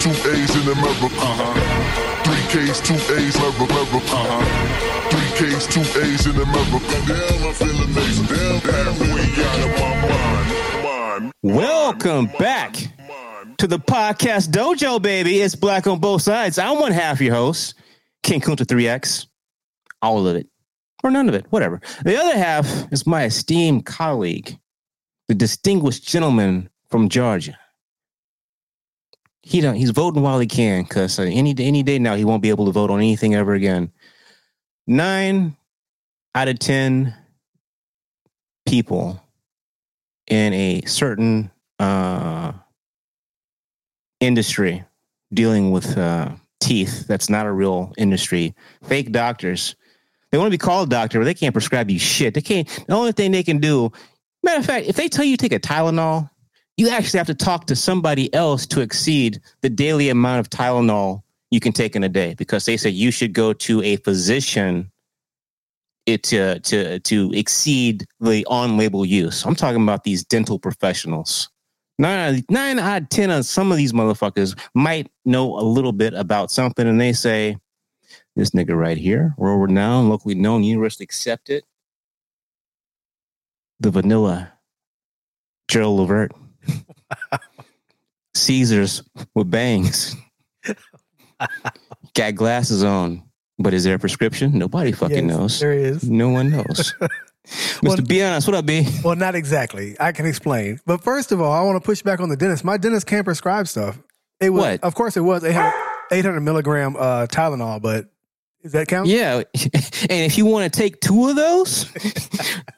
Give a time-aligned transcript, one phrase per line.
[0.00, 1.14] two A's in America.
[1.20, 2.24] Uh-huh.
[2.24, 4.00] Three K's, two A's, America.
[4.00, 5.10] Uh-huh.
[5.10, 6.96] Three K's, two A's in America.
[7.06, 8.24] Damn, I feel amazing.
[8.24, 11.32] Damn, halfway out of my mind.
[11.42, 12.76] Welcome back
[13.58, 15.42] to the podcast dojo, baby.
[15.42, 16.58] It's black on both sides.
[16.58, 17.74] I'm one half your host,
[18.22, 19.26] King Kunta 3X.
[20.00, 20.46] All of it.
[21.04, 21.78] Or none of it, whatever.
[22.04, 24.58] The other half is my esteemed colleague,
[25.28, 27.59] the distinguished gentleman from Georgia.
[29.42, 32.24] He don't, he's voting while he can, because uh, any day, any day now he
[32.24, 33.90] won't be able to vote on anything ever again.
[34.86, 35.56] Nine
[36.34, 37.14] out of ten
[38.66, 39.22] people
[40.26, 42.52] in a certain uh,
[44.20, 44.84] industry
[45.32, 46.30] dealing with uh,
[46.60, 48.54] teeth that's not a real industry,
[48.84, 49.74] fake doctors.
[50.30, 52.34] They want to be called doctor, but they can't prescribe you shit.
[52.34, 52.68] They can't.
[52.86, 53.90] The only thing they can do,
[54.42, 56.30] matter of fact, if they tell you take a Tylenol,
[56.80, 61.22] you actually have to talk to somebody else to exceed the daily amount of Tylenol
[61.50, 64.90] you can take in a day because they say you should go to a physician
[66.06, 69.44] it to to to exceed the on-label use.
[69.44, 71.50] I'm talking about these dental professionals.
[71.98, 76.14] Nine, nine out of ten of some of these motherfuckers might know a little bit
[76.14, 77.58] about something, and they say,
[78.36, 81.62] "This nigga right here, world renowned, locally known, universally accepted,
[83.78, 84.54] the vanilla
[85.68, 86.32] Gerald Levert,
[88.34, 89.02] Caesars
[89.34, 90.14] with bangs,
[92.14, 93.22] got glasses on."
[93.58, 94.56] But is there a prescription?
[94.58, 95.60] Nobody fucking Yes, knows.
[95.60, 96.08] There is.
[96.08, 96.94] No one knows.
[97.82, 98.06] Well- Mr.
[98.06, 98.86] Be honest, what up, B?
[99.02, 99.96] Well, not exactly.
[99.98, 100.78] I can explain.
[100.86, 102.62] But first of all, I want to push back on the dentist.
[102.64, 103.98] My dentist can't prescribe stuff.
[104.40, 104.84] It was, What?
[104.84, 105.72] of course, it was 800,
[106.12, 108.08] 800 milligram uh, Tylenol, but
[108.62, 109.08] does that count?
[109.08, 109.42] Yeah.
[109.54, 111.90] And if you want to take two of those,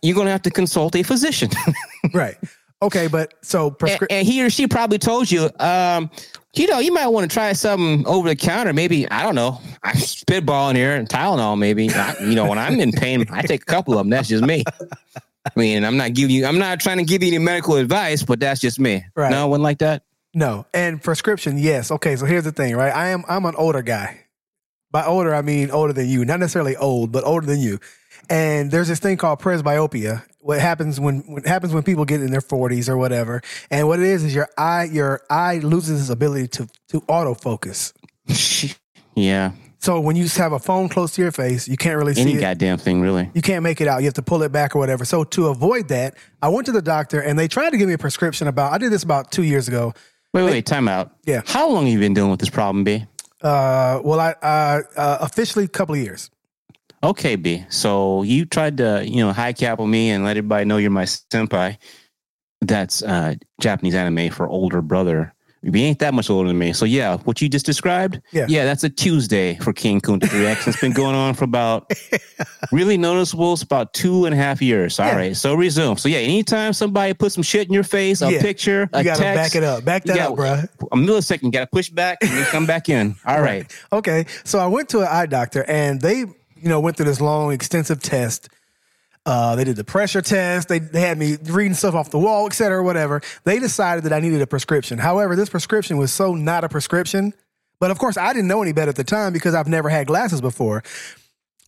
[0.00, 1.50] you're going to have to consult a physician.
[2.14, 2.36] Right.
[2.83, 6.11] Okay, but so and, prescri- and he or she probably told you, um,
[6.55, 8.72] you know, you might want to try something over the counter.
[8.72, 11.88] Maybe, I don't know, I'm spitballing here and Tylenol, maybe.
[11.91, 14.10] I, you know, when I'm in pain, I take a couple of them.
[14.10, 14.65] That's just me.
[15.44, 18.22] I mean, I'm not giving you, I'm not trying to give you any medical advice,
[18.22, 19.04] but that's just me.
[19.16, 19.31] Right.
[19.31, 20.03] No one like that.
[20.34, 20.66] no.
[20.75, 21.91] And prescription, yes.
[21.91, 22.94] Okay, so here's the thing, right?
[22.94, 24.20] I am I'm an older guy.
[24.91, 26.25] By older, I mean older than you.
[26.25, 27.78] Not necessarily old, but older than you.
[28.31, 30.25] And there's this thing called presbyopia.
[30.41, 33.43] What happens when what happens when people get in their 40s or whatever.
[33.71, 37.93] And what it is is your eye your eye loses its ability to to autofocus.
[39.15, 39.53] yeah.
[39.78, 42.34] So when you have a phone close to your face, you can't really see Any
[42.34, 42.41] it.
[42.41, 43.28] goddamn thing, really.
[43.34, 43.99] you can't make it out.
[43.99, 45.05] You have to pull it back or whatever.
[45.05, 47.94] So to avoid that, I went to the doctor and they tried to give me
[47.94, 48.72] a prescription about.
[48.72, 49.93] I did this about two years ago.
[50.32, 51.11] Wait, wait, time out.
[51.25, 51.43] Yeah.
[51.47, 53.05] How long have you been dealing with this problem, B?
[53.43, 56.31] Uh, well, I uh, uh, officially a couple of years.
[57.04, 57.64] Okay, B.
[57.68, 60.90] So you tried to, you know, high cap on me and let everybody know you're
[60.90, 61.76] my senpai.
[62.60, 65.34] That's uh Japanese anime for older brother.
[65.64, 66.72] You ain't that much older than me.
[66.72, 68.46] So yeah, what you just described, Yeah.
[68.48, 70.66] yeah, that's a Tuesday for King Kunta 3X.
[70.66, 71.92] It's been going on for about
[72.72, 73.52] really noticeable.
[73.52, 74.98] It's about two and a half years.
[74.98, 75.28] All right.
[75.28, 75.32] Yeah.
[75.34, 75.96] So resume.
[75.98, 78.40] So yeah, anytime somebody puts some shit in your face, a Yeah.
[78.42, 79.84] picture, You a got to text, back it up.
[79.84, 80.69] Back that got- up, bruh.
[80.90, 83.14] a millisecond, got to push back and then come back in.
[83.24, 83.72] All right.
[83.92, 84.26] Okay.
[84.44, 86.24] So I went to an eye doctor and they,
[86.62, 88.49] you know, went through this long, extensive test.
[89.25, 90.69] Uh, they did the pressure test.
[90.69, 93.21] They, they had me reading stuff off the wall, et cetera, whatever.
[93.45, 94.99] They decided that I needed a prescription.
[94.99, 97.33] However, this prescription was so not a prescription.
[97.78, 100.06] But of course, I didn't know any better at the time because I've never had
[100.06, 100.83] glasses before.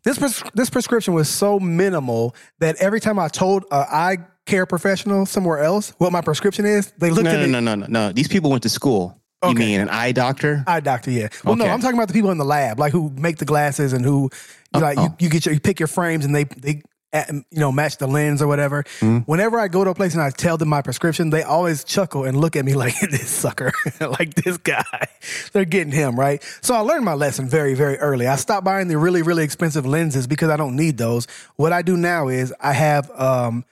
[0.04, 4.16] This pres- this prescription was so minimal that every time I told an eye
[4.46, 7.52] care professional somewhere else what my prescription is, they looked No, at no, me.
[7.52, 8.12] no, no, no, no.
[8.12, 9.18] These people went to school.
[9.48, 10.64] You mean an eye doctor?
[10.66, 11.28] Eye doctor, yeah.
[11.44, 13.92] Well, no, I'm talking about the people in the lab, like who make the glasses
[13.92, 14.30] and who,
[14.74, 15.16] you like, you, oh.
[15.18, 16.82] you get your, you pick your frames and they, they,
[17.14, 18.82] uh, you know, match the lens or whatever.
[18.98, 19.18] Mm-hmm.
[19.18, 22.24] Whenever I go to a place and I tell them my prescription, they always chuckle
[22.24, 25.06] and look at me like this sucker, like this guy.
[25.52, 26.42] They're getting him right.
[26.60, 28.26] So I learned my lesson very, very early.
[28.26, 31.28] I stopped buying the really, really expensive lenses because I don't need those.
[31.56, 33.64] What I do now is I have um,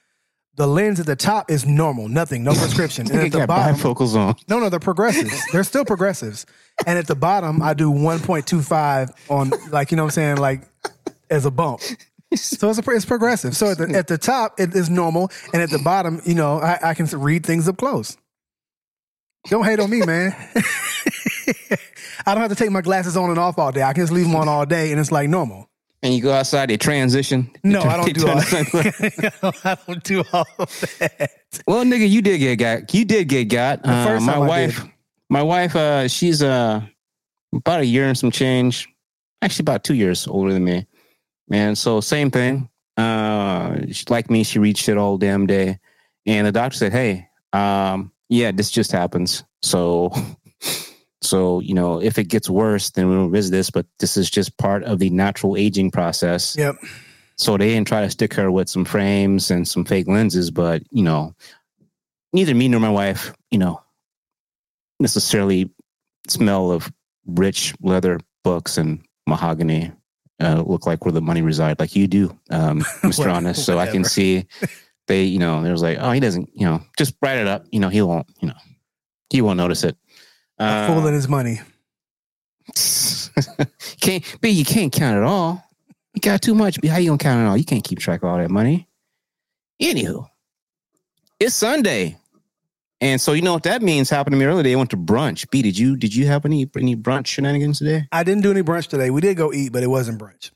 [0.57, 3.77] the lens at the top is normal, nothing, no prescription, and at the bottom.
[3.77, 4.35] bifocals on.
[4.49, 5.41] No, no, they're progressives.
[5.53, 6.47] they're still progressives.
[6.87, 10.37] And at the bottom, I do 1.25 on, like, you know what I'm saying?
[10.39, 10.63] Like,
[11.31, 11.81] as a bump.
[12.35, 13.57] So it's, a, it's progressive.
[13.57, 15.31] So at the, at the top, it is normal.
[15.53, 18.17] And at the bottom, you know, I, I can read things up close.
[19.49, 20.35] Don't hate on me, man.
[22.25, 23.83] I don't have to take my glasses on and off all day.
[23.83, 25.69] I can just leave them on all day and it's like normal.
[26.03, 27.51] And you go outside, they transition.
[27.63, 31.31] No, They I don't do turn all I don't do all of that.
[31.67, 32.93] Well, nigga, you did get got.
[32.93, 33.81] You did get got.
[33.85, 34.85] Uh, first my wife,
[35.31, 36.83] my wife, uh, she's uh
[37.55, 38.89] about a year and some change.
[39.43, 40.87] Actually, about two years older than me.
[41.51, 42.69] And so same thing.
[42.97, 45.79] Uh, she, like me, she reached it all damn day,
[46.27, 49.45] and the doctor said, "Hey, um, yeah, this just happens.
[49.63, 50.11] So,
[51.23, 54.59] So, you know, if it gets worse, then we'll visit this, but this is just
[54.59, 56.57] part of the natural aging process.
[56.57, 56.77] Yep.
[57.37, 60.83] So they didn't try to stick her with some frames and some fake lenses, but,
[60.91, 61.35] you know,
[62.33, 63.81] neither me nor my wife, you know,
[65.01, 65.71] necessarily
[66.29, 66.93] smell of
[67.27, 69.93] rich leather books and mahogany
[70.41, 73.33] uh, look like where the money reside, like you do, um, Mr.
[73.33, 73.65] Honest.
[73.65, 74.47] So I can see
[75.07, 77.65] they, you know, there was like, oh, he doesn't, you know, just write it up.
[77.71, 78.55] You know, he won't, you know,
[79.31, 79.97] he won't notice it.
[80.63, 81.61] A Uh, fool and his money.
[84.01, 85.65] can't, but you can't count it all.
[86.15, 86.81] You got too much.
[86.81, 86.87] B.
[86.87, 87.57] How you gonna count it all?
[87.57, 88.87] You can't keep track of all that money.
[89.83, 90.29] Anywho,
[91.41, 92.17] it's Sunday,
[93.01, 94.09] and so you know what that means.
[94.09, 94.73] Happened to me earlier.
[94.73, 95.51] I went to brunch.
[95.51, 98.07] B, did you did you have any any brunch shenanigans today?
[98.13, 99.11] I didn't do any brunch today.
[99.11, 100.53] We did go eat, but it wasn't brunch.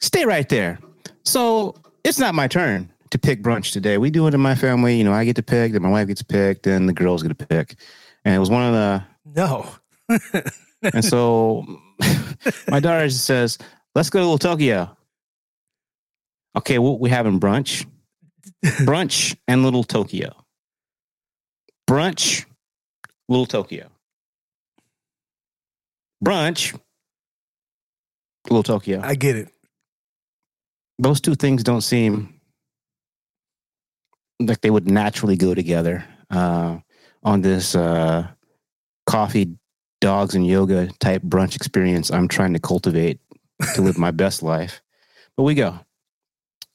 [0.00, 0.78] Stay right there.
[1.24, 3.96] So it's not my turn to pick brunch today.
[3.96, 4.98] We do it in my family.
[4.98, 7.22] You know, I get to pick, then my wife gets picked, pick, then the girls
[7.22, 7.76] get to pick,
[8.24, 9.70] and it was one of the No.
[10.92, 11.64] And so
[12.68, 13.56] my daughter just says,
[13.94, 14.94] let's go to Little Tokyo.
[16.56, 17.86] Okay, what we having brunch?
[18.62, 20.34] Brunch and Little Tokyo.
[21.88, 22.44] Brunch,
[23.30, 23.88] Little Tokyo.
[26.22, 26.78] Brunch,
[28.50, 29.00] Little Tokyo.
[29.02, 29.48] I get it.
[30.98, 32.33] Those two things don't seem
[34.40, 36.78] like they would naturally go together uh,
[37.22, 38.26] on this uh,
[39.06, 39.56] coffee,
[40.00, 43.20] dogs, and yoga type brunch experience I'm trying to cultivate
[43.74, 44.82] to live my best life.
[45.36, 45.78] But we go.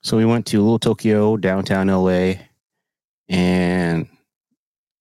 [0.02, 2.34] So we went to Little Tokyo, downtown LA,
[3.28, 4.08] and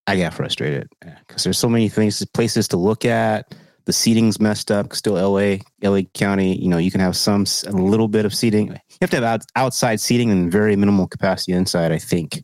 [0.07, 0.89] I got frustrated
[1.27, 3.55] because there's so many things, places to look at.
[3.85, 4.93] The seating's messed up.
[4.93, 6.55] Still, LA, LA County.
[6.61, 8.67] You know, you can have some a little bit of seating.
[8.67, 12.43] You have to have out, outside seating and very minimal capacity inside, I think,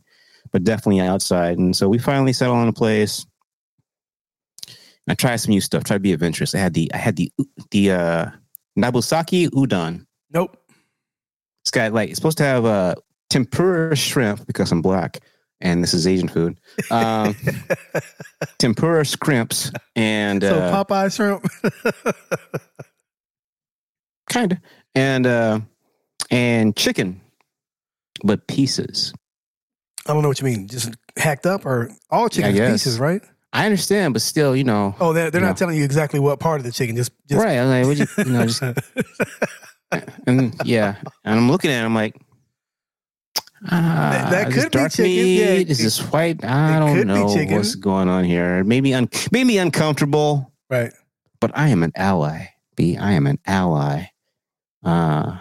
[0.52, 1.58] but definitely outside.
[1.58, 3.26] And so we finally settled on a place.
[5.08, 5.84] I tried some new stuff.
[5.84, 6.54] Tried to be adventurous.
[6.54, 7.32] I had the I had the
[7.70, 8.26] the uh,
[8.78, 10.06] Nabeyaki udon.
[10.32, 10.56] Nope.
[11.62, 12.94] It's got like it's supposed to have uh,
[13.30, 15.20] tempura shrimp because I'm black
[15.60, 16.58] and this is Asian food.
[16.90, 17.34] Um,
[18.58, 21.44] tempura shrimps and So uh, Popeye shrimp.
[24.30, 24.58] kind of
[24.94, 25.60] and uh,
[26.30, 27.20] and chicken,
[28.24, 29.12] but pieces.
[30.08, 30.68] I don't know what you mean.
[30.68, 32.72] Just hacked up or all chicken guess.
[32.72, 33.22] pieces, right?
[33.52, 35.48] I understand, but still, you know, Oh, they're, they're No.
[35.48, 36.94] not telling you exactly what part of the chicken.
[36.96, 37.58] Just, just right?
[37.58, 38.62] I'm like, you, you know, just
[40.26, 42.16] and yeah, and I'm looking at it, I'm like.
[43.70, 45.04] Ah, That- that is this could be chicken.
[45.04, 45.38] meat?
[45.38, 46.44] Yeah, is it- this white?
[46.44, 48.62] I don't know what's going on here.
[48.64, 50.52] Maybe un, maybe uncomfortable.
[50.68, 50.92] right.
[51.40, 52.48] but I am an ally.
[52.76, 52.96] B.
[52.98, 54.08] I am an ally
[54.84, 55.38] uh,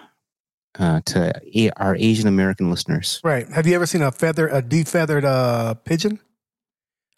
[0.80, 3.20] uh, to a- our Asian American listeners.
[3.24, 3.48] Right.
[3.50, 6.20] Have you ever seen a feather, a defeathered uh, pigeon?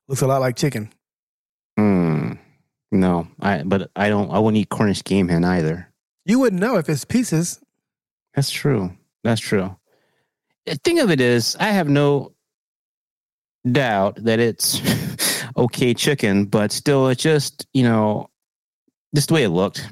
[0.08, 0.92] Looks a lot like chicken.
[1.78, 2.34] Hmm.
[2.92, 3.64] No, I.
[3.64, 4.32] But I don't.
[4.32, 5.92] I wouldn't eat Cornish game hen either.
[6.26, 7.60] You wouldn't know if it's pieces.
[8.34, 8.96] That's true.
[9.24, 9.76] That's true.
[10.66, 12.34] The thing of it is, I have no
[13.70, 14.82] doubt that it's
[15.58, 18.30] okay chicken, but still, it's just you know,
[19.14, 19.92] just the way it looked.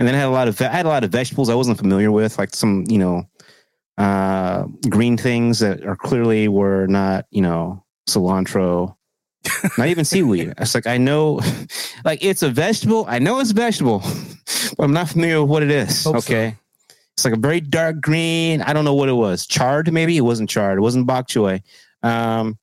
[0.00, 1.76] And then I had a lot of I had a lot of vegetables I wasn't
[1.76, 3.28] familiar with, like some you know,
[3.98, 8.96] uh, green things that are clearly were not you know cilantro,
[9.76, 10.54] not even seaweed.
[10.58, 11.40] It's like I know,
[12.04, 13.04] like it's a vegetable.
[13.08, 13.98] I know it's a vegetable,
[14.78, 16.04] but I'm not familiar with what it is.
[16.04, 16.34] Hope so.
[16.34, 16.56] okay.
[17.12, 18.62] It's like a very dark green.
[18.62, 19.46] I don't know what it was.
[19.46, 20.78] Charred, maybe it wasn't charred.
[20.78, 21.62] It wasn't bok choy.
[22.02, 22.58] Um,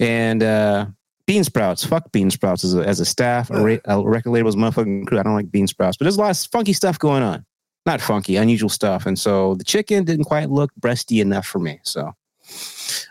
[0.00, 0.86] and uh,
[1.26, 1.84] bean sprouts.
[1.84, 3.50] Fuck bean sprouts as a, as a staff.
[3.50, 5.18] A, re- a record label's motherfucking crew.
[5.18, 7.44] I don't like bean sprouts, but there's a lot of funky stuff going on.
[7.86, 9.06] Not funky, unusual stuff.
[9.06, 11.80] And so the chicken didn't quite look breasty enough for me.
[11.82, 12.12] So,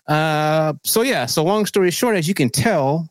[0.08, 1.26] uh, so yeah.
[1.26, 3.10] So long story short, as you can tell,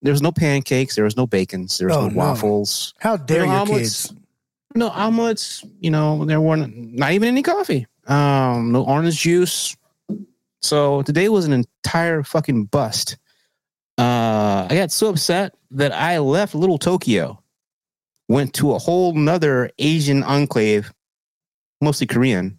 [0.00, 0.94] there was no pancakes.
[0.94, 1.78] There was no bacons.
[1.78, 2.16] There was Oh, no no.
[2.16, 2.94] waffles.
[3.00, 4.06] How dare No your omelets.
[4.08, 4.20] kids?
[4.74, 5.64] No omelets.
[5.80, 7.86] You know, there weren't not even any coffee.
[8.06, 9.76] Um, no orange juice.
[10.60, 13.16] So today was an entire fucking bust.
[13.98, 17.42] Uh, I got so upset that I left Little Tokyo,
[18.28, 20.92] went to a whole nother Asian enclave,
[21.80, 22.58] mostly Korean,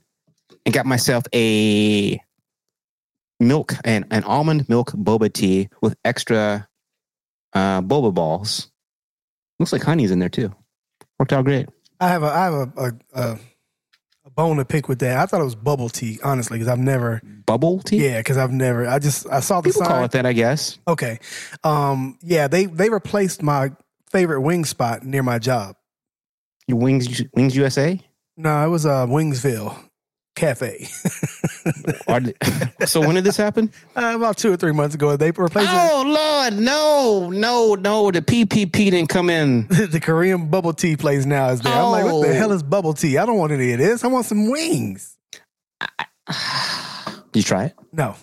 [0.65, 2.21] and got myself a
[3.39, 6.67] milk and an almond milk boba tea with extra
[7.53, 8.71] uh, boba balls.
[9.59, 10.53] Looks like honey's in there too.
[11.19, 11.69] Worked out great.
[11.99, 13.39] I have a, I have a, a, a,
[14.35, 15.17] bone to pick with that.
[15.17, 18.05] I thought it was bubble tea, honestly, because I've never, Bubble tea.
[18.05, 19.87] yeah, because I've never, I just, I saw the People sign.
[19.89, 20.79] call it that, I guess.
[20.87, 21.19] Okay.
[21.63, 23.71] Um, yeah, they, they replaced my
[24.11, 25.75] favorite wing spot near my job.
[26.67, 27.99] Your wings, Wings USA.
[28.37, 29.77] No, it was uh, Wingsville.
[30.35, 30.87] Cafe.
[32.85, 33.71] So when did this happen?
[33.95, 38.11] Uh, about two or three months ago, they replaced it- Oh Lord, no, no, no.
[38.11, 39.67] The PPP didn't come in.
[39.69, 41.73] the Korean bubble tea place now is there.
[41.73, 42.33] I'm like, what the Oh.
[42.33, 43.17] hell is bubble tea?
[43.17, 44.03] I don't want any of this.
[44.03, 45.17] I want some wings.
[47.31, 47.75] Did you try it?
[47.91, 48.15] No,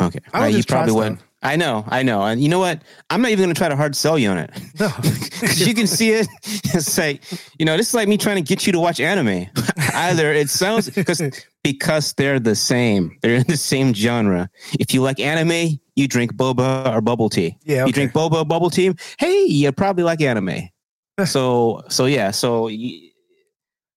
[0.00, 1.20] Okay, I Right, you probably wouldn't.
[1.44, 2.82] I know, I know, and you know what?
[3.10, 4.50] I'm not even going to try to hard sell you on it.
[4.78, 4.86] no.
[5.56, 6.28] you can see it.
[6.74, 7.22] It's like
[7.58, 9.46] you know, this is like me trying to get you to watch anime.
[9.94, 11.20] Either it sounds because
[11.62, 13.18] because they're the same.
[13.22, 14.48] They're in the same genre.
[14.80, 17.58] If you like anime, you drink boba or bubble tea.
[17.64, 18.92] Yeah, You drink boba bubble tea.
[19.18, 20.68] Hey, you probably like anime.
[21.26, 22.30] so so yeah.
[22.30, 23.10] So y-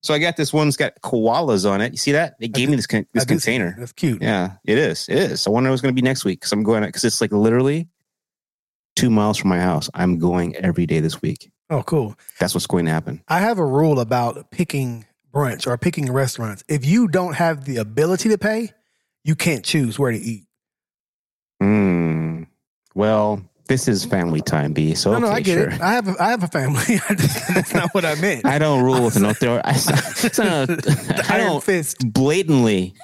[0.05, 1.91] so I got this one that's got koalas on it.
[1.91, 2.39] You see that?
[2.39, 3.75] They gave me this con- this container.
[3.79, 4.21] That's cute.
[4.21, 5.09] Yeah, it is.
[5.09, 5.47] It is.
[5.47, 7.89] I wonder what's going to be next week because I'm going because it's like literally
[8.95, 9.89] two miles from my house.
[9.95, 11.51] I'm going every day this week.
[11.71, 12.15] Oh, cool.
[12.39, 13.23] That's what's going to happen.
[13.27, 16.63] I have a rule about picking brunch or picking restaurants.
[16.69, 18.73] If you don't have the ability to pay,
[19.23, 20.43] you can't choose where to eat.
[21.63, 22.45] Mm.
[22.93, 24.93] Well, this is family time, B.
[24.95, 25.69] So no, okay, no, I get sure.
[25.69, 25.81] it.
[25.81, 26.83] I have a, I have a family.
[27.53, 28.45] That's not what I meant.
[28.45, 29.63] I don't rule with an authority.
[29.65, 32.11] I, it's not a- I Iron don't fist.
[32.13, 32.95] blatantly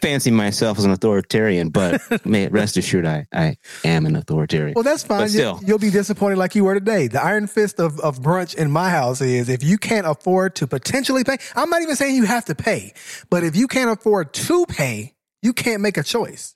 [0.00, 4.74] fancy myself as an authoritarian, but may rest assured, I, I am an authoritarian.
[4.74, 5.20] Well, that's fine.
[5.20, 5.60] But still.
[5.64, 7.08] You, will be disappointed like you were today.
[7.08, 10.66] The iron fist of, of brunch in my house is if you can't afford to
[10.66, 12.92] potentially pay, I'm not even saying you have to pay,
[13.30, 16.53] but if you can't afford to pay, you can't make a choice.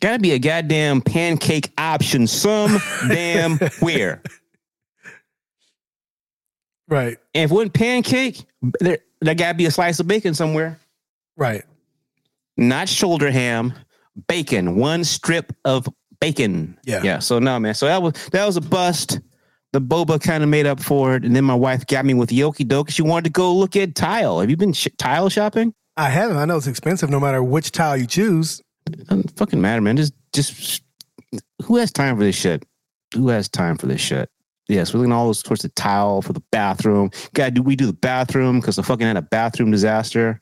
[0.00, 2.78] Got to be a goddamn pancake option some
[3.08, 4.22] damn where.
[6.88, 7.18] Right.
[7.34, 8.44] And if it wasn't pancake,
[8.80, 10.78] there there got to be a slice of bacon somewhere.
[11.36, 11.64] Right.
[12.56, 13.74] Not shoulder ham,
[14.26, 14.76] bacon.
[14.76, 15.88] One strip of
[16.20, 16.78] bacon.
[16.84, 17.02] Yeah.
[17.02, 17.18] yeah.
[17.18, 17.74] So no, man.
[17.74, 19.20] So that was that was a bust.
[19.72, 22.30] The boba kind of made up for it, and then my wife got me with
[22.30, 22.90] Yoki Doke.
[22.90, 24.40] She wanted to go look at tile.
[24.40, 25.72] Have you been sh- tile shopping?
[25.96, 26.38] I haven't.
[26.38, 28.60] I know it's expensive no matter which tile you choose.
[28.90, 29.96] Doesn't fucking matter, man.
[29.96, 30.82] Just just
[31.64, 32.64] who has time for this shit?
[33.14, 34.28] Who has time for this shit?
[34.68, 37.10] Yes, we're looking at all those sorts of tile for the bathroom.
[37.34, 40.38] God, do we do the bathroom because the fucking had a bathroom disaster?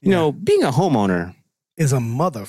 [0.00, 0.16] You Yeah.
[0.16, 1.34] know, being a homeowner
[1.76, 2.46] Is a mother.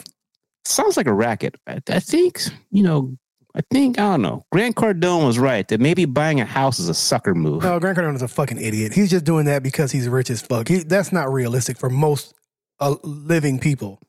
[0.65, 1.55] sounds like a racket.
[1.67, 3.17] I, I think, you know,
[3.55, 4.45] I think, I don't know.
[4.53, 7.63] Grant Cardone was right that maybe buying a house is a sucker move.
[7.63, 8.93] No, Grant Cardone is a fucking idiot.
[8.93, 10.69] He's just doing that because he's rich as fuck.
[10.69, 12.33] He, that's not realistic for most
[12.79, 13.99] uh, living people.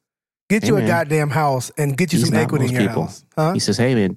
[0.49, 3.03] Get Hey, you a goddamn house and get you He's some equity in your people.
[3.05, 3.25] house.
[3.37, 3.53] Huh?
[3.53, 4.17] He says, hey, man,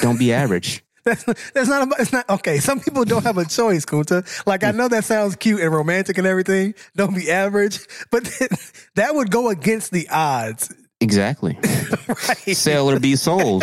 [0.00, 0.82] don't be average.
[1.06, 2.58] That's that's not about, it's not okay.
[2.58, 4.26] Some people don't have a choice, Kunta.
[4.44, 6.74] Like I know that sounds cute and romantic and everything.
[6.96, 7.78] Don't be average,
[8.10, 8.24] but
[8.96, 11.56] that would go against the odds, Exactly.
[12.08, 12.56] right?
[12.56, 13.62] Sell or be sold.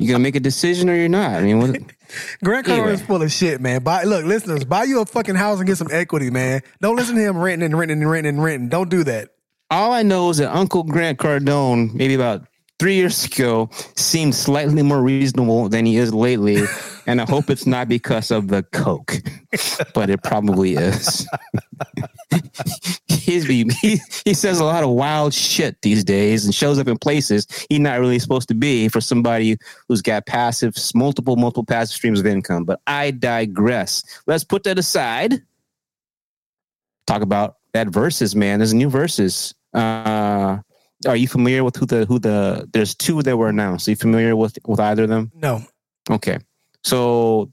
[0.00, 1.30] you're gonna make a decision or you're not.
[1.34, 1.80] I mean, what,
[2.42, 2.92] Grant Cardone Anyway.
[2.94, 3.84] is full of shit, man.
[3.84, 6.62] Buy look, listeners, buy you a fucking house and get some equity, man.
[6.80, 8.68] Don't listen to him renting and renting and renting and renting.
[8.68, 9.28] Don't do that.
[9.70, 12.46] All I know is that Uncle Grant Cardone, maybe about
[12.78, 16.62] three years ago, seemed slightly more reasonable than he is lately.
[17.08, 19.22] And I hope it's not because of the coke,
[19.94, 21.26] but it probably is.
[23.08, 26.98] He's, he, he says a lot of wild shit these days and shows up in
[26.98, 29.56] places he's not really supposed to be for somebody
[29.88, 32.64] who's got passive, multiple, multiple passive streams of income.
[32.64, 34.02] But I digress.
[34.26, 35.42] Let's put that aside.
[37.06, 38.58] Talk about that verses, man.
[38.58, 39.54] There's a new verses.
[39.74, 40.58] Uh,
[41.06, 42.68] are you familiar with who the who the?
[42.72, 43.88] There's two that were announced.
[43.88, 45.30] Are you familiar with with either of them?
[45.34, 45.62] No.
[46.10, 46.38] Okay,
[46.82, 47.52] so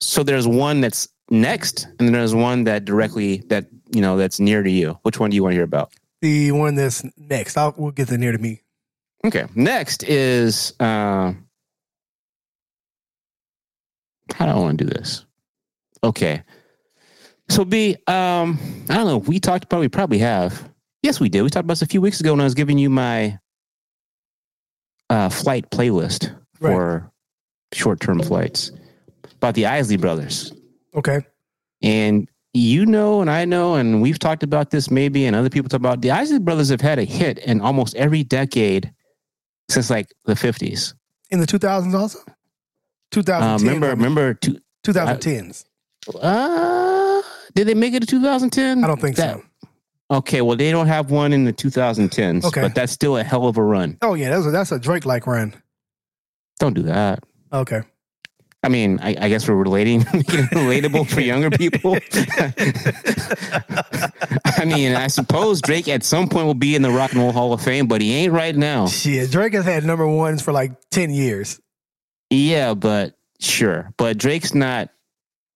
[0.00, 4.40] so there's one that's next, and then there's one that directly that you know that's
[4.40, 4.98] near to you.
[5.02, 5.92] Which one do you want to hear about?
[6.22, 7.56] The one that's next.
[7.56, 8.62] I'll we'll get the near to me.
[9.24, 11.32] Okay, next is uh,
[14.34, 15.24] how do I want to do this?
[16.04, 16.42] Okay,
[17.48, 19.18] so B, um, I don't know.
[19.18, 19.80] We talked about.
[19.80, 20.65] We probably have.
[21.06, 21.42] Yes, we did.
[21.42, 23.38] We talked about this a few weeks ago when I was giving you my
[25.08, 26.72] uh, flight playlist Right.
[26.72, 27.12] for
[27.72, 28.72] short-term flights
[29.36, 30.52] about the Isley brothers.
[30.96, 31.20] Okay.
[31.80, 35.68] And you know, and I know, and we've talked about this maybe, and other people
[35.68, 38.92] talk about the Isley brothers have had a hit in almost every decade
[39.70, 40.92] since like the 50s.
[41.30, 42.18] In the 2000s also?
[43.12, 43.54] 2010s.
[43.54, 45.66] Uh, remember, remember, two, 2010s.
[46.20, 47.22] uh,
[47.54, 48.82] did they make it to 2010?
[48.82, 49.42] I don't think That- so.
[50.10, 52.62] Okay, well, they don't have one in the 2010s, Okay.
[52.62, 53.98] but that's still a hell of a run.
[54.02, 55.54] Oh yeah, that's a, that's a Drake like run.
[56.60, 57.24] Don't do that.
[57.52, 57.80] Okay.
[58.62, 61.94] I mean, I, I guess we're relating, relatable for younger people.
[64.56, 67.32] I mean, I suppose Drake at some point will be in the Rock and Roll
[67.32, 68.86] Hall of Fame, but he ain't right now.
[68.86, 71.60] Shit, Drake has had number ones for like 10 years.
[72.30, 73.92] Yeah, but sure.
[73.98, 74.90] But Drake's not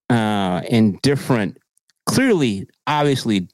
[0.09, 1.57] uh indifferent,
[2.05, 3.49] clearly, obviously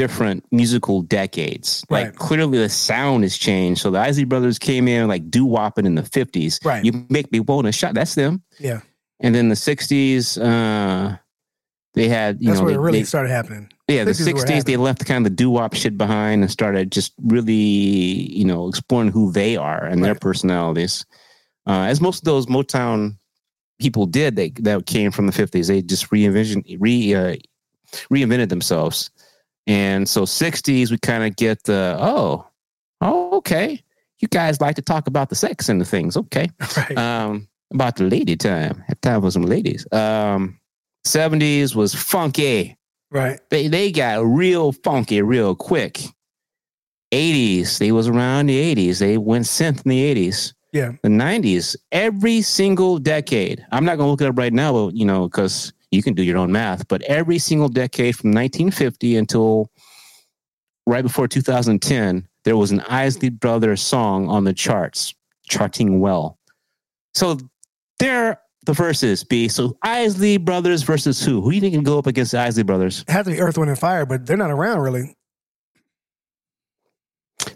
[0.00, 1.84] different musical decades.
[1.90, 3.82] Like clearly the sound has changed.
[3.82, 6.58] So the Isley Brothers came in like do wopping in the fifties.
[6.64, 6.82] Right.
[6.84, 7.92] You make me want a shot.
[7.94, 8.42] That's them.
[8.58, 8.80] Yeah,
[9.20, 11.16] And then the sixties, uh,
[11.94, 13.68] they had you that's know where they, it really they- started happening.
[13.88, 16.48] yeah the 60s were sixties they left kind of the doo wop shit behind and
[16.50, 21.04] started just really you know exploring who they are and their personalities.
[21.66, 23.16] Uh, as most of those Motown
[23.80, 25.66] people did, they that came from the fifties.
[25.68, 27.36] They just reinvented re uh,
[28.10, 29.10] reinvented themselves.
[29.70, 32.44] And so 60s, we kind of get the, oh,
[33.00, 33.80] oh, okay.
[34.18, 36.16] You guys like to talk about the sex and the things.
[36.16, 36.48] Okay.
[36.76, 36.98] Right.
[36.98, 38.82] Um, about the lady time.
[38.88, 39.86] Had time for some ladies.
[39.92, 40.58] Um,
[41.06, 42.76] 70s was funky.
[43.12, 43.38] right.
[43.50, 46.00] They they got real funky real quick.
[47.12, 48.98] 80s, they was around the 80s.
[48.98, 50.52] They went synth in the 80s.
[50.72, 50.92] Yeah.
[51.02, 53.64] The 90s, every single decade.
[53.72, 56.22] I'm not gonna look it up right now, but you know, because you can do
[56.22, 59.70] your own math, but every single decade from 1950 until
[60.86, 65.14] right before 2010, there was an Isley Brothers song on the charts,
[65.48, 66.38] charting well.
[67.14, 67.38] So
[67.98, 69.48] there the verses be.
[69.48, 71.40] So Isley Brothers versus who?
[71.40, 73.04] Who do you think can go up against the Isley Brothers?
[73.08, 75.16] It had to be Earth, Wind, and Fire, but they're not around really.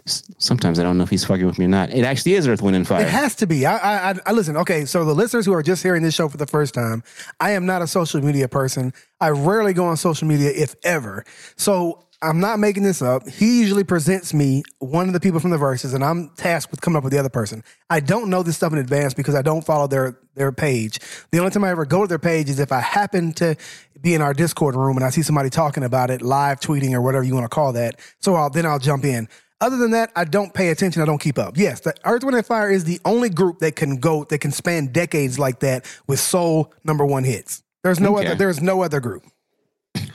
[0.07, 1.91] Sometimes I don't know if he's fucking with me or not.
[1.91, 3.01] It actually is Earth, Wind, and Fire.
[3.01, 3.65] It has to be.
[3.65, 4.55] I, I, I, I listen.
[4.57, 7.03] Okay, so the listeners who are just hearing this show for the first time,
[7.39, 8.93] I am not a social media person.
[9.19, 11.25] I rarely go on social media, if ever.
[11.55, 13.27] So I'm not making this up.
[13.27, 16.81] He usually presents me one of the people from the verses, and I'm tasked with
[16.81, 17.63] coming up with the other person.
[17.89, 20.99] I don't know this stuff in advance because I don't follow their their page.
[21.31, 23.55] The only time I ever go to their page is if I happen to
[24.01, 27.01] be in our Discord room and I see somebody talking about it, live tweeting or
[27.01, 27.99] whatever you want to call that.
[28.19, 29.27] So I'll then I'll jump in.
[29.65, 31.01] Other than that, I don't pay attention.
[31.01, 31.57] I don't keep up.
[31.57, 34.51] Yes, the Earth, Wind, and Fire is the only group that can go that can
[34.51, 37.63] span decades like that with soul number one hits.
[37.83, 38.27] There's no Okay.
[38.27, 38.35] other.
[38.35, 39.23] There's no other group.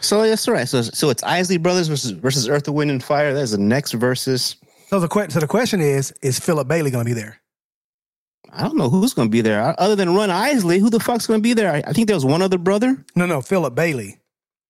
[0.00, 0.69] So that's all right.
[0.69, 3.35] So so it's Isley Brothers versus versus Earth, Wind, and Fire.
[3.35, 4.57] That's the next versus.
[4.88, 7.40] So the que- so the question is: Is Philip Bailey going to be there?
[8.52, 10.78] I don't know who's going to be there other than Ron Isley.
[10.80, 11.72] Who the fuck's going to be there?
[11.72, 13.05] I, I think there was one other brother.
[13.14, 14.18] No, no, Philip Bailey,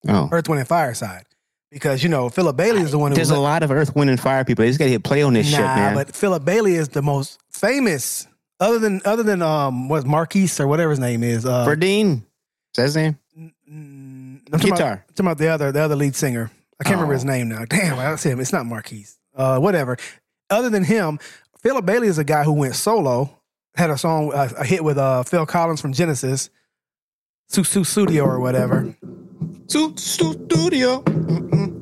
[0.09, 1.25] Oh, Earth, Wind, and Fire side,
[1.71, 3.17] because you know Philip Bailey is the one who.
[3.17, 4.63] there's a lot of Earth, Wind, and Fire people.
[4.65, 5.95] They just got to hit play on this shit, nah, man.
[5.95, 8.27] but Philip Bailey is the most famous.
[8.59, 11.47] Other than other than um, what Marquise or whatever his name is.
[11.47, 12.23] Uh, Verdine, is
[12.77, 13.19] that his name?
[13.39, 14.93] Mm, I'm talking Guitar.
[14.93, 16.51] About, talking about the other the other lead singer.
[16.79, 17.29] I can't remember his Oh.
[17.29, 17.65] name now.
[17.69, 18.41] Damn, I that's him.
[18.41, 19.17] It's not Marquise.
[19.35, 19.97] Uh, whatever.
[20.51, 21.19] Other than him,
[21.63, 23.37] Philip Bailey is a guy who went solo.
[23.77, 26.51] Had a song, uh, a hit with uh, Phil Collins from Genesis,
[27.49, 28.95] Su Su Studio or whatever.
[29.71, 31.03] Stu- Studio.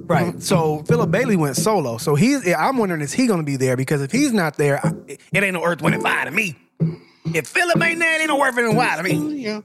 [0.08, 0.40] Right.
[0.42, 1.96] So Philip Bailey went solo.
[1.98, 2.46] So he's.
[2.54, 3.76] I'm wondering is he going to be there?
[3.76, 6.56] Because if he's not there, I- it ain't no Earth, Wind, and Fire to me.
[7.34, 9.36] If Philip ain't there, it ain't no Earth, Wind, and Fire to me.
[9.42, 9.60] Yeah.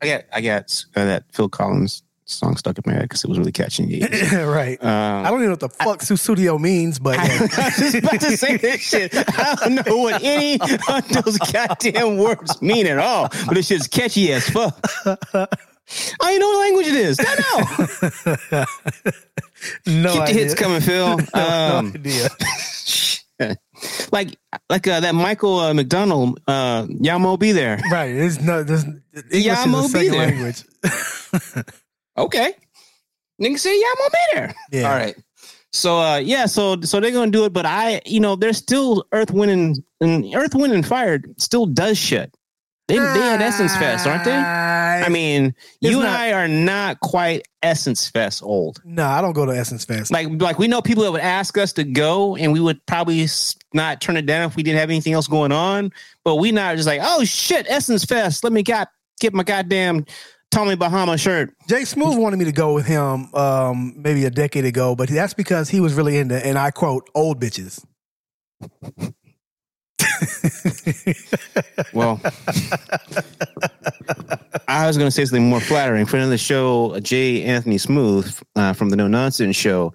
[0.00, 3.28] I got I got uh, that Phil Collins song stuck in my head because it
[3.28, 4.00] was really catchy.
[4.32, 4.82] right.
[4.82, 7.94] Um, I don't even know what the fuck Su Studio means, but I was just
[7.96, 9.12] about to say this shit.
[9.14, 13.90] I don't know what any of those goddamn words mean at all, but it's just
[13.90, 14.80] catchy as fuck.
[16.20, 17.18] I know what language it is.
[17.20, 17.34] I
[18.54, 18.64] know.
[20.02, 21.18] no Keep the hits coming, Phil.
[21.34, 22.28] Um, no idea.
[24.12, 24.36] like
[24.70, 27.80] like uh, that Michael uh, McDonald, uh, Yamo be there.
[27.90, 28.10] Right.
[28.10, 28.62] It's no.
[28.62, 30.64] There's, English Yeah, is be second language.
[32.16, 32.54] Okay.
[33.40, 34.54] Nigga say Yamo be there.
[34.70, 34.82] Yeah.
[34.90, 35.16] All right.
[35.72, 39.04] So uh yeah, so so they're gonna do it, but I you know, there's still
[39.12, 42.34] Earth, Wind, and, and Earth, Wind, and Fire still does shit.
[42.92, 44.32] They they had Essence Fest, aren't they?
[44.36, 48.80] I mean, you and not- I are not quite Essence Fest old.
[48.84, 50.12] no, I don't go to Essence Fest.
[50.12, 53.26] Like like we know people that would ask us to go, and we would probably
[53.72, 55.90] not turn it down if we didn't have anything else going on.
[56.24, 58.44] But we not just like, oh shit, Essence Fest.
[58.44, 60.04] Let me got get my goddamn
[60.50, 61.54] Tommy Bahama shirt.
[61.68, 65.32] Jay Smooth wanted me to go with him um, maybe a decade ago, but that's
[65.34, 67.82] because he was really into, and I quote, old bitches.
[71.92, 72.20] Well,
[74.68, 76.06] I was going to say something more flattering.
[76.06, 79.92] Friend of the show, Jay Anthony Smooth uh, from the No Nonsense Show.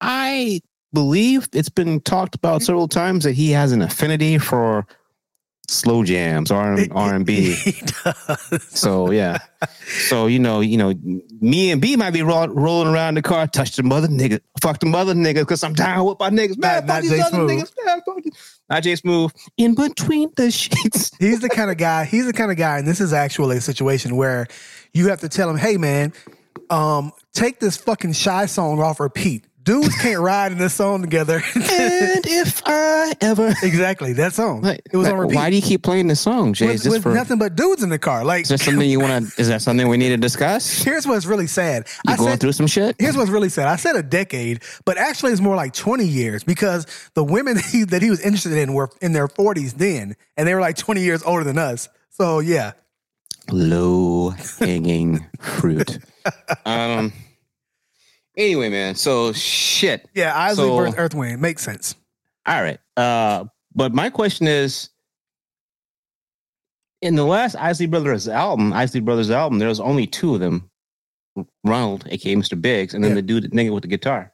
[0.00, 0.60] I
[0.92, 4.86] believe it's been talked about several times that he has an affinity for
[5.68, 7.54] slow jams, R and B.
[8.60, 9.38] So yeah,
[10.08, 10.92] so you know, you know,
[11.40, 14.80] me and B might be roll, rolling around the car, touch the mother nigga, fuck
[14.80, 16.58] the mother nigga, because I'm down with my niggas.
[16.58, 17.50] Man, Not- not fuck these other Smooth.
[17.50, 17.72] niggas.
[17.86, 19.32] Man, fuck these- Not Jay Smooth.
[19.58, 21.10] In between the sheets.
[21.18, 22.06] He's the kind of guy.
[22.06, 24.46] He's the kind of guy, and this is actually a situation where
[24.94, 26.14] you have to tell him, "Hey, man,
[26.70, 29.44] um, take this fucking shy song off repeat.
[29.62, 31.42] Dudes can't ride in this song together.
[31.54, 33.54] and if I ever.
[33.62, 34.62] exactly that song.
[34.62, 35.34] Like, it was like, on repeat.
[35.36, 36.66] Why do you keep playing this song, Jay?
[36.66, 37.14] with, with for?
[37.14, 38.24] nothing but dudes in the car.
[38.24, 39.40] Like, Is that something you want to?
[39.40, 40.82] Is that something we need to discuss?
[40.82, 41.86] here's what's really sad.
[42.06, 42.96] You I going said, through some shit?
[42.98, 43.68] Here's what's really sad.
[43.68, 47.64] I said a decade, but actually it's more like 20 years because the women that
[47.64, 50.76] he, that he was interested in were in their 40s then, and they were like
[50.76, 51.88] 20 years older than us.
[52.10, 52.72] So yeah,
[53.50, 55.98] Low hanging fruit.
[56.64, 57.12] Um.
[58.36, 58.94] Anyway, man.
[58.94, 60.08] So shit.
[60.14, 61.94] yeah, Isley So- versus Earth Wind makes sense.
[62.46, 62.78] All right.
[62.96, 64.90] Uh, but my question is,
[67.00, 70.70] in the last Isley Brothers album, Isley Brothers album, there was only two of them,
[71.64, 72.60] Ronald, aka Mr.
[72.60, 73.16] Biggs, and then Yeah.
[73.16, 74.32] the dude, nigga with the guitar.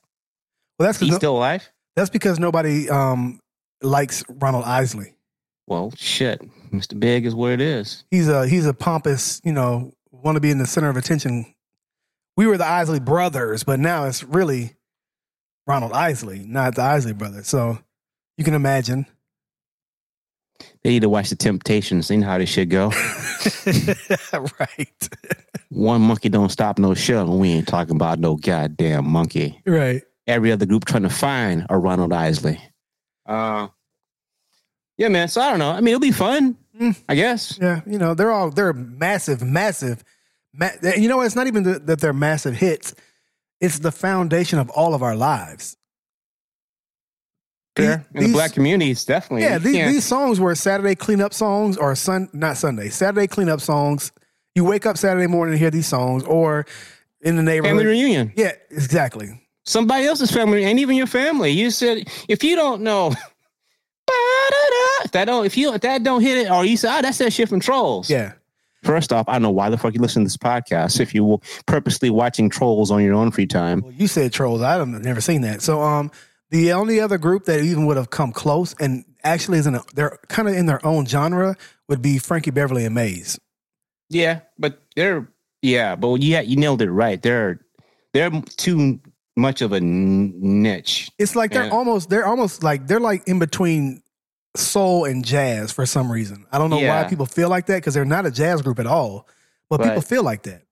[0.79, 1.69] Well, that's He's because still alive.
[1.97, 3.41] that's because nobody um
[3.83, 5.15] likes Ronald Isley.
[5.67, 6.41] Well, shit,
[6.73, 6.99] Mr.
[6.99, 8.05] Big is what it is.
[8.11, 11.47] He's a he's a pompous, you know, want to be in the center of attention.
[12.39, 14.77] We were the Isley brothers, but now it's really
[15.67, 17.49] Ronald Isley, not the Isley brothers.
[17.49, 17.81] So
[18.37, 19.07] you can imagine.
[20.85, 22.07] They need to watch the Temptations.
[22.07, 22.93] They know how this shit go.
[24.61, 25.09] right.
[25.71, 27.23] One monkey don't stop no show.
[27.23, 29.61] and We ain't talking about no goddamn monkey.
[29.67, 30.03] Right.
[30.29, 32.61] Every other group trying to find a Ronald Isley.
[33.27, 33.67] Uh,
[34.97, 35.27] yeah, man.
[35.27, 35.73] So I don't know.
[35.73, 36.97] I mean, it'll be fun, Mm.
[37.09, 37.59] I guess.
[37.61, 40.05] Yeah, you know, they're all they're massive, massive.
[40.55, 42.95] You know, it's not even that they're massive hits.
[43.61, 45.77] It's the foundation of all of our lives.
[47.77, 48.07] Fair.
[48.15, 49.45] In the black communities, definitely.
[49.45, 54.13] Yeah, these, these songs were Saturday cleanup songs or sun not Sunday, Saturday cleanup songs.
[54.55, 56.67] You wake up Saturday morning and hear these songs, or
[57.21, 57.79] in the neighborhood.
[57.79, 58.33] family reunion.
[58.35, 59.41] yeah, exactly.
[59.65, 61.51] Somebody else's family, and even your family.
[61.51, 63.09] You said if you don't know,
[65.05, 67.19] if that don't, if you if that don't hit it, or you say, oh, that's
[67.19, 68.11] that shit from Trolls.
[68.11, 68.33] Yeah,
[68.85, 71.25] First off, I don't know why the fuck you listen to this podcast if you
[71.25, 73.81] were purposely watching Trolls on your own free time.
[73.83, 74.63] well, you said trolls.
[74.63, 75.63] I've never seen that.
[75.63, 76.11] So, um,
[76.51, 79.83] the only other group that even would have come close and actually is in a,
[79.95, 81.57] they're kind of in their own genre
[81.89, 83.39] would be Frankie Beverly and Maze.
[84.09, 85.29] Yeah, but they're
[85.61, 87.21] yeah, but yeah, you nailed it right.
[87.21, 87.61] They're
[88.15, 89.01] they're too
[89.37, 91.11] much of a niche.
[91.19, 91.71] It's like they're Yeah.
[91.73, 94.03] almost they're almost like they're like in between
[94.59, 96.47] soul and jazz for some reason.
[96.53, 97.03] I don't know Yeah.
[97.03, 99.27] why people feel like that because they're not a jazz group at all,
[99.71, 100.63] but, But- people feel like that.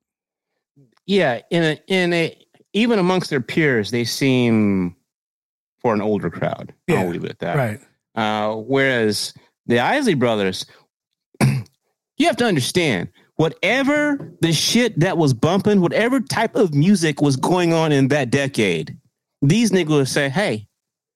[1.05, 2.37] Yeah, in a in a
[2.73, 4.95] even amongst their peers, they seem
[5.79, 6.73] for an older crowd.
[6.87, 7.55] Yeah, I'll leave it at that.
[7.55, 7.79] Right.
[8.13, 9.33] Uh, whereas
[9.67, 10.65] the Isley brothers,
[11.41, 17.37] you have to understand whatever the shit that was bumping, whatever type of music was
[17.37, 18.97] going on in that decade,
[19.41, 20.66] these niggas would say, "Hey,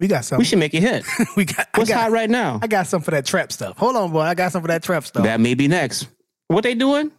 [0.01, 0.41] We got something.
[0.41, 1.05] we should make a hit.
[1.37, 1.67] We got.
[1.75, 2.59] What's got, hot right now?
[2.61, 3.77] I got some for that trap stuff.
[3.77, 4.21] Hold on, boy.
[4.21, 5.23] I got some for that trap stuff.
[5.23, 6.07] That may be next.
[6.47, 7.11] What they doing?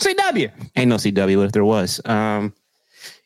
[0.00, 0.52] CW.
[0.76, 1.38] Ain't no CW.
[1.38, 2.00] What if there was?
[2.04, 2.52] Um.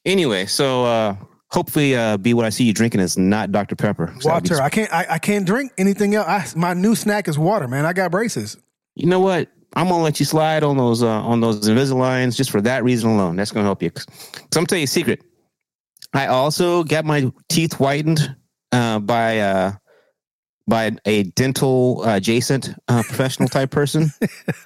[0.07, 1.17] Anyway, so uh
[1.49, 4.15] hopefully, uh, be what I see you drinking is not Dr Pepper.
[4.21, 4.63] So that'd be- water.
[4.63, 4.93] I can't.
[4.93, 6.55] I, I can't drink anything else.
[6.55, 7.85] I, my new snack is water, man.
[7.85, 8.57] I got braces.
[8.95, 9.49] you know what?
[9.75, 13.11] I'm gonna let you slide on those uh, on those Invisaligns just for that reason
[13.11, 13.37] alone.
[13.37, 13.91] That's gonna help you.
[13.91, 15.23] Cause I'm gonna tell you a secret.
[16.13, 18.35] I also got my teeth whitened
[18.73, 19.73] uh, by uh,
[20.67, 24.11] by a dental adjacent uh, professional type person.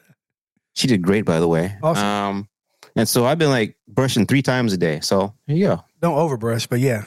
[0.75, 1.77] she did great, by the way.
[1.83, 2.05] Awesome.
[2.05, 2.49] Um,
[2.97, 5.01] and so I've been like brushing three times a day.
[5.01, 5.85] So here you go.
[6.01, 7.05] Don't overbrush, but yeah,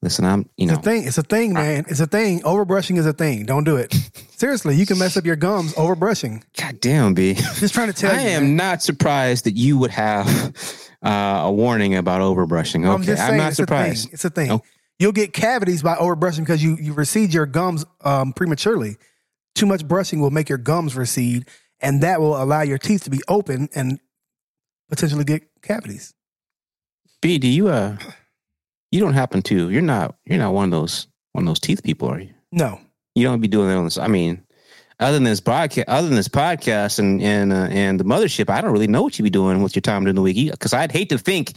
[0.00, 1.06] Listen, I'm you know it's a thing.
[1.08, 1.84] It's a thing, man.
[1.88, 2.40] It's a thing.
[2.42, 3.46] Overbrushing is a thing.
[3.46, 3.92] Don't do it.
[4.36, 6.44] Seriously, you can mess up your gums overbrushing.
[6.56, 7.34] God damn, B.
[7.34, 8.28] Just trying to tell I you.
[8.28, 8.56] am man.
[8.56, 10.62] not surprised that you would have
[11.04, 12.80] uh, a warning about overbrushing.
[12.84, 14.08] Okay, I'm just saying, I'm not it's surprised.
[14.10, 14.12] A.
[14.12, 14.50] It's a thing.
[14.50, 14.62] Oh.
[14.98, 18.96] You'll get cavities by overbrushing because you you recede your gums um, prematurely.
[19.54, 21.48] Too much brushing will make your gums recede,
[21.80, 24.00] and that will allow your teeth to be open and
[24.88, 26.14] potentially get cavities.
[27.22, 27.96] B, do you uh,
[28.90, 29.70] you don't happen to?
[29.70, 30.16] You're not.
[30.24, 32.34] You're not one of those one of those teeth people, are you?
[32.50, 32.80] No,
[33.14, 33.98] You don't be doing that on this.
[33.98, 34.42] I mean,
[35.00, 38.60] other than this podcast, other than this podcast and and uh, and the mothership, I
[38.60, 40.50] don't really know what you be doing with your time during the week.
[40.50, 41.52] Because I'd hate to think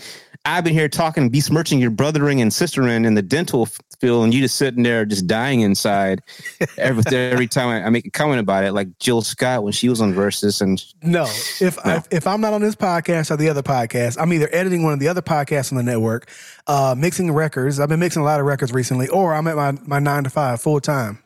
[0.45, 3.67] I've been here talking, besmirching your brothering and sistering in the dental
[3.99, 6.21] field, and you just sitting there just dying inside
[6.77, 9.89] every every time I, I make a comment about it, like Jill Scott when she
[9.89, 11.23] was on Versus, and no.
[11.59, 11.95] If No.
[11.95, 14.93] If, if I'm not on this podcast or the other podcast, I'm either editing one
[14.93, 16.29] of the other podcasts on the network,
[16.67, 17.79] uh, mixing records.
[17.79, 20.29] I've been mixing a lot of records recently, or I'm at my my nine to
[20.29, 21.23] five full time.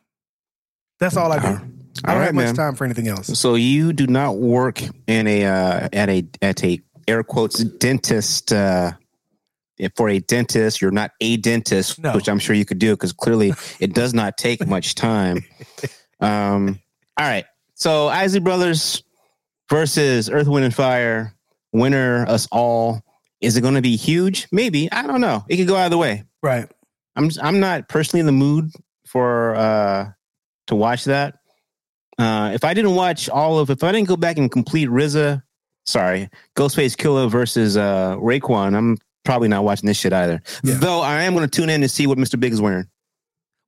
[0.99, 1.85] That's all I do.
[2.03, 2.55] All I don't right, have much man.
[2.55, 3.27] time for anything else.
[3.39, 8.51] So you do not work in a uh, at a at a air quotes dentist
[8.51, 8.91] uh,
[9.95, 10.81] for a dentist.
[10.81, 12.13] You're not a dentist, No.
[12.13, 15.45] which I'm sure you could do because clearly it does not take much time.
[16.19, 16.79] Um,
[17.17, 17.45] all right.
[17.75, 19.03] So Isley Brothers
[19.69, 21.34] versus Earth, Wind, and Fire.
[21.73, 23.01] Winner, us all.
[23.41, 24.47] Is it going to be huge?
[24.51, 24.89] Maybe.
[24.91, 25.43] I don't know.
[25.49, 26.23] It could go either way.
[26.41, 26.69] Right.
[27.17, 28.71] I'm I'm not personally in the mood
[29.08, 30.12] for uh
[30.67, 31.36] to watch that.
[32.17, 35.43] Uh if I didn't watch all of if I didn't go back and complete RZA,
[35.86, 40.41] sorry, Ghostface Killah versus uh Raekwon, I'm probably not watching this shit either.
[40.63, 40.75] Yeah.
[40.75, 42.39] Though I am going to tune in to see what Mr.
[42.39, 42.88] Big is wearing.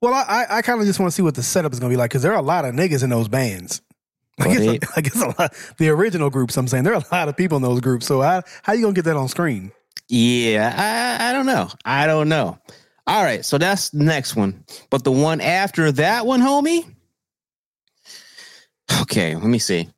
[0.02, 1.94] Well, I I, kind of just want to see what the setup is going to
[1.94, 3.82] be like because there are a lot of niggas in those bands.
[4.40, 5.56] Like it's, a, like it's a lot.
[5.80, 8.06] The original groups, I'm saying, there are a lot of people in those groups.
[8.06, 9.72] So how how you gonna get that on screen?
[10.10, 11.70] Yeah, I, I don't know.
[11.84, 12.60] I don't know.
[13.08, 14.64] All right, so that's the next one.
[14.92, 16.86] But the one after that one, homie.
[19.02, 19.90] Okay, let me see.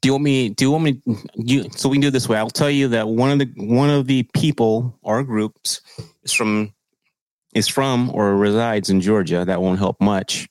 [0.00, 0.50] Do you want me?
[0.50, 1.02] Do you want me?
[1.34, 2.38] You so we can do it this way.
[2.38, 5.80] I'll tell you that one of the one of the people or groups
[6.22, 6.72] is from
[7.54, 9.44] is from or resides in Georgia.
[9.44, 10.48] That won't help much.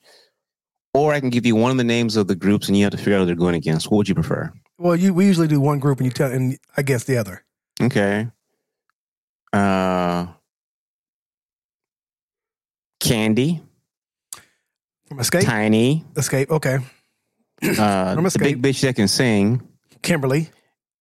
[0.93, 2.91] Or I can give you one of the names of the groups, and you have
[2.91, 3.89] to figure out who they're going against.
[3.89, 4.51] What would you prefer?
[4.77, 7.45] Well, you we usually do one group and you tell, and I guess the other.
[7.81, 8.27] Okay.
[9.53, 10.27] Uh
[12.99, 13.61] Candy,
[15.07, 16.49] From Xscape, Tiny, Xscape.
[16.49, 16.79] Okay, uh
[18.15, 18.39] From the Xscape.
[18.39, 19.61] big bitch that can sing,
[20.01, 20.49] Kimberly.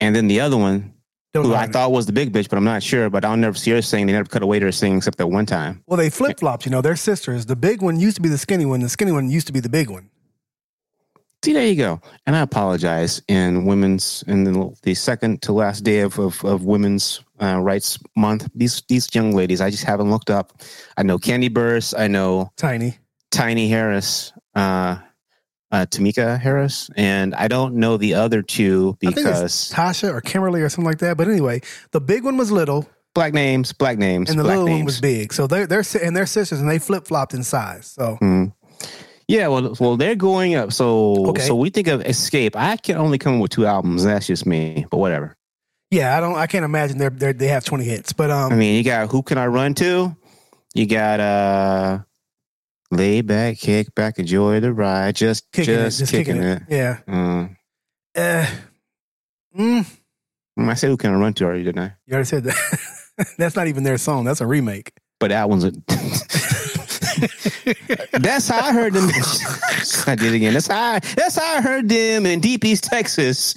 [0.00, 0.92] and then the other one
[1.34, 3.10] Don't who I thought was the big bitch, but I'm not sure.
[3.10, 4.06] But I'll never see her sing.
[4.06, 5.82] They never cut away to her singing except that one time.
[5.86, 6.64] Well, they flip flopped.
[6.66, 7.46] You know, they're sisters.
[7.46, 8.80] The big one used to be the skinny one.
[8.80, 10.08] The skinny one used to be the big one.
[11.44, 12.00] See, there you go.
[12.26, 16.64] And I apologize in women's in the, the second to last day of of, of
[16.64, 18.48] Women's uh, Rights Month.
[18.54, 20.60] These these young ladies, I just haven't looked up.
[20.96, 21.94] I know Kandi Burst.
[21.96, 22.98] I know Tiny.
[23.36, 24.98] Tiny Harris, uh,
[25.72, 30.12] uh, Tameka Harris, and I don't know the other two I think it's because Tasha
[30.12, 31.16] or Kimberly or something like that.
[31.16, 34.78] But anyway, the big one was little black names, black names, and the little names.
[34.78, 35.32] one was big.
[35.32, 37.86] So they're they're and they're sisters and they flip flopped in size.
[37.88, 38.52] So Mm.
[39.28, 40.72] Yeah, well, well, they're going up.
[40.72, 41.42] So, Okay.
[41.42, 42.54] so we think of Xscape.
[42.54, 44.04] I can only come up with two albums.
[44.04, 45.36] That's just me, but whatever.
[45.90, 48.12] yeah, I don't I can't imagine they're, they're they have twenty hits.
[48.12, 50.14] But um, I mean, you got Who Can I Run To?
[50.74, 51.98] You got uh,
[52.90, 55.16] Lay Back, Kick Back, Enjoy the Ride.
[55.16, 56.62] Just, kicking just, it, just kicking, it.
[56.68, 56.98] Yeah.
[57.08, 57.56] Mm.
[58.16, 58.46] Uh,
[59.58, 59.86] mm,
[60.58, 61.94] I said Who Can I Run To already, didn't I?
[62.06, 63.26] you already said that.
[63.38, 64.24] That's not even their song.
[64.24, 64.92] That's a remake.
[65.18, 65.70] But that one's a.
[68.18, 69.08] that's how I heard them.
[70.06, 70.52] I did it again.
[70.52, 73.54] That's how I, that's how I heard them in Deep East Texas.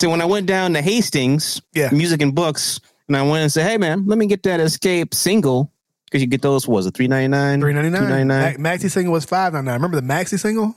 [0.00, 1.90] So when I went down to Hastings, Yeah.
[1.90, 5.14] music and books, and I went and said, "Hey man, let me get that Xscape
[5.14, 5.72] single
[6.12, 6.68] because you get those.
[6.68, 7.60] what Was it three ninety nine?
[7.60, 8.60] Three ninety Two ninety nine.
[8.60, 8.78] nine.
[8.78, 9.76] Maxi single was five ninety nine.
[9.76, 10.76] Remember the Maxi single?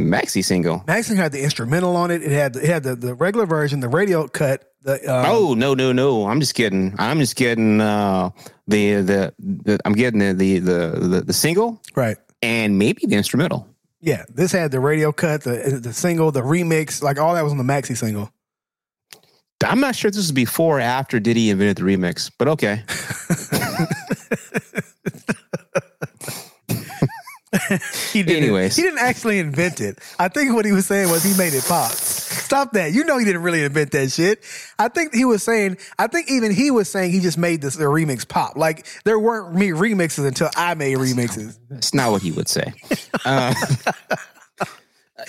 [0.00, 0.80] Maxi single.
[0.80, 2.22] Maxi had the instrumental on it.
[2.22, 4.64] It had it had the, the regular version, the radio cut.
[4.82, 6.26] The um, oh no no no!
[6.26, 6.96] I'm just kidding.
[6.98, 8.30] I'm just getting uh,
[8.66, 12.16] the, the the I'm getting the the the the, single right.
[12.42, 13.68] and maybe the instrumental.
[14.00, 17.52] Yeah, this had the radio cut, the the single, the remix, like all that was
[17.52, 18.32] on the Maxi single.
[19.64, 22.82] I'm not sure if this is before or after Diddy invented the remix, but okay.
[28.12, 28.76] He didn't, Anyways.
[28.76, 29.98] he didn't actually invent it.
[30.18, 31.90] I think what he was saying was he made it pop.
[31.90, 32.92] Stop that!
[32.92, 34.42] You know he didn't really invent that shit.
[34.78, 35.76] I think he was saying.
[35.98, 38.56] I think even he was saying he just made this the remix pop.
[38.56, 41.58] Like there weren't me remixes until I made remixes.
[41.68, 42.72] That's not what he would say.
[43.24, 43.54] Uh,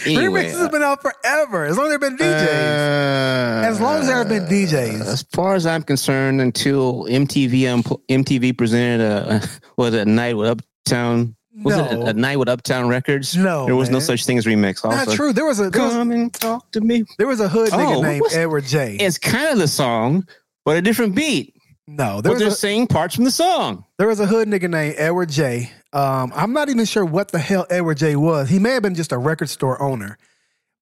[0.06, 1.66] anyway, remixes have been out forever.
[1.66, 3.64] As long as there have been DJs.
[3.64, 5.02] uh, as long as there have been DJs.
[5.02, 9.42] As far as I'm concerned, until MTV um, MTV presented a
[9.78, 13.36] was it a night with Uptown was it a, a night with Uptown Records?
[13.36, 14.84] No, there was no such thing as remix.
[14.84, 15.34] Not true.
[15.34, 17.04] There was a there was, come and talk to me.
[17.18, 18.98] there was a hood nigga Oh, named Edward J.
[19.00, 20.28] It's kind of the song,
[20.66, 21.56] but a different beat.
[21.86, 23.84] No, there But was they're a, saying parts from the song.
[23.98, 25.70] There was a hood nigga named Edward J.
[25.92, 28.48] Um, I'm not even sure what the hell Edward J was.
[28.50, 30.18] He may have been just a record store owner.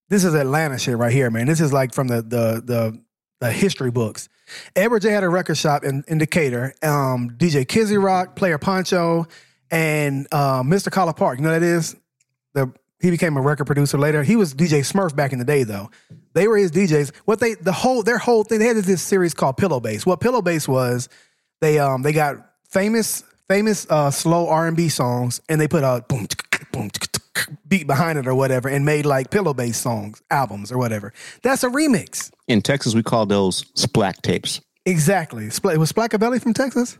[0.09, 1.47] This is Atlanta shit right here, man.
[1.47, 3.01] This is like from the the the,
[3.39, 4.29] the history books.
[4.75, 6.73] Edward J had a record shop in, in Decatur.
[6.83, 9.25] Um, DJ Kizzy Rock, Player Poncho,
[9.71, 10.89] and uh, Mr.
[10.89, 11.37] Collipark.
[11.37, 11.95] You know that is?
[12.53, 14.21] The he became a record producer later.
[14.21, 15.89] He was DJ Smurf back in the day, though.
[16.33, 17.15] They were his DJs.
[17.25, 20.05] What they the whole their whole thing they had this series called Pillow Bass.
[20.05, 21.09] What Pillow Bass was,
[21.61, 22.35] they um they got
[22.69, 26.27] famous famous uh slow R and B songs and they put a boom
[26.71, 26.89] boom
[27.67, 31.13] beat behind it or whatever and made like pillow bass songs albums or whatever.
[31.41, 32.31] That's a remix.
[32.47, 34.61] In Texas, we call those splack tapes.
[34.85, 35.45] Exactly.
[35.45, 36.97] Spl- Was Splackavelli from Texas?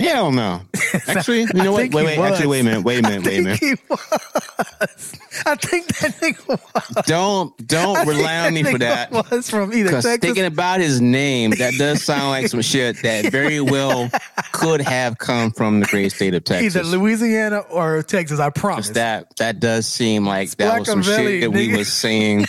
[0.00, 0.62] Hell no.
[1.06, 1.92] Actually, you know what?
[1.92, 2.18] Wait, wait.
[2.18, 2.32] was.
[2.32, 2.84] Actually, wait a minute.
[2.84, 3.26] Wait a minute.
[3.26, 3.60] I Wait a minute.
[3.60, 5.14] he was.
[5.46, 7.04] I think that nigga was.
[7.06, 9.10] Don't don't think rely on me for that.
[9.12, 10.18] Was from either Texas.
[10.18, 14.10] thinking about his name, that does sound like some shit that very well
[14.52, 16.76] could have come from the great state of Texas.
[16.76, 18.90] Either Louisiana or Texas, I promise.
[18.90, 21.78] That that does seem like that was some shit that we nigga.
[21.78, 22.46] was saying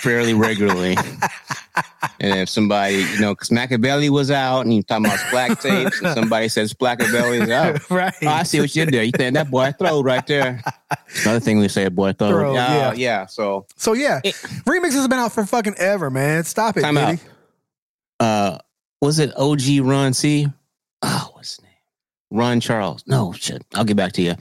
[0.00, 0.96] fairly regularly.
[2.20, 6.00] and if somebody, you know, because Machiavelli was out and you talking about black tapes,
[6.00, 7.90] and somebody says Machiavelli is out.
[7.90, 8.14] right.
[8.22, 9.02] Oh, I see what you did there.
[9.02, 10.62] You think that boy throw right there.
[11.24, 12.28] Another thing we say, boy throw.
[12.28, 12.92] Throw, yeah, yeah.
[12.94, 13.26] yeah.
[13.26, 14.34] So So yeah, It-
[14.66, 16.44] remixes have been out for fucking ever, man.
[16.44, 17.18] Stop it, time out.
[18.20, 18.58] Uh,
[19.00, 20.46] was it OG Ron C?
[21.02, 21.70] Oh, what's his name?
[22.30, 23.04] Ron Charles.
[23.06, 23.64] No shit.
[23.74, 24.34] I'll get back to you.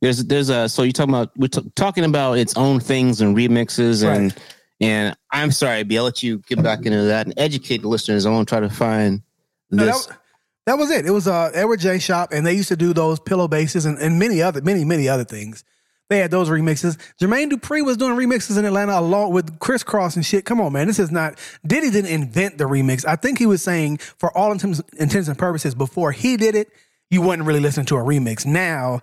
[0.00, 3.36] There's there's a so you're talking about we're t- talking about its own things and
[3.36, 4.32] remixes and
[4.80, 5.98] and I'm sorry, B.
[5.98, 8.26] I'll let you get back into that and educate the listeners.
[8.26, 9.22] I want to try to find
[9.70, 10.06] No, this.
[10.06, 10.18] that,
[10.66, 11.06] that was it.
[11.06, 11.98] It was uh, Edward J.
[11.98, 15.08] Shop, and they used to do those pillow bases and, and many other, many, many
[15.08, 15.64] other things.
[16.10, 16.96] They had those remixes.
[17.20, 20.46] Jermaine Dupri was doing remixes in Atlanta along with Kris Kross and shit.
[20.46, 20.86] Come on, man.
[20.86, 23.04] This is not Diddy didn't invent the remix.
[23.06, 26.70] I think he was saying, for all intents, intents and purposes, before he did it,
[27.10, 28.46] you wasn't really listening to a remix.
[28.46, 29.02] Now,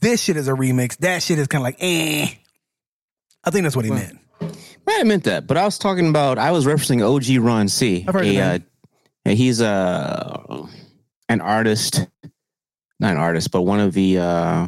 [0.00, 0.98] this shit is a remix.
[0.98, 2.28] That shit is kind of like, eh.
[3.44, 4.18] I think that's what he meant.
[5.00, 6.38] I meant that, but I was talking about.
[6.38, 8.04] I was referencing OG Ron C.
[8.06, 8.64] I've heard A, name.
[9.26, 10.66] uh, he's a
[11.28, 12.06] an artist,
[13.00, 14.66] not an artist, but one of the uh,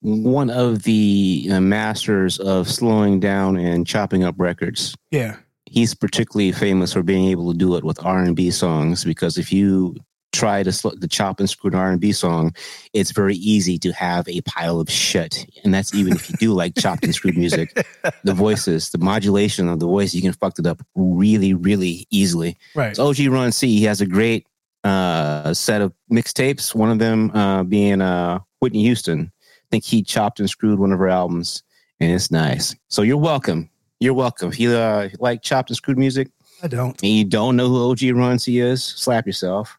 [0.00, 4.94] one of the uh, masters of slowing down and chopping up records.
[5.10, 5.36] Yeah.
[5.64, 9.36] He's particularly famous for being able to do it with R and B songs because
[9.36, 9.96] if you
[10.36, 12.54] try to sl- the chop and screw R and B song,
[12.92, 16.52] it's very easy to have a pile of shit, and that's even if you do
[16.52, 17.74] like chopped and screwed music
[18.24, 22.56] the voices, the modulation of the voice, you can fuck it up really, really easily.
[22.74, 22.94] Right.
[22.94, 24.46] So OG Ron C, he has a great
[24.84, 26.74] uh, set of mixtapes.
[26.74, 29.32] One of them uh, being uh, Whitney Houston.
[29.36, 31.62] I think he chopped and screwed one of her albums,
[31.98, 32.76] and it's nice.
[32.88, 33.68] So you're welcome.
[33.98, 34.50] You're welcome.
[34.50, 36.28] If you uh, like chopped and screwed music
[36.62, 37.00] I don't.
[37.02, 39.78] and you don't know who OG Ron C is, slap yourself.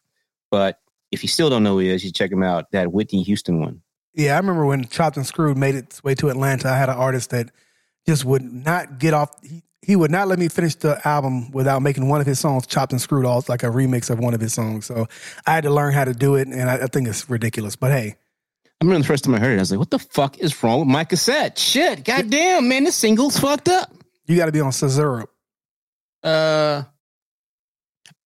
[0.50, 0.80] But
[1.10, 2.70] if you still don't know who he is, you check him out.
[2.72, 3.82] That Whitney Houston one.
[4.14, 6.68] Yeah, I remember when Chopped and Screwed made its way to Atlanta.
[6.68, 7.50] I had an artist that
[8.06, 9.30] just would not get off.
[9.42, 12.66] He, he would not let me finish the album without making one of his songs
[12.66, 14.86] chopped and screwed all like a remix of one of his songs.
[14.86, 15.06] So
[15.46, 17.76] I had to learn how to do it, and I, I think it's ridiculous.
[17.76, 18.16] But hey,
[18.80, 20.62] I remember the first time I heard it, I was like, what the fuck is
[20.62, 21.58] wrong with my cassette?
[21.58, 23.92] Shit, goddamn, man, this single's fucked up.
[24.26, 25.26] you got to be on Scissor.
[26.22, 26.82] Uh,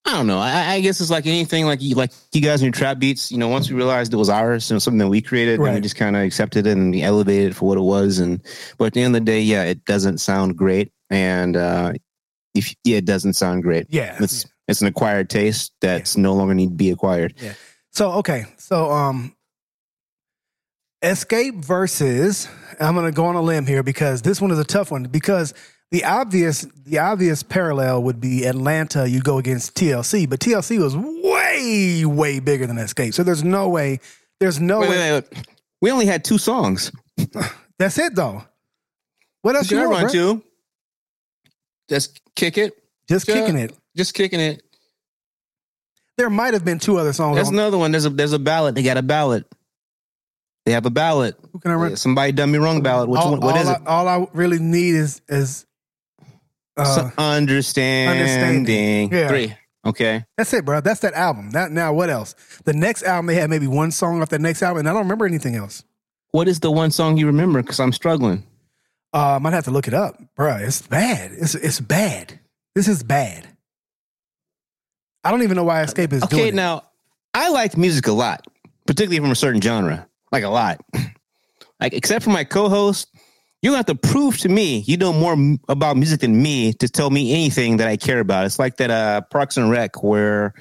[0.04, 0.38] I don't know.
[0.38, 3.30] I, I guess it's like anything, like you, like you guys in your trap beats.
[3.30, 5.80] You know, once we realized it was ours and something that we created, then we
[5.80, 8.18] just kind of accepted it and we elevated it for what it was.
[8.18, 8.42] And
[8.78, 10.92] but at the end of the day, yeah, it doesn't sound great.
[11.08, 11.92] And uh,
[12.54, 13.86] if yeah, it doesn't sound great.
[13.90, 14.16] Yeah.
[14.20, 17.34] It's it's an acquired taste that's no longer need to be acquired.
[17.40, 17.54] Yeah.
[17.92, 19.36] So okay, so um,
[21.02, 22.48] Xscape versus.
[22.80, 25.54] I'm gonna go on a limb here because this one is a tough one because
[25.92, 29.08] the obvious the obvious parallel would be Atlanta.
[29.08, 33.14] You go against TLC, but TLC was way way bigger than Xscape.
[33.14, 34.00] So there's no way.
[34.40, 35.12] There's no Wait, way.
[35.12, 35.46] wait, wait.
[35.80, 36.90] We only had two songs.
[37.78, 38.42] That's it though.
[39.42, 40.42] What else Can you I want, run two?
[41.88, 42.72] Just kick it.
[43.08, 43.34] Just Yeah.
[43.34, 43.76] kicking it.
[43.94, 44.62] Just kicking it.
[46.16, 47.36] There might have been two other songs.
[47.36, 47.90] There's on- another one.
[47.92, 48.74] There's a there's a ballot.
[48.74, 49.44] They got a ballot.
[50.64, 51.36] They have a ballot.
[51.52, 51.96] who can I run?
[51.96, 53.08] Somebody done me wrong ballot.
[53.10, 53.40] Which all, one?
[53.40, 53.86] What all is I, it?
[53.86, 55.66] All I really need is is.
[56.76, 58.20] Uh, understanding.
[58.20, 59.12] understanding.
[59.12, 59.28] Yeah.
[59.28, 59.54] Three.
[59.84, 60.24] Okay.
[60.36, 60.80] That's it, bro.
[60.80, 61.50] That's that album.
[61.50, 62.34] That now what else?
[62.64, 65.02] The next album they had maybe one song off the next album, and I don't
[65.02, 65.82] remember anything else.
[66.30, 67.60] What is the one song you remember?
[67.62, 68.44] Because I'm struggling.
[69.12, 70.56] Uh, I might have to look it up, bro.
[70.56, 71.32] It's bad.
[71.32, 72.38] It's it's bad.
[72.74, 73.46] This is bad.
[75.24, 76.54] I don't even know why Xscape is Okay, doing it.
[76.54, 76.84] now
[77.34, 78.46] I liked music a lot,
[78.86, 80.80] particularly from a certain genre, like a lot.
[81.80, 83.08] Like, except for my co-host,
[83.62, 86.88] you have to prove to me you know more m- about music than me to
[86.88, 88.44] tell me anything that I care about.
[88.44, 90.52] It's like that uh, Parks and Rec where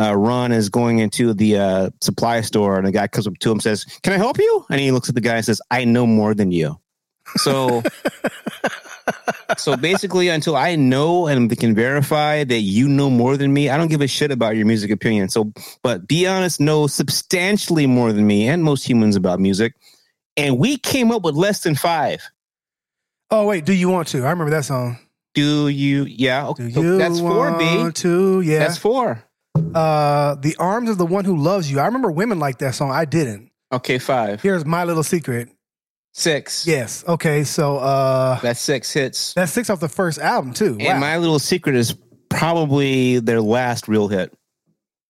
[0.00, 3.50] uh, Ron is going into the uh, supply store and the guy comes up to
[3.50, 5.60] him and says, "Can I help you?" And he looks at the guy and says,
[5.70, 6.80] "I know more than you."
[7.36, 7.82] So.
[9.56, 13.76] so basically, until I know and can verify that you know more than me, I
[13.76, 15.28] don't give a shit about your music opinion.
[15.28, 19.74] So, but be honest, know substantially more than me and most humans about music.
[20.36, 22.28] And we came up with less than five.
[23.30, 24.18] Oh wait, do you want to?
[24.24, 24.98] I remember that song.
[25.34, 26.04] Do you?
[26.04, 26.42] Yeah.
[26.44, 26.64] Do Okay.
[26.68, 27.64] you so that's four, B.
[27.76, 28.40] want to?
[28.40, 28.60] Yeah.
[28.60, 29.22] That's four.
[29.74, 31.80] uh, the arms of the one who loves you.
[31.80, 32.90] I remember women like that song.
[32.90, 33.50] I didn't.
[33.72, 34.40] Okay, five.
[34.40, 35.48] Here's my little secret.
[36.14, 36.66] Six.
[36.66, 37.04] Yes.
[37.06, 37.44] Okay.
[37.44, 39.34] So uh, That's six hits.
[39.34, 40.76] that's six off the first album too.
[40.80, 40.98] And Wow.
[41.00, 41.94] My Little Secret is
[42.30, 44.32] probably their last real hit.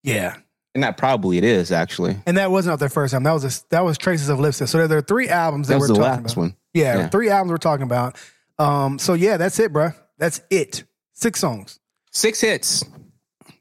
[0.02, 0.36] yeah.
[0.76, 2.16] And that probably, it is actually.
[2.26, 3.24] And that wasn't their first album.
[3.24, 4.68] That was a, that was Traces of Lipstick.
[4.68, 6.42] So there, there are three albums that, That was we're the talking last about.
[6.42, 6.56] one.
[6.74, 7.08] Yeah, Yeah.
[7.08, 8.18] three albums we're talking about.
[8.58, 9.94] Um, so yeah, that's it, bruh.
[10.18, 10.84] That's it.
[11.14, 11.80] Six songs.
[12.12, 12.84] Six hits.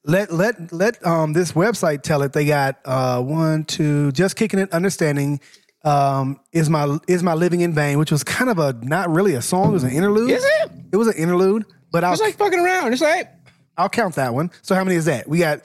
[0.03, 2.34] Let let let um this website tell it.
[2.34, 5.39] They got uh one, two, just kicking it, understanding.
[5.86, 9.36] Um, is my is my living in vain, which was kind of a not really
[9.36, 10.32] a song, it was an interlude.
[10.32, 10.72] Is it?
[10.91, 12.91] It was an interlude, But I was like fucking around.
[12.93, 13.30] It's like
[13.78, 14.51] I'll count that one.
[14.61, 15.28] So how many is that?
[15.30, 15.61] We got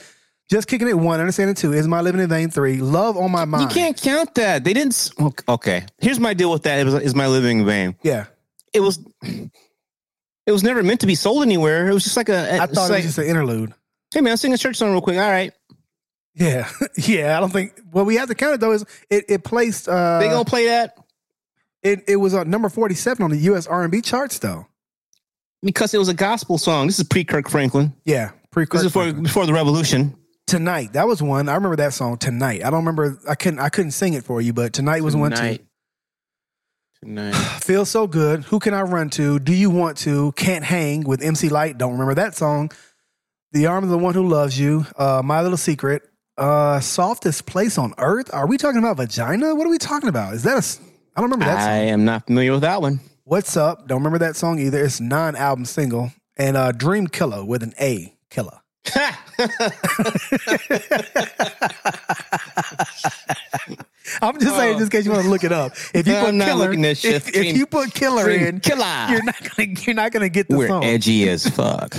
[0.51, 3.45] just kicking it one, understanding two, is my living in vain three, love on my
[3.45, 3.63] mind.
[3.63, 4.65] you can't count that.
[4.65, 4.93] They didn't.
[4.93, 5.11] s-
[5.49, 6.81] Okay, here's my deal with that.
[6.81, 7.97] It was, is my living in vain.
[8.03, 8.27] Yeah,
[8.75, 8.99] It was.
[10.47, 11.89] It was never meant to be sold anywhere.
[11.89, 12.61] It was just like a.
[12.61, 13.73] I it's thought it like, was just an interlude.
[14.13, 15.17] hey man, I'll sing a church song real quick.
[15.19, 15.53] All right,
[16.35, 17.37] Yeah, yeah.
[17.37, 17.79] I don't think.
[17.93, 18.73] Well, we have to count it though.
[18.73, 19.89] Is it, it placed?
[19.89, 20.97] Uh, they gonna play that
[21.83, 23.67] it it was on number forty seven on the U.S.
[23.69, 24.67] R and B charts though.
[25.63, 26.87] because it was a gospel song.
[26.89, 27.93] This is pre Kirk Franklin.
[28.05, 30.17] Yeah, pre This is before before the revolution.
[30.51, 30.95] Tonight.
[30.95, 31.49] That was one.
[31.49, 32.65] I remember that song tonight.
[32.65, 33.21] I don't remember.
[33.29, 33.61] I couldn't.
[33.61, 35.37] I couldn't sing it for you, but tonight was one too.
[35.37, 35.65] Tonight.
[37.05, 37.33] Tonight.
[37.63, 38.43] Feel so good.
[38.45, 39.39] Who can I run to?
[39.39, 40.33] Do you want to?
[40.33, 41.79] Can't hang with MC Lyte.
[41.79, 42.73] Don't remember that song.
[43.53, 44.87] The arm of the one who loves you.
[44.97, 46.03] Uh, My little secret.
[46.37, 48.33] Uh, softest place on earth.
[48.33, 49.55] Are we talking about vagina?
[49.55, 50.35] What are we talking about?
[50.35, 50.81] Is that a?
[51.17, 51.71] I don't remember that Song.
[51.71, 52.99] I am not familiar with that one.
[53.23, 53.87] What's up?
[53.87, 54.83] Don't remember that song either.
[54.83, 56.11] It's non-album single.
[56.37, 58.17] And uh, Dream Killer with an A.
[58.31, 58.60] Killer.
[64.23, 65.73] I'm just saying, just in case you want to look it up.
[65.95, 69.07] If you I'm put not killer, looking at if, if you put killer in, Killer.
[69.11, 70.85] you're not gonna you're not gonna get the We're song.
[70.85, 71.95] edgy as fuck.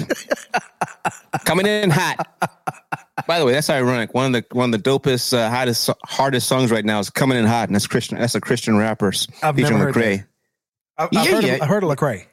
[1.45, 2.27] Coming in hot.
[3.27, 4.13] By the way, that's ironic.
[4.13, 7.37] One of the one of the dopest, uh, hottest, hardest songs right now is "Coming
[7.37, 8.17] in Hot," and that's Christian.
[8.19, 10.25] That's a Christian rappers I've featuring never heard Lecrae.
[10.97, 11.53] I've, I've Yeah, heard yeah.
[11.55, 12.25] Of, I heard of Lecrae.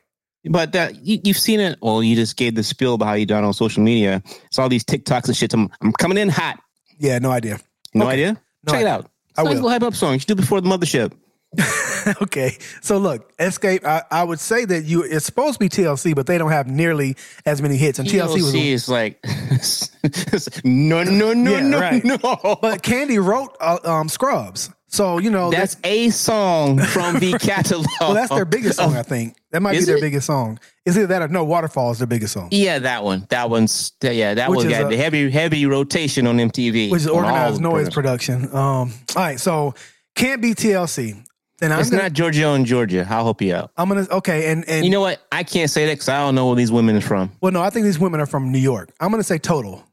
[0.45, 1.79] But that you, you've seen it.
[1.83, 4.23] Well, you just gave the spiel about how you done on social media.
[4.47, 5.53] It's all these TikToks and shit.
[5.53, 6.59] I'm, I'm coming in hot.
[6.99, 7.59] Yeah, no idea.
[7.95, 8.13] No Okay.
[8.15, 8.41] idea.
[8.67, 9.05] No Check it out.
[9.05, 9.55] I It's a nice will.
[9.55, 10.13] little hype up song.
[10.15, 11.13] You should do before the mothership.
[12.23, 13.83] okay, so look, Xscape.
[13.85, 16.67] I, I would say that you it's supposed to be TLC, but they don't have
[16.67, 17.17] nearly
[17.47, 17.99] as many hits.
[17.99, 18.55] And TLC was.
[18.55, 19.19] Is like
[20.65, 22.05] no, no, no, Yeah, no, right.
[22.05, 22.19] no.
[22.19, 27.87] But Kandi wrote uh, um, Scrubs, so you know That's a song from the catalog.
[28.01, 28.97] well, that's their biggest song.
[28.97, 30.01] I think that might be their it?
[30.01, 30.59] biggest song.
[30.85, 31.45] Is it that or no?
[31.45, 33.27] Waterfall is their biggest song, Yeah, that one.
[33.29, 34.35] That one's yeah.
[34.35, 37.63] That Which one got a- the heavy heavy rotation on MTV, which is Organized Noize
[37.93, 37.95] programs.
[37.95, 38.45] production.
[38.47, 39.75] Um, all right, so
[40.17, 41.23] can't be TLC.
[41.61, 43.01] Then I'm It's gonna, not Giorgio and Georgia.
[43.11, 43.73] I'll help you out.
[43.77, 45.21] I'm gonna okay, and and You know what?
[45.33, 47.33] I can't say that because I don't know where these women are from.
[47.41, 48.91] well, no, I think these women are from New York.
[49.01, 49.85] I'm gonna say total.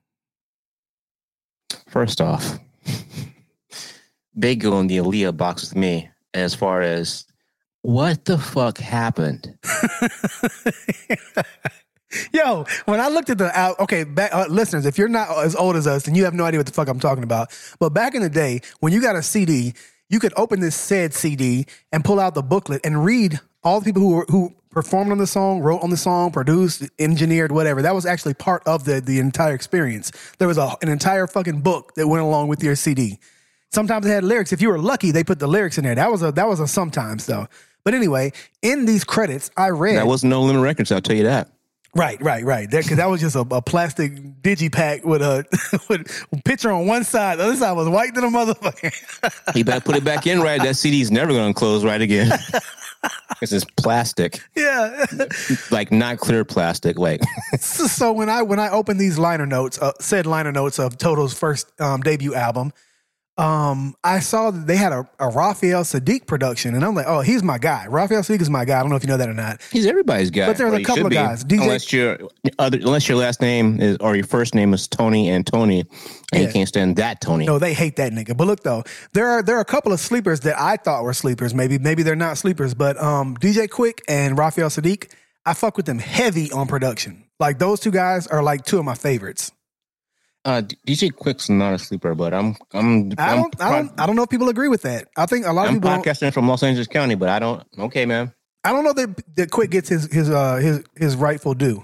[1.89, 2.59] First off,
[4.35, 7.25] they go in the Aaliyah box with me as far as
[7.81, 9.57] what the fuck happened.
[12.31, 15.55] Yo, when I looked at the out, okay, back, uh, listeners, if you're not as
[15.55, 17.49] old as us, then you have no idea what the fuck I'm talking about.
[17.79, 19.73] But back in the day, when you got a CD,
[20.09, 23.85] you could open this said CD and pull out the booklet and read all the
[23.85, 27.81] people who were, who performed on the song, wrote on the song, produced, engineered, whatever.
[27.81, 30.11] That was actually part of the the entire experience.
[30.37, 33.19] There was a, an entire fucking book that went along with your CD.
[33.71, 34.53] Sometimes they had lyrics.
[34.53, 35.95] If you were lucky, they put the lyrics in there.
[35.95, 37.47] That was a that was a sometimes though.
[37.83, 40.91] But anyway, in these credits, I read That wasn't no limit records.
[40.91, 41.49] I'll tell you that.
[41.95, 42.69] Right, right, right.
[42.69, 45.45] That because that was just a, a plastic digipack with a
[45.89, 47.39] with picture on one side.
[47.39, 49.55] The other side was white than a motherfucker.
[49.55, 50.61] You better put it back in right.
[50.61, 52.31] That CD's never going to close right again.
[53.29, 55.05] Because it's plastic, yeah.
[55.69, 56.97] like not clear plastic.
[56.97, 57.21] Like
[57.59, 60.97] so, so when I when I opened these liner notes, uh, said liner notes of
[60.97, 62.71] Total's first um, debut album,
[63.37, 67.19] um, I saw that they had a, a Raphael Saadiq production, and I'm like, oh,
[67.19, 67.85] he's my guy.
[67.87, 68.79] Raphael Saadiq is my guy.
[68.79, 69.61] I don't know if you know that or not.
[69.73, 70.47] he's everybody's guy.
[70.47, 71.43] But there's a couple of be, guys.
[71.43, 72.17] DJ unless your
[72.59, 75.89] other, unless your last name is or your first name is Tony and Tony, and
[76.33, 76.47] Yeah.
[76.47, 77.45] you can't stand that Tony.
[77.45, 78.37] No, they hate that nigga.
[78.37, 81.13] But look though, there are there are a couple of sleepers that I thought were
[81.13, 81.53] sleepers.
[81.53, 85.11] Maybe maybe they're not sleepers, but um, DJ Quik and Raphael Saadiq,
[85.45, 87.25] I fuck with them heavy on production.
[87.37, 89.51] Like those two guys are like two of my favorites.
[90.45, 94.05] Uh, DJ Quik's not a sleeper, but I'm I'm I I'm, don't I don't I
[94.05, 95.07] don't know if people agree with that.
[95.17, 95.89] I think a lot of I'm people.
[95.89, 97.63] Don't, podcasting from Los Angeles County, but I don't.
[97.79, 98.31] Okay, man.
[98.63, 101.83] I don't know that that Quik gets his his uh his his rightful due.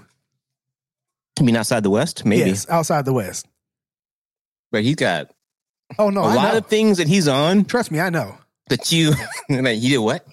[1.40, 3.46] I mean, outside the West, maybe, Yes, outside the West.
[4.70, 5.30] but he's got
[5.98, 6.58] Oh no, a I lot know.
[6.58, 8.36] of things that he's on Trust me, I know.
[8.68, 9.10] that you
[9.48, 9.80] like.
[9.80, 10.24] You did what?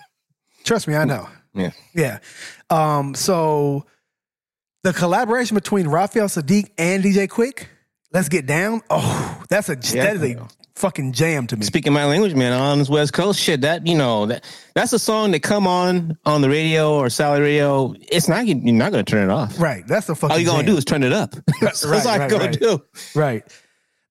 [0.66, 1.28] Trust me, I know.
[1.56, 1.72] Yeah.
[1.96, 2.20] Yeah.
[2.70, 3.86] Um, so
[4.84, 7.66] the collaboration between Raphael Saadiq and DJ Quik,
[8.14, 8.82] let's get down.
[8.90, 10.04] Oh, that's a Yeah.
[10.14, 11.66] that is a fucking jam to me.
[11.66, 14.44] Speaking my language, man, on this West Coast shit, that you know that
[14.76, 17.94] that's a song that come on on the radio or satellite radio.
[18.12, 19.60] It's not you're not going to turn it off.
[19.60, 19.86] Right.
[19.88, 20.74] That's the fucking All you're going to jam.
[20.76, 21.36] do is turn it up.
[21.62, 22.60] that's Right, all right, you're going right.
[22.60, 22.82] do.
[23.16, 23.44] Right.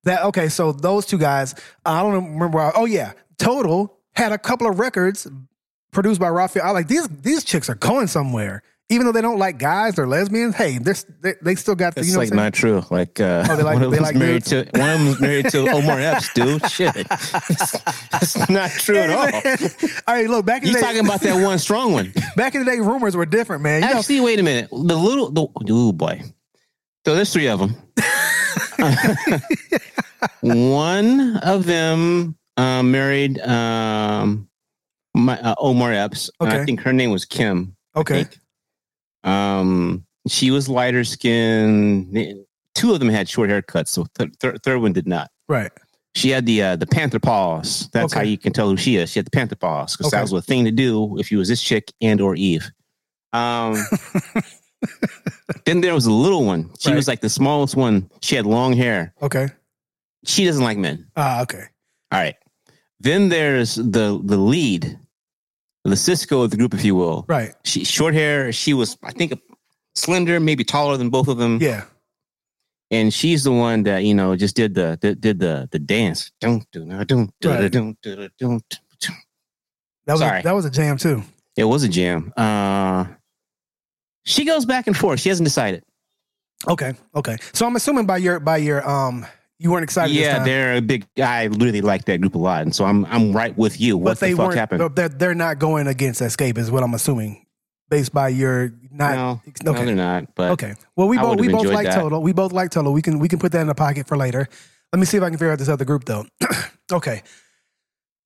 [0.04, 4.68] That okay, so those two guys, I don't remember oh yeah, Total had a couple
[4.68, 5.26] of records
[5.90, 6.64] produced by Raphael.
[6.66, 8.62] I like these these chicks are going somewhere.
[8.90, 10.54] Even though they don't like guys, they're lesbians.
[10.54, 12.82] Hey, they're, they they still got the It's you know like what I'm not true.
[12.90, 15.50] Like uh, Oh, they like- one of them's like married to one of them's married
[15.50, 16.66] to Omar Epps, dude.
[16.70, 19.26] Shit, it's, not true at all.
[20.06, 22.14] All right, look back in You the day, You're talking about that one strong one?
[22.34, 23.82] Back in the day, rumors were different, man.
[23.82, 24.70] You know, Actually, wait a minute.
[24.70, 26.22] The little, the oh boy.
[27.04, 27.76] So there's three of them.
[30.40, 34.48] One of them uh, married um,
[35.14, 36.30] my, uh, Omar Epps.
[36.40, 36.60] Okay.
[36.60, 37.76] I think her name was Kim.
[37.96, 38.26] Okay.
[39.24, 42.44] Um, she was lighter skinned.
[42.74, 45.30] Two of them had short haircuts, so th- th- third one did not.
[45.48, 45.70] right.
[46.14, 47.88] She had the uh, the panther paws.
[47.92, 48.20] That's Okay.
[48.20, 49.10] how you can tell who she is.
[49.10, 50.16] She had the panther paws because Okay.
[50.16, 52.68] that was a thing to do if you was this chick and or Eve.
[53.32, 53.76] Um,
[55.64, 56.70] then there was a little one.
[56.78, 56.96] She Right.
[56.96, 58.10] was like the smallest one.
[58.22, 59.14] She had long hair.
[59.22, 59.48] Okay.
[60.24, 61.06] She doesn't like men.
[61.16, 61.64] Ah, okay.
[62.10, 62.34] All right.
[63.00, 64.98] Then there's the the lead,
[65.88, 67.24] the Sisqo of the group, if you will.
[67.28, 67.54] Right.
[67.64, 68.52] She short hair.
[68.52, 69.38] She was, I think,
[69.94, 71.58] slender, maybe taller than both of them.
[71.60, 71.84] Yeah.
[72.90, 76.32] And she's the one that you know just did the did, did the the dance.
[76.40, 78.80] Don't do no don't do don't do don't.
[80.06, 80.40] That was Sorry.
[80.40, 81.22] A, that was a jam too.
[81.54, 82.32] It was a jam.
[82.34, 83.04] Uh,
[84.24, 85.20] she goes back and forth.
[85.20, 85.84] She hasn't decided.
[86.66, 86.94] Okay.
[87.14, 87.36] Okay.
[87.52, 89.26] So I'm assuming by your by your um
[89.58, 90.14] you weren't excited.
[90.14, 91.06] yeah, they're a big.
[91.18, 93.98] I really like that group a lot, and so I'm I'm right with you.
[93.98, 94.94] but What they the fuck happened?
[94.94, 97.44] They're, they're not going against Xscape, is what I'm assuming,
[97.88, 99.14] based by your not.
[99.14, 99.64] no, okay.
[99.64, 100.34] no, they're not.
[100.36, 100.74] But Okay.
[100.94, 101.96] Well, we I both we both like that.
[102.00, 102.22] Total.
[102.22, 102.92] We both like Total.
[102.92, 104.48] We can we can put that in the pocket for later.
[104.92, 106.24] Let me see if I can figure out this other group though.
[106.92, 107.22] okay.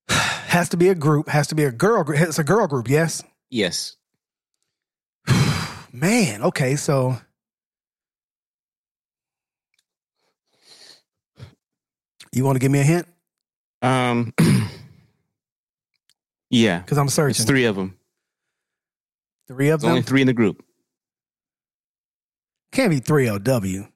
[0.09, 1.29] Has to be a group.
[1.29, 2.03] Has to be a girl.
[2.03, 2.19] group.
[2.19, 2.87] It's a girl group.
[2.87, 3.23] Yes.
[3.49, 3.97] yes,
[5.91, 6.43] Man.
[6.43, 6.75] Okay.
[6.75, 7.17] So.
[12.33, 13.07] You want to give me a hint?
[13.81, 14.33] um,
[16.49, 17.45] yeah, Because I'm it's searching.
[17.45, 17.97] three of them.
[19.47, 20.07] Three of There's only them.
[20.07, 20.63] three in the group.
[22.71, 23.87] Can't be three LW.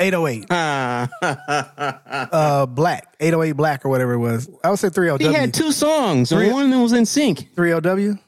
[0.00, 0.46] 808.
[0.50, 1.08] Ah.
[2.30, 3.14] Uh, black.
[3.20, 4.48] 808 black or whatever it was.
[4.62, 7.54] I would say 3 he had two songs, and one of them was in sync.
[7.54, 8.18] 3 LW.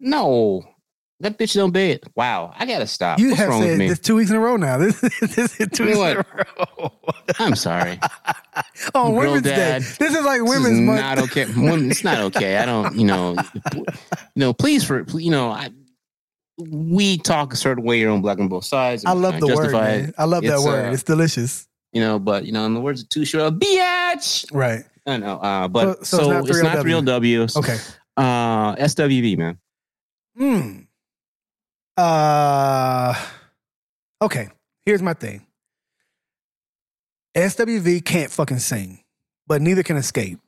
[0.00, 0.64] No,
[1.20, 2.04] that bitch don't it.
[2.14, 3.18] Wow, I gotta stop.
[3.18, 3.88] You What's have said me?
[3.88, 4.78] this two weeks in a row now.
[4.78, 6.24] This, this is two You weeks know in a
[6.80, 6.92] row.
[7.38, 7.98] I'm sorry.
[9.12, 9.82] Girl Women's dad.
[9.82, 9.88] Day.
[9.98, 11.00] This is like This is Women's Month.
[11.00, 11.46] not okay.
[11.48, 12.56] It's not okay.
[12.58, 13.36] I don't, you know,
[13.74, 13.84] you
[14.36, 15.70] know, please for, you know, I,
[16.58, 19.04] we talk a certain way here on Black on both sides.
[19.04, 20.14] I love the word, man.
[20.18, 20.86] I love that word.
[20.86, 21.66] uh, it's delicious.
[21.92, 24.46] You know, but you know, in the words of Too Short, biatch.
[24.52, 24.84] Right.
[25.06, 26.84] I know, uh, but So- so, so it's it's not not, 3LW.
[26.84, 27.42] real W.
[27.56, 27.78] Okay.
[28.16, 29.58] Uh, SWV man.
[30.36, 30.78] Hmm.
[31.98, 33.14] Uh,
[34.22, 34.48] okay.
[34.86, 35.44] Here's my thing.
[37.36, 39.00] SWV can't fucking sing,
[39.46, 40.38] but neither can Xscape.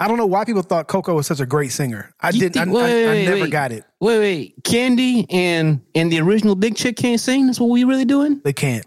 [0.00, 2.12] I don't know why people thought Coko was such a great singer.
[2.20, 2.56] I You didn't.
[2.56, 3.50] I, think- I- wait, I wait, never wait.
[3.50, 3.84] got it.
[4.00, 7.46] Wait, wait, Kandi and and the original Big Chick can't sing.
[7.46, 8.40] That's what we really doing.
[8.42, 8.84] They can't.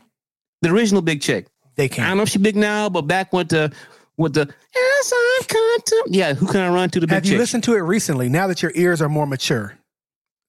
[0.61, 1.47] The original Big Chick.
[1.76, 2.05] They can't.
[2.05, 3.72] I don't know if she big now, but back with the
[4.18, 6.34] with the to yeah.
[6.34, 6.99] Who can I run to?
[6.99, 7.15] The big chick?
[7.15, 7.39] Have you chick.
[7.39, 8.28] listened to it recently?
[8.30, 9.78] Now that your ears are more mature,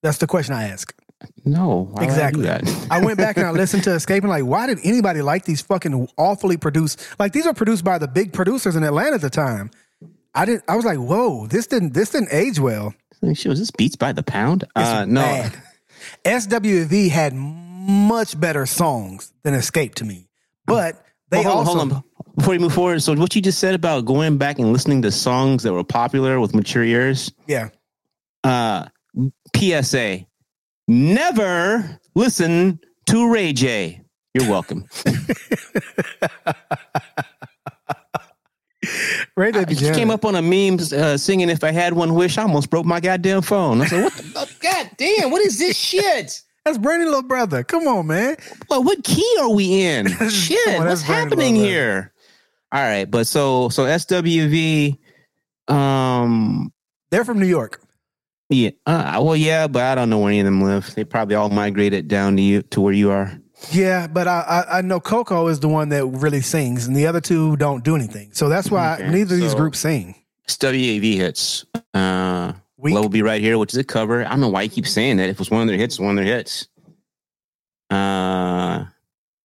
[0.03, 0.93] that's the question I ask.
[1.45, 2.43] No, why would I do Exactly.
[2.43, 2.87] that?
[2.89, 5.61] I went back and I listened to Xscape and like, why did anybody like these
[5.61, 7.05] fucking awfully produced?
[7.19, 9.71] Like these are produced by the big producers in Atlanta at the time.
[10.33, 10.63] I didn't.
[10.69, 11.93] I was like, whoa, this didn't.
[11.93, 12.93] This didn't age well.
[13.33, 14.63] She was this beats by the pound.
[14.75, 15.61] Uh, no, bad.
[16.23, 20.27] SWV had much better songs than Xscape to me,
[20.65, 22.03] but they hold, also hold on.
[22.37, 25.11] Before you move forward, so what you just said about going back and listening to
[25.11, 27.31] songs that were popular with mature ears.
[27.47, 27.69] yeah.
[28.43, 28.85] Uh,
[29.57, 30.25] PSA:
[30.89, 34.01] Never listen to Ray J.
[34.33, 34.85] You're welcome.
[39.37, 39.59] Ray J.
[39.59, 42.41] I just came up on a meme uh, singing "If I Had One Wish." I
[42.41, 43.81] almost broke my goddamn phone.
[43.81, 45.29] I said, "What the oh, god damn?
[45.29, 46.41] What is this shit?
[46.65, 47.63] That's Brandy little brother.
[47.63, 48.37] Come on, man.
[48.67, 50.07] Well, what key are we in?
[50.29, 52.11] shit, on, what's happening here?"
[52.71, 54.97] All right, but so so SWV,
[55.67, 56.73] um,
[57.11, 57.79] They're from New York.
[58.49, 60.95] Yeah, uh, well, yeah, but I don't know where any of them live.
[60.95, 63.39] They probably all migrated down to you to where you are.
[63.71, 67.05] Yeah, but I, I I know Coko is the one that really sings, and the
[67.05, 68.31] other two don't do anything.
[68.33, 70.15] So that's why Okay, neither of these groups sing.
[70.47, 71.65] Wav hits.
[71.93, 72.95] Uh, Weak.
[72.95, 74.25] Love will be right here, which is a cover.
[74.25, 75.29] I don't know why you keep saying that.
[75.29, 76.67] If it was one of their hits, one of their hits.
[77.89, 78.85] Uh,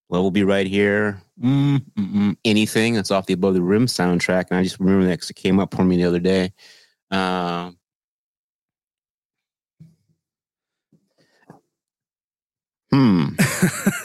[0.08, 1.20] Love will be right here.
[1.42, 5.30] Mm, anything that's off the Above the Rim soundtrack, and I just remember that because
[5.30, 6.52] it came up for me the other day.
[7.10, 7.72] Uh,
[12.94, 13.28] hmm,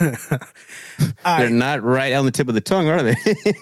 [0.98, 3.16] they're right, not right on the tip of the tongue, are they?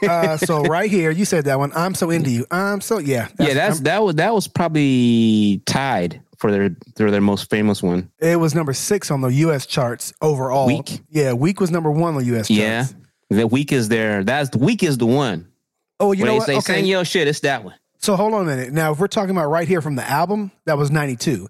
[0.06, 1.72] uh, so right here, you said that one.
[1.74, 2.46] I'm so into you.
[2.50, 3.28] I'm so yeah.
[3.38, 8.10] yeah, that's that was that was probably tied for their their their most famous one.
[8.18, 9.66] it was number six on the U.S.
[9.66, 10.66] charts overall.
[10.66, 11.00] Weak?
[11.10, 12.48] Yeah, week was number one on the U.S.
[12.48, 12.58] charts.
[12.58, 12.86] Yeah,
[13.30, 14.24] the week is there.
[14.24, 15.48] That's the week is the one.
[16.00, 16.64] Oh, you when know they what?
[16.64, 16.80] say Okay.
[16.80, 17.74] sing your shit, it's that one.
[17.98, 18.72] So hold on a minute.
[18.72, 21.48] Now, if we're talking about right here from the album, that was 92.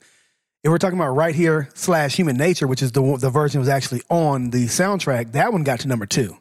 [0.65, 3.61] If we're talking about right here slash human nature, which is the one- the version
[3.61, 6.37] was actually on the soundtrack, that one got to number two.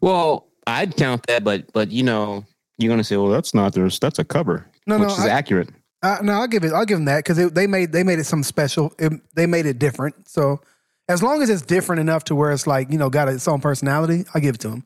[0.00, 2.44] Well, I'd count that, but but you know,
[2.78, 3.98] you're gonna say, well, that's not theirs.
[3.98, 5.70] That's a cover, No, which no, is I- accurate.
[6.02, 6.72] Uh, no, I'll give it.
[6.74, 8.92] I'll give them that because they made they made it something special.
[8.98, 10.28] It, they made it different.
[10.28, 10.60] So
[11.08, 13.60] as long as it's different enough to where it's like you know got its own
[13.62, 14.84] personality, I'll give it to them.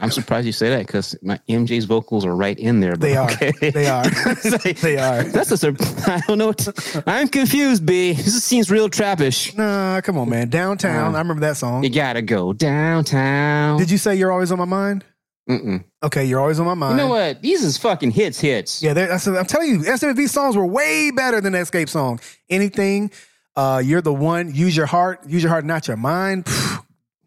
[0.00, 2.92] I'm surprised you say that because my MJ's vocals are right in there.
[2.92, 3.30] But They are.
[3.30, 3.52] okay.
[3.70, 4.04] They are.
[4.04, 5.22] Like- They are.
[5.24, 6.48] That's a sur- I don't know.
[6.48, 8.12] What I'm confused, B.
[8.12, 9.56] This seems real trappish.
[9.56, 10.48] Nah, come on, man.
[10.48, 11.14] Downtown.
[11.14, 11.82] Uh, I remember that song.
[11.84, 13.78] You gotta go downtown.
[13.78, 15.04] Did you say you're always on my mind?
[15.48, 15.84] Mm-mm.
[16.02, 16.98] Okay, you're always on my mind.
[16.98, 17.40] You know what?
[17.40, 18.82] These is fucking hits, hits.
[18.82, 22.18] Yeah, that's, I'm telling you, SWV songs were way better than Xscape song.
[22.50, 23.12] Anything,
[23.54, 24.52] uh, you're the one.
[24.52, 25.20] Use your heart.
[25.28, 26.48] Use your heart, not your mind.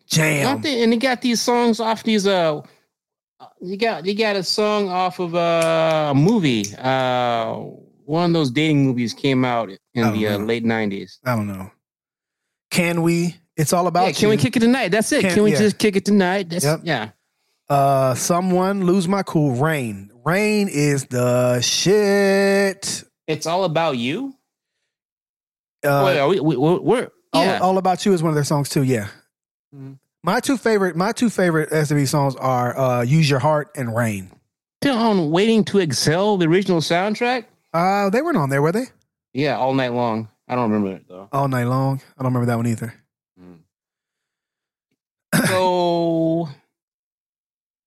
[0.09, 0.61] Jam.
[0.61, 2.61] They- and they got these songs off these uh
[3.61, 7.53] you got you got a song off of uh, a movie uh
[8.05, 11.71] one of those dating movies came out in the uh, late 90s I don't know.
[12.71, 13.35] Can we?
[13.55, 14.29] It's all about yeah, can you.
[14.29, 15.57] we kick it tonight that's it Can- can, we yeah.
[15.59, 16.81] just kick it tonight that's Yep.
[16.83, 17.09] yeah
[17.69, 19.51] Uh, someone lose my cool.
[19.55, 20.11] Rain.
[20.25, 23.03] Rain is the shit.
[23.27, 24.33] it's all about you
[25.83, 27.59] Uh, Wait, are we, we, we're, we're yeah.
[27.59, 28.83] all, all about you is one of their songs too.
[28.83, 29.07] Yeah.
[29.75, 29.97] Mhm.
[30.23, 34.31] My two favorite, my two favorite SWV songs are uh, "Use Your Heart" and "Rain."
[34.81, 38.85] Still on Waiting to Exhale the original soundtrack Uh, they weren't on there, were they?
[39.33, 42.01] yeah all night long i don't remember it though All night long.
[42.17, 42.93] I don't remember that one either.
[45.45, 46.49] so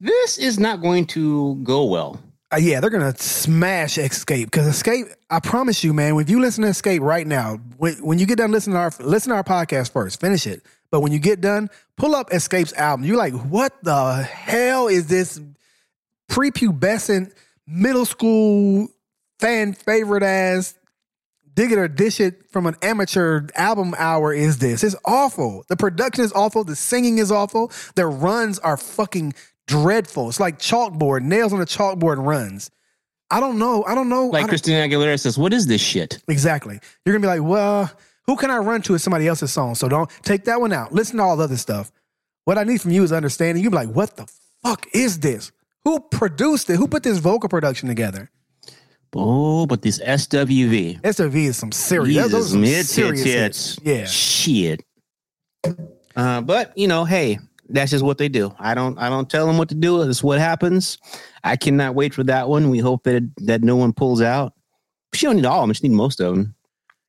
[0.00, 2.20] this is not going to go well
[2.52, 5.12] Uh, yeah, they're gonna smash Xscape because Xscape.
[5.30, 6.14] I promise you, man.
[6.14, 8.92] When you listen to Xscape right now, when, when you get done listening to our
[9.00, 10.62] listen to our podcast first, finish it.
[10.92, 13.04] But when you get done, pull up Xscape's album.
[13.04, 15.40] You're like, what the hell is this
[16.30, 17.32] prepubescent
[17.66, 18.88] middle school
[19.40, 20.74] fan favorite ass
[21.54, 24.82] dig it or dish it from an amateur album hour is this?
[24.82, 25.64] It's awful.
[25.68, 26.64] The production is awful.
[26.64, 27.70] The singing is awful.
[27.94, 29.34] Their runs are fucking
[29.66, 30.28] dreadful.
[30.28, 32.70] It's like chalkboard, nails on a chalkboard runs.
[33.30, 33.84] I don't know.
[33.84, 34.26] I don't know.
[34.26, 36.78] Like don't- christina aguilera says what is this shit exactly.
[37.04, 37.90] You're gonna be like, well,
[38.26, 39.74] who can I run to is somebody else's song?
[39.74, 40.92] So don't take that one out.
[40.92, 41.90] Listen to all the other stuff.
[42.44, 43.62] What I need from you is understanding.
[43.62, 44.26] You'll be like, what the
[44.62, 45.52] fuck is this?
[45.84, 46.76] Who produced it?
[46.76, 48.30] Who put this vocal production together?
[49.14, 51.14] Oh, but this SWV.
[51.14, 52.14] SOV is some serious.
[52.14, 53.78] Jesus, those are some hits, serious hits.
[53.82, 54.06] Yeah.
[54.06, 54.84] Shit.
[56.16, 58.54] Uh, but you know, hey, that's just what they do.
[58.58, 60.02] I don't, I don't tell them what to do.
[60.02, 60.98] It's what happens.
[61.44, 62.70] I cannot wait for that one.
[62.70, 64.54] We hope that that no one pulls out.
[65.14, 65.74] She don't need all of them.
[65.74, 66.54] She need most of them.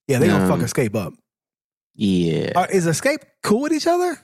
[0.08, 1.14] Yeah, they gonna Um, fuck Xscape up.
[1.96, 4.18] Yeah, Uh, is Xscape cool with each other?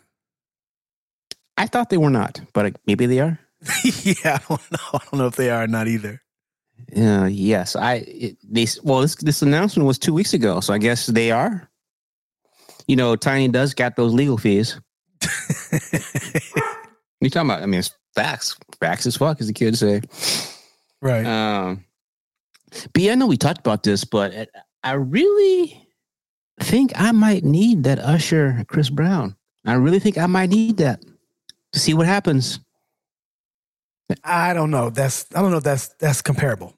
[1.58, 3.40] I thought they were not, but uh, maybe they are.
[3.84, 4.78] yeah, I don't know.
[4.94, 6.22] I don't know if they are or not either.
[6.96, 7.96] Uh, yes, I.
[8.08, 11.70] It, they well, this this announcement was two weeks ago, so I guess they are.
[12.88, 14.80] You know, Tiny does got those legal fees.
[17.22, 17.62] You talking about?
[17.62, 18.56] I mean, it's facts.
[18.80, 20.02] Facts as fuck, as the kids say.
[21.02, 21.26] right.
[21.26, 21.84] Um,
[22.94, 24.50] but yeah, I know we talked about this, but it-
[24.84, 25.88] I really
[26.62, 29.36] think I might need that Usher Chris Brown.
[29.66, 31.04] I really think I might need that
[31.74, 32.60] to see what happens.
[34.24, 34.90] I don't know.
[34.90, 36.76] That's I don't know if that's that's comparable.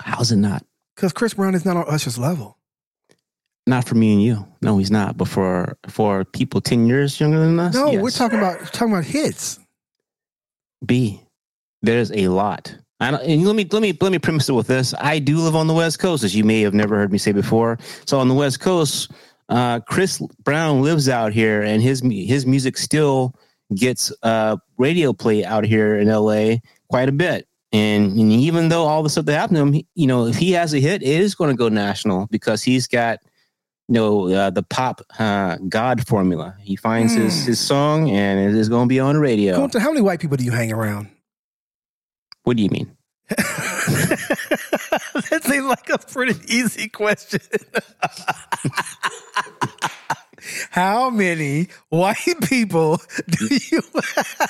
[0.00, 0.64] How's it not?
[0.94, 2.58] Because Chris Brown is not on Usher's level.
[3.66, 4.46] Not for me and you.
[4.62, 5.16] No, he's not.
[5.16, 8.02] But for for people ten years younger than us, No, yes.
[8.02, 9.58] we're talking about talking about hits.
[10.84, 11.20] B.
[11.82, 12.76] There's a lot.
[13.00, 14.94] I don't, and let me let me let me premise it with this.
[14.98, 17.32] I do live on the West Coast, as you may have never heard me say
[17.32, 17.78] before.
[18.06, 19.10] So on the West Coast,
[19.50, 23.34] uh, Chris Brown lives out here, and his his music still
[23.74, 26.56] gets uh, radio play out here in LA
[26.88, 27.46] quite a bit.
[27.72, 30.36] And, and even though all the stuff that happened to him, he- you know, if
[30.36, 33.18] he has a hit, it is going to go national because he's got
[33.88, 36.54] you know uh, the pop uh, God formula.
[36.62, 37.46] He finds his Hmm.
[37.50, 39.68] his song, and it is going to be on the radio.
[39.78, 41.10] How many white people do you hang around?
[42.46, 42.96] What do you mean?
[43.28, 43.40] that
[45.42, 47.40] seems like a pretty easy question.
[50.70, 53.82] How many white people do you?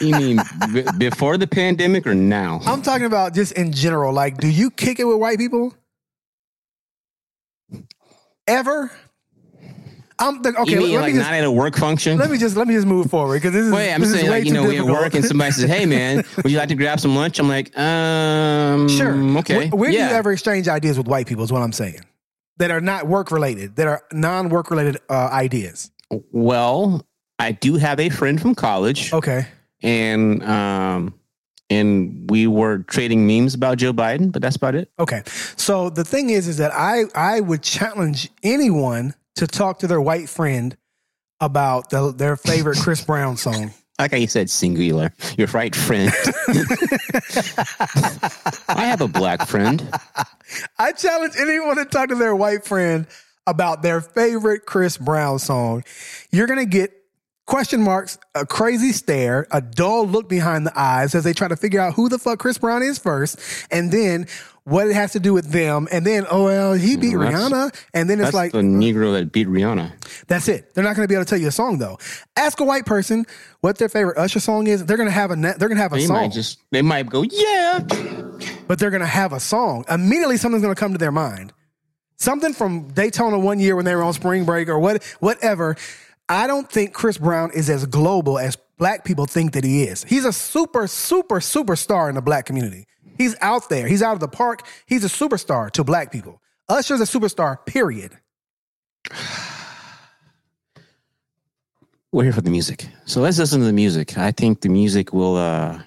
[0.02, 0.40] You mean
[0.74, 2.60] b- before the pandemic or now?
[2.66, 4.12] I'm talking about just in general.
[4.12, 5.72] Like, do you kick it with white people?
[8.46, 8.90] Ever?
[10.18, 10.70] I'm the, okay.
[10.72, 12.16] you mean let, like me just, not at a work function?
[12.18, 13.72] let me just let me just move forward because this is.
[13.72, 16.24] Wait, I'm this saying like you know we at work and somebody says, "Hey man,
[16.36, 19.12] would you like to grab some lunch?" I'm like, um, Sure.
[19.40, 20.06] okay, Where, where yeah.
[20.08, 21.44] do you ever exchange ideas with white people?
[21.44, 22.00] Is what I'm saying.
[22.58, 23.76] That are not work related.
[23.76, 25.90] That are non work related uh, ideas.
[26.32, 27.04] well,
[27.38, 29.46] I do have a friend from college, Okay.
[29.82, 31.12] and um,
[31.68, 34.90] and we were trading memes about Joe Biden, but that's about it.
[34.98, 35.22] Okay.
[35.56, 40.00] So the thing is, is that I I would challenge anyone to talk to their
[40.00, 40.76] white friend
[41.40, 43.72] about the, their favorite Chris Brown song.
[43.98, 46.12] Like you said singular, your right friend.
[48.68, 49.88] I have a black friend.
[50.78, 53.06] I challenge anyone to talk to their white friend
[53.46, 55.82] about their favorite Chris Brown song.
[56.30, 56.92] You're gonna get
[57.46, 61.56] question marks, a crazy stare, a dull look behind the eyes as they try to
[61.56, 64.26] figure out who the fuck Chris Brown is first, and then
[64.66, 67.72] what it has to do with them, and then oh well, he beat Well, Rihanna,
[67.94, 69.92] and then it's That's like the Negro that beat Rihanna.
[70.26, 70.74] that's it.
[70.74, 71.98] They're not going to be able to tell you a song though.
[72.36, 73.26] Ask a white person
[73.60, 74.84] what their favorite Usher song is.
[74.84, 76.82] They're going to have a they're going to have a They song, might just they
[76.82, 77.78] might go, yeah.
[78.66, 79.84] but they're going to have a song.
[79.88, 81.52] Immediately, something's going to come to their mind.
[82.16, 85.76] Something from Daytona one year when they were on spring break or what whatever.
[86.28, 90.02] I don't think Chris Brown is as global as black people think that he is.
[90.02, 92.86] He's a super super superstar in the black community.
[93.18, 93.86] He's out there.
[93.86, 94.66] He's out of the park.
[94.86, 96.40] He's a superstar to black people.
[96.68, 97.64] Usher's a superstar.
[97.66, 98.18] Period.
[102.12, 102.88] We're here for the music.
[103.04, 104.16] So let's listen to the music.
[104.16, 105.80] I think the music will uh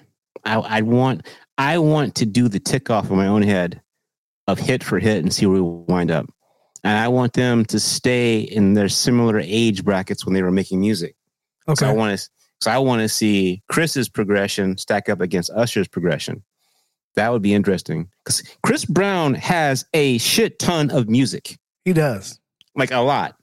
[0.44, 1.26] I I want
[1.58, 3.80] I want to do the tick off in my own head
[4.46, 6.26] of hit for hit and see where we wind up.
[6.82, 10.80] And I want them to stay in their similar age brackets when they were making
[10.80, 11.14] music.
[11.74, 11.98] So I Okay.
[11.98, 12.28] want to
[12.60, 16.42] so I want to see Chris's progression stack up against Usher's progression.
[17.16, 22.38] That would be interesting because Chris Brown has a shit ton of music, He does.
[22.76, 23.36] like a lot.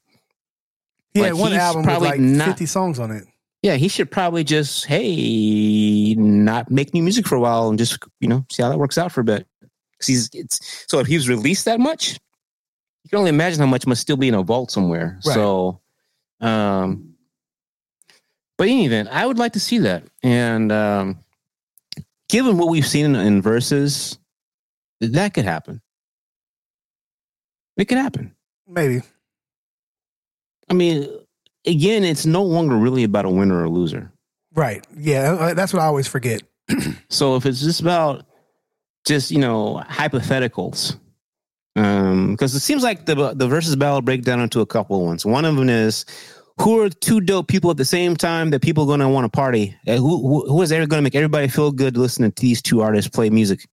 [1.13, 3.25] He Like, had one album with like not- 50 songs on it.
[3.63, 7.97] Yeah, he should probably just hey, not make new music for a while and just
[8.19, 9.47] you know see how that works out for a bit.
[10.05, 12.13] he's it's so if he's released that much,
[13.03, 15.19] you can only imagine how much must still be in a vault somewhere.
[15.25, 15.33] Right.
[15.33, 15.81] So,
[16.39, 17.15] um,
[18.57, 20.03] but in any event, I would like to see that.
[20.23, 21.19] And um,
[22.29, 24.17] given what we've seen in, in verses,
[25.01, 25.81] that could happen.
[27.77, 28.35] It could happen.
[28.67, 29.01] Maybe.
[30.69, 31.07] I mean,
[31.65, 34.11] again, it's no longer really about a winner or a loser.
[34.53, 34.85] Right.
[34.97, 35.33] Yeah.
[35.33, 36.41] uh, That's what I always forget.
[37.09, 38.25] So if it's just about
[39.05, 40.99] just you know hypotheticals,
[41.77, 45.03] um, because it seems like the the versus battle break down into a couple of
[45.03, 45.25] ones.
[45.25, 46.05] One of them is
[46.59, 49.25] who are two dope people at the same time that people are going to want
[49.25, 49.75] to party.
[49.87, 52.61] Uh, Who, who who is ever going to make everybody feel good listening to these
[52.61, 53.67] two artists play music?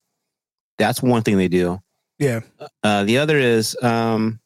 [0.79, 1.81] That's one thing they do.
[2.19, 2.41] Yeah.
[2.83, 4.41] Uh, the other is, um,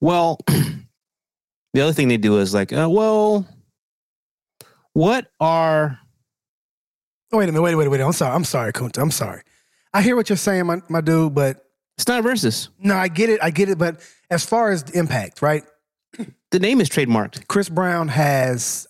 [0.00, 3.46] well, the other thing they do is like, uh, well,
[4.92, 5.98] what are
[7.30, 7.62] Oh, wait a minute.
[7.62, 8.00] Wait, wait, wait.
[8.00, 8.34] I'm sorry.
[8.34, 9.02] I'm sorry, Kunta.
[9.02, 9.42] I'm sorry.
[9.92, 11.58] I hear what you're saying, my, my dude, but
[11.96, 12.70] it's not versus.
[12.78, 13.38] no, I get it.
[13.42, 13.76] I get it.
[13.76, 14.00] But
[14.30, 15.62] as far as the impact, right?
[16.50, 17.46] The name is trademarked.
[17.48, 18.86] Chris Brown has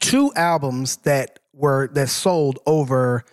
[0.00, 3.24] two albums that were that sold over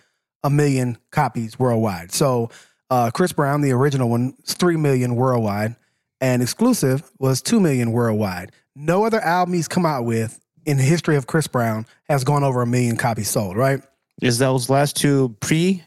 [0.42, 2.12] a million copies worldwide.
[2.12, 2.50] So
[2.90, 5.76] uh, Chris Brown, the original one, is three million worldwide,
[6.20, 8.52] and exclusive was two million worldwide.
[8.74, 12.44] No other album he's come out with in the history of Chris Brown has gone
[12.44, 13.56] over a million copies sold.
[13.56, 13.82] Right?
[14.22, 15.82] Is those last two pre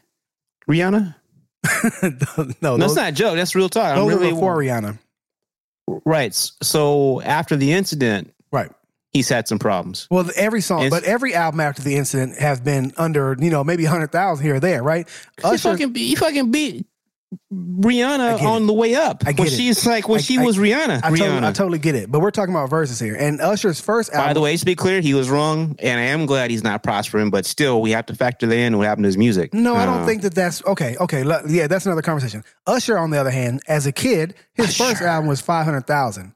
[0.68, 1.14] Rihanna?
[2.02, 3.36] no, No, those, that's not a joke.
[3.36, 3.96] That's real talk.
[3.96, 4.98] I'm those really were before Rihanna.
[6.04, 6.34] Right.
[6.62, 8.70] So after the incident, Right.
[9.12, 10.06] he's had some problems.
[10.10, 13.64] Well, every song, It's- but every album after the incident has been under, you know,
[13.64, 15.08] maybe hundred thousand here or there, right?
[15.38, 16.86] He Usher, fucking, he fucking beat
[17.52, 19.22] Rihanna on the way up.
[19.26, 19.50] I get when it.
[19.56, 21.00] she's like when I- she I- was Rihanna.
[21.02, 21.18] I Rihanna.
[21.18, 23.14] totally, I totally get it, but we're talking about verses here.
[23.14, 26.04] And Usher's first album, By the way, to be clear, he was wrong, and I
[26.04, 27.30] am glad he's not prospering.
[27.30, 29.54] But still, we have to factor that in what happened to his music.
[29.54, 30.96] no, I don't Uh, think that that's okay.
[31.00, 32.44] Okay, yeah, that's another conversation.
[32.66, 36.32] Usher, on the other hand, as a kid, his first album was five hundred thousand,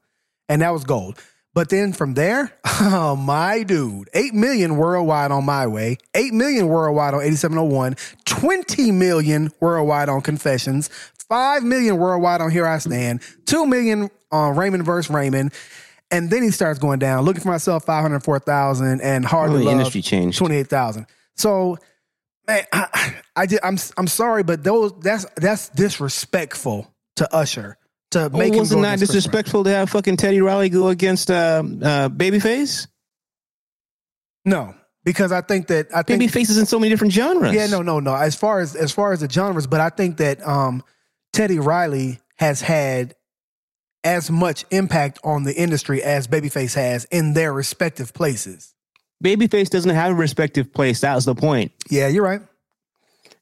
[0.49, 1.19] and that was gold.
[1.57, 6.67] But then from there, oh my dude, eight million worldwide on My Way, eight million
[6.67, 7.95] worldwide on eighty seven oh one,
[8.25, 10.89] 20 million worldwide on Confessions,
[11.27, 15.51] five million worldwide on Here I Stand, two million on Raymond versus Raymond.
[16.11, 17.25] And then he starts going down.
[17.25, 20.03] Looking for myself, five hundred four thousand, and hard Well, to the love, industry
[20.51, 21.07] eight thousand.
[21.37, 21.79] So,
[22.45, 27.76] man, I, I just, I'm I'm sorry, but those that's that's disrespectful to Usher
[28.11, 29.17] to Oh, make him was it go not against Chris Brown.
[29.17, 32.87] disrespectful to have fucking Teddy Riley go against uh, uh, Babyface?
[34.45, 37.53] No, because I think that I think Babyface is in so many different genres.
[37.53, 38.15] yeah, no, no, no.
[38.15, 40.83] As far as as far as the genres, but I think that um,
[41.33, 43.13] Teddy Riley has had
[44.03, 48.73] as much impact on the industry as Babyface has in their respective places.
[49.23, 51.01] Babyface doesn't have a respective place.
[51.01, 51.71] That was the point.
[51.89, 52.41] Yeah, you're right.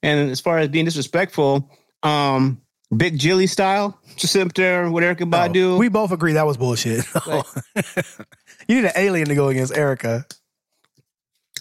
[0.01, 1.69] And as far as being disrespectful,
[2.01, 2.61] um,
[2.95, 5.77] Big Jilly style, just sit up there with Erykah Badu.
[5.77, 7.03] We both agree that was bullshit.
[8.67, 10.23] you need an alien to go against Erykah.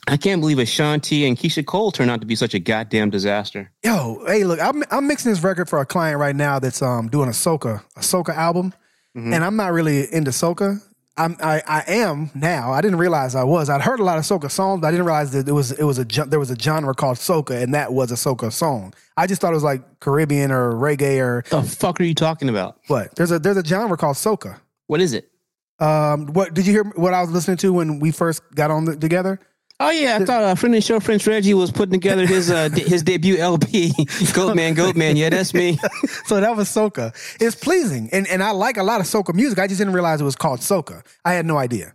[0.07, 3.73] I can't believe Ashanti and Keyshia Cole turned out to be such a goddamn disaster.
[3.83, 7.09] Yo, hey, look, I'm I'm mixing this record for a client right now that's um
[7.09, 8.75] doing a soca a soca album,
[9.17, 9.35] Mhm.
[9.35, 10.83] and I'm not really into soca.
[11.17, 12.73] I'm I, I am now.
[12.73, 13.71] I didn't realize I was.
[13.71, 15.85] I'd heard a lot of soca songs, but I didn't realize that it was it
[15.85, 18.93] was a there was a genre called soca, and that was a soca song.
[19.17, 22.49] I just thought it was like Caribbean or reggae or The fuck are you talking
[22.49, 22.79] about?
[22.89, 23.15] what.
[23.15, 24.59] There's a there's a genre called soca.
[24.89, 25.31] What is it?
[25.79, 26.85] Um, what did you hear?
[26.85, 29.39] What I was listening to when we first got on the, together?
[29.81, 32.49] Oh yeah, I thought a friend of the show, Prince Reggie, was putting together his
[32.51, 33.89] uh, de- his debut LP,
[34.33, 35.17] Goatman, Goatman.
[35.17, 35.79] Yeah, that's me.
[36.27, 37.13] So that was soca.
[37.41, 39.59] It's pleasing, and and I like a lot of soca music.
[39.59, 41.05] I just didn't realize it was called soca.
[41.25, 41.95] I had no idea.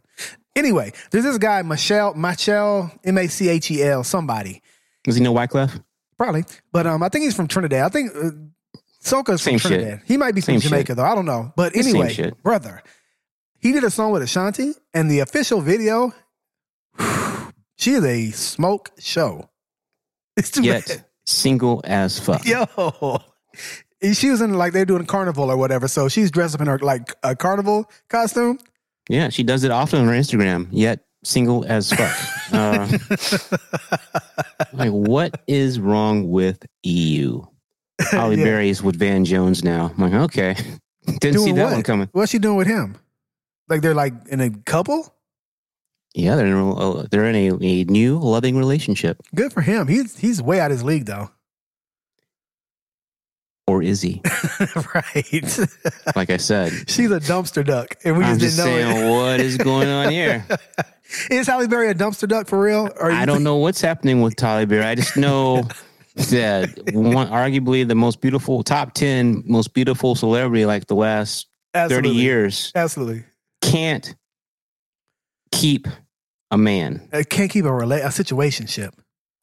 [0.55, 4.61] Anyway, there's this guy Machel Machel M A C H E L somebody
[5.05, 5.81] Does he know Wyclef?
[6.17, 7.85] probably, but um I think he's from Trinidad.
[7.85, 8.31] I think uh,
[9.01, 9.71] soca's from Same shit.
[9.71, 10.01] Trinidad.
[10.05, 10.69] He might be from Same shit.
[10.69, 11.05] Jamaica though.
[11.05, 11.53] I don't know.
[11.55, 12.83] But anyway, brother,
[13.57, 16.13] he did a song with Ashanti, and the official video,
[17.79, 19.49] she is a smoke show.
[20.37, 20.83] It's too bad.
[20.87, 22.45] Yet single as fuck.
[22.45, 22.65] Yo.
[24.13, 25.89] She was in like they're doing carnival or whatever.
[25.89, 28.57] So she's dressed up in her like a carnival costume.
[29.09, 30.67] Yeah, she does it often on her Instagram.
[30.71, 32.15] Yet single as fuck.
[32.53, 32.87] uh,
[34.71, 37.41] like, what is wrong with EU?
[38.11, 38.43] Halle Yeah.
[38.45, 39.91] Berry's with Van Jones now.
[39.97, 40.55] I'm like, okay,
[41.19, 41.73] didn't see that what?
[41.73, 42.09] one coming.
[42.13, 42.95] What's she doing with him?
[43.67, 45.13] Like they're like in a couple?
[46.15, 49.87] Yeah, they're in a, they're in a, a new loving relationship, Good for him.
[49.87, 51.29] He's he's way out of his league though.
[53.67, 54.21] or is he?
[54.95, 55.59] right.
[56.15, 57.95] Like I said, She's a dumpster duck.
[58.03, 59.11] And we I'm just, just didn't know saying, it.
[59.11, 60.45] what is going on here?
[61.31, 62.87] Is Halle Berry a dumpster duck for real?
[62.99, 64.83] Or I don't think- know what's happening with Tyler Berry.
[64.83, 65.63] I just know
[66.15, 72.09] that one, arguably the most beautiful, top ten most beautiful celebrity like the last Absolutely.
[72.09, 73.23] thirty years Absolutely.
[73.61, 74.15] can't
[75.51, 75.87] keep
[76.51, 77.07] a man.
[77.13, 78.91] I can't keep a rela- a situationship.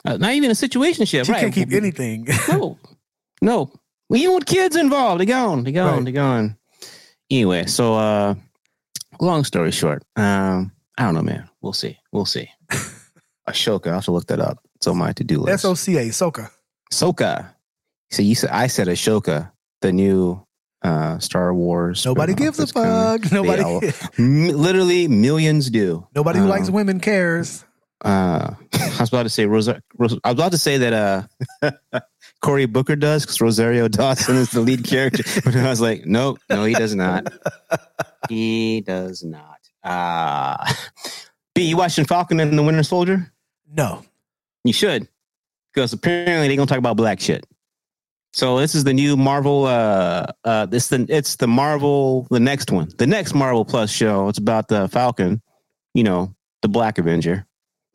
[0.04, 1.26] Uh, not even a situationship.
[1.26, 1.40] She right?
[1.40, 2.26] can't keep anything.
[2.48, 2.78] No,
[3.42, 3.72] no.
[4.14, 5.64] Even with kids involved, they're gone.
[5.64, 5.94] They're gone.
[5.96, 6.04] Right.
[6.04, 6.56] They're gone.
[7.30, 8.34] Anyway, so uh,
[9.20, 11.48] long story short, um, I don't know, man.
[11.60, 11.98] We'll see.
[12.12, 12.48] We'll see.
[13.48, 13.88] Ashoka.
[13.90, 14.58] I have to look that up.
[14.76, 15.52] It's on my to do list.
[15.54, 16.50] S O C A, Soca.
[16.92, 17.50] Soca.
[18.10, 19.50] So you said I said Ahsoka,
[19.82, 20.45] the new
[20.82, 22.04] uh Star Wars.
[22.04, 23.30] Nobody gives a fuck.
[23.32, 23.80] Nobody all-
[24.18, 26.06] M- literally millions do.
[26.14, 27.64] Nobody who Um, likes women cares.
[28.04, 29.80] Uh, I was about to say Rosa.
[29.98, 31.28] Ros- I was about to say that
[31.62, 31.70] uh,
[32.42, 36.38] Cory Booker does because Rosario Dawson is the lead character, but I was like, nope,
[36.50, 37.32] no, he does not.
[38.28, 39.58] he does not.
[39.82, 40.56] Uh
[41.54, 43.32] B, you watching Falcon and the Winter Soldier?
[43.72, 44.04] No.
[44.64, 45.08] You should,
[45.72, 47.46] because apparently they're gonna talk about black shit.
[48.36, 49.64] So this is the new Marvel.
[49.64, 54.28] Uh, uh, this the it's the Marvel, the next one, the next Marvel Plus show.
[54.28, 55.40] It's about the Falcon,
[55.94, 57.46] you know, the Black Avenger,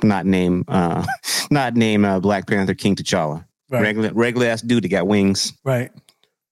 [0.02, 1.06] not name, uh,
[1.52, 3.84] not name uh, Black Panther King T'Challa, Right.
[3.84, 5.54] regular regular ass dude that got wings.
[5.64, 5.92] Right.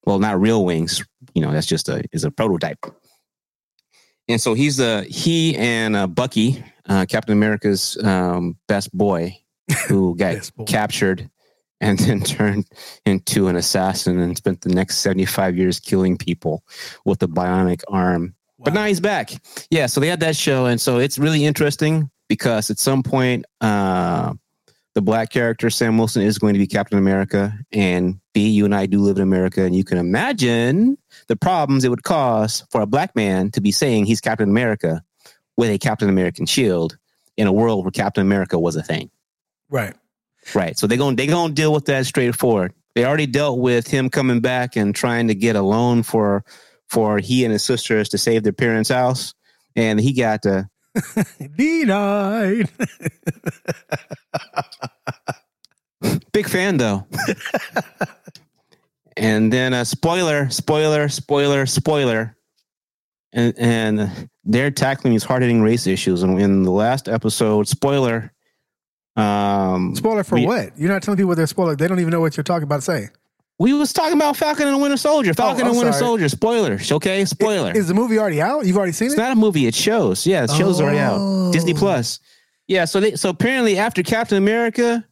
[0.06, 1.04] Well, not real wings.
[1.34, 2.86] You know, that's just a is a prototype.
[4.28, 9.36] And so he's the he and uh, Bucky, uh, Captain America's um, best boy,
[9.88, 10.66] who got boy.
[10.66, 11.28] captured
[11.82, 12.66] and then turned
[13.06, 16.64] into an assassin and spent the next 75 years killing people
[17.06, 18.36] with a bionic arm.
[18.62, 19.32] But now he's back.
[19.70, 20.66] Yeah, so they had that show.
[20.66, 24.34] And so it's really interesting because at some point, uh,
[24.96, 27.58] the black character, Sam Wilson, is going to be Captain America.
[27.72, 29.64] And B, you and I do live in America.
[29.64, 33.72] And you can imagine the problems it would cause for a black man to be
[33.72, 35.04] saying he's Captain America
[35.56, 36.98] with a Captain American shield
[37.38, 39.10] in a world where Captain America was a thing.
[39.70, 39.96] Right.
[40.56, 40.78] Right.
[40.78, 42.74] So they're going they're going to deal with that straightforward.
[42.96, 46.44] They already dealt with him coming back and trying to get a loan for
[46.88, 49.34] for he and his sisters to save their parents' house,
[49.76, 50.64] and he got uh,
[51.58, 52.70] Denied.
[56.32, 57.06] big fan though.
[59.18, 62.36] and then a spoiler, spoiler, spoiler, spoiler.
[63.32, 66.24] And and they're tackling these hard hitting race issues.
[66.24, 68.34] And in the last episode, spoiler.
[69.16, 70.78] Um, Spoiler for we- what?
[70.78, 71.76] You're not telling people they're spoiler.
[71.76, 73.10] They don't even know what you're talking about to say.
[73.62, 75.34] We was talking about Falcon and the Winter Soldier.
[75.34, 76.00] Falcon I'm and Winter sorry.
[76.06, 76.30] Soldier.
[76.30, 76.92] Spoilers.
[76.94, 77.74] Okay, spoiler.
[77.76, 78.66] Is the movie already out?
[78.66, 79.18] You've already seen It's it?
[79.18, 79.66] It's not a movie.
[79.68, 80.26] It shows.
[80.26, 81.52] Yeah, it shows already out.
[81.52, 81.78] Disney Oh.
[81.78, 82.22] Plus.
[82.70, 82.86] Yeah.
[82.86, 85.04] So they so apparently after Captain America,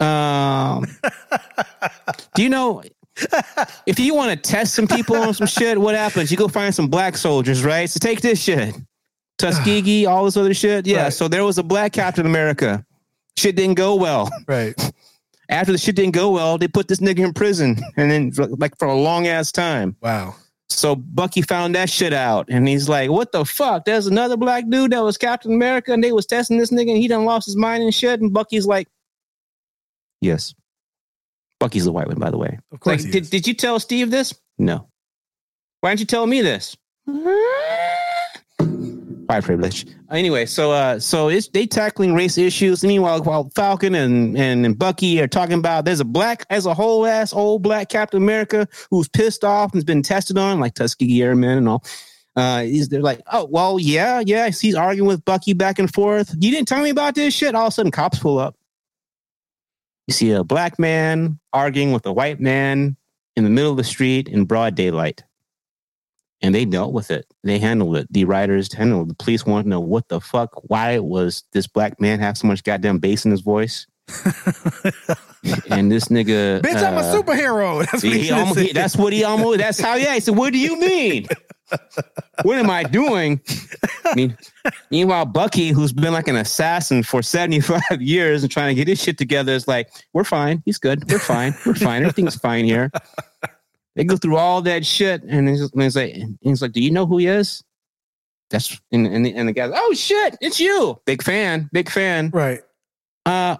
[0.00, 0.84] um,
[2.34, 2.82] do you know
[3.86, 5.78] if you want to test some people on some shit?
[5.78, 6.32] What happens?
[6.32, 7.88] You go find some black soldiers, right?
[7.88, 8.74] So take this shit,
[9.38, 10.88] Tuskegee, all this other shit.
[10.88, 11.04] Yeah.
[11.04, 11.12] Right.
[11.12, 12.84] So there was a black Captain America.
[13.36, 14.30] Shit didn't go well.
[14.46, 14.74] right.
[15.50, 18.78] After the shit didn't go well, they put this nigga in prison, and then like
[18.78, 19.94] for a long ass time.
[20.00, 20.34] Wow.
[20.70, 23.84] So Bucky found that shit out, and he's like, "What the fuck?
[23.84, 26.96] There's another black dude that was Captain America, and they was testing this nigga, and
[26.98, 28.88] he done lost his mind and shit." And Bucky's like,
[30.22, 30.54] "Yes."
[31.60, 32.58] Bucky's the white one, by the way.
[32.72, 33.30] Of course, Like, he did, is.
[33.30, 34.34] did you tell Steve this?
[34.58, 34.88] No.
[35.80, 36.74] Why didn't you tell me this?
[39.26, 39.86] White privilege.
[40.10, 42.84] Anyway, so uh, so it's they tackling race issues.
[42.84, 46.74] Meanwhile, while Falcon and, and and Bucky are talking about there's a black as a
[46.74, 51.22] whole ass old black Captain America who's pissed off and's been tested on like Tuskegee
[51.22, 51.84] Airmen and all.
[52.36, 54.50] Uh, they're like, oh well, yeah, yeah.
[54.50, 56.34] He's arguing with Bucky back and forth.
[56.38, 57.54] You didn't tell me about this shit.
[57.54, 58.56] All of a sudden, cops pull up.
[60.06, 62.96] You see a black man arguing with a white man
[63.36, 65.24] in the middle of the street in broad daylight.
[66.44, 67.26] And they dealt with it.
[67.42, 68.12] They handled it.
[68.12, 69.08] The writers handled it.
[69.16, 72.46] The police want to know what the fuck, why was this black man have so
[72.46, 73.86] much goddamn bass in his voice?
[75.70, 76.60] and this nigga.
[76.60, 77.80] Bitch, I'm a uh, superhero.
[77.90, 79.58] That's what he, he almost, he- that's what he almost.
[79.58, 79.94] That's how.
[79.94, 80.12] Yeah.
[80.12, 81.26] He said, "What do you mean?
[82.42, 83.40] what am I doing?"
[84.04, 84.36] I mean,
[84.90, 88.88] meanwhile, Bucky, who's been like an assassin for seventy five years and trying to get
[88.88, 90.62] his shit together, is like, "We're fine.
[90.66, 91.10] He's good.
[91.10, 91.54] We're fine.
[91.64, 92.02] We're fine.
[92.02, 92.90] Everything's fine here."
[93.96, 96.82] They go through all that shit, and he's, and he's like, and he's like, "Do
[96.82, 97.62] you know who he is?"
[98.50, 101.00] That's and and the, and the guy's, "Oh shit, it's you!
[101.06, 102.60] Big fan, big fan." right.
[103.26, 103.56] uh,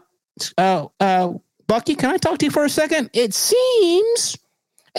[0.59, 1.32] uh, uh,
[1.66, 3.11] Bucky, can I talk to you for a second?
[3.12, 4.37] It seems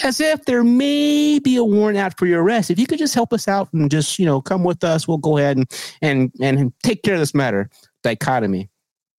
[0.03, 2.71] as if there may be a warrant out for your arrest.
[2.71, 5.17] If you could just help us out and just, you know, come with us, we'll
[5.17, 5.69] go ahead and
[6.01, 7.69] and and take care of this matter.
[8.03, 8.69] Dichotomy.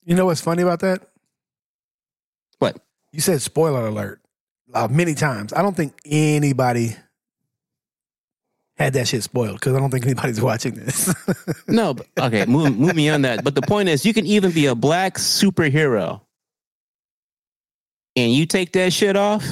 [0.05, 1.11] You know what's funny about that?
[2.59, 2.81] What?
[3.13, 4.21] You said spoiler alert
[4.75, 5.53] uh, many times.
[5.53, 6.97] I don't think anybody
[8.77, 11.13] had that shit spoiled because I don't think anybody's watching this.
[11.69, 13.45] No, but, okay, move, move me on that.
[13.45, 16.21] But the point is, you can even be a black superhero,
[18.15, 19.45] and you take that shit off.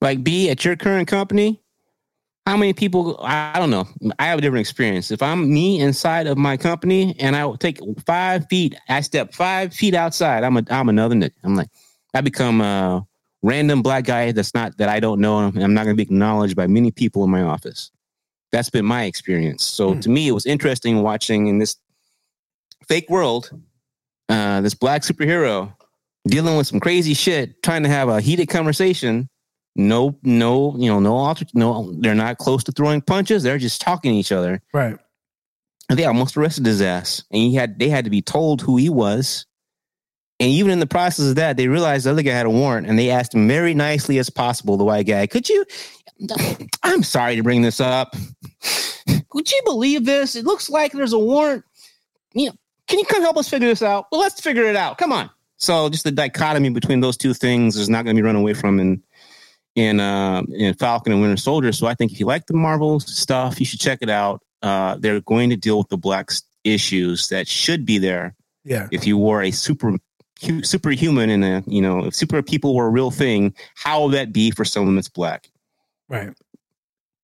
[0.00, 1.62] Like, be at your current company.
[2.44, 3.18] How many people?
[3.22, 3.88] I I don't know.
[4.18, 5.10] I have a different experience.
[5.10, 9.74] If I'm me inside of my company and I take five feet, I step five
[9.74, 10.44] feet outside.
[10.44, 11.32] I'm a I'm another nigga.
[11.42, 11.70] I'm like,
[12.14, 13.04] I become a
[13.46, 15.38] random black guy that's not that I don't know.
[15.38, 17.90] and I'm not going to be acknowledged by many people in my office.
[18.52, 19.64] That's been my experience.
[19.64, 20.00] So Hmm.
[20.00, 21.76] to me, it was interesting watching in this
[22.88, 23.50] fake world,
[24.28, 25.72] uh, this black superhero
[26.26, 29.28] dealing with some crazy shit, trying to have a heated conversation.
[29.78, 33.42] No, no, you know, no alter, no, they're not close to throwing punches.
[33.42, 34.62] They're just talking to each other.
[34.72, 34.96] right.
[35.88, 37.22] And they almost arrested his ass.
[37.30, 39.46] And he had they had to be told who he was.
[40.38, 42.86] And even in the process of that, they realized the other guy had a warrant
[42.86, 45.64] and they asked him very nicely as possible, the white guy, could you
[46.82, 48.14] I'm sorry to bring this up.
[49.34, 50.34] Would you believe this?
[50.36, 51.64] It looks like there's a warrant.
[52.32, 52.56] You know,
[52.86, 54.06] can you come help us figure this out?
[54.10, 54.98] Well, let's figure it out.
[54.98, 55.30] Come on.
[55.58, 58.54] So just the dichotomy between those two things is not going to be run away
[58.54, 59.02] from in
[59.74, 61.72] in uh, in Falcon and Winter Soldier.
[61.72, 64.42] So I think if you like the Marvel stuff, you should check it out.
[64.62, 66.30] Uh, they're going to deal with the black
[66.64, 68.34] issues that should be there
[68.64, 68.88] Yeah.
[68.90, 69.96] if you were a super
[70.62, 73.54] superhuman and a you know if super people were a real thing.
[73.74, 75.48] How would that be for someone that's black?
[76.08, 76.30] Right.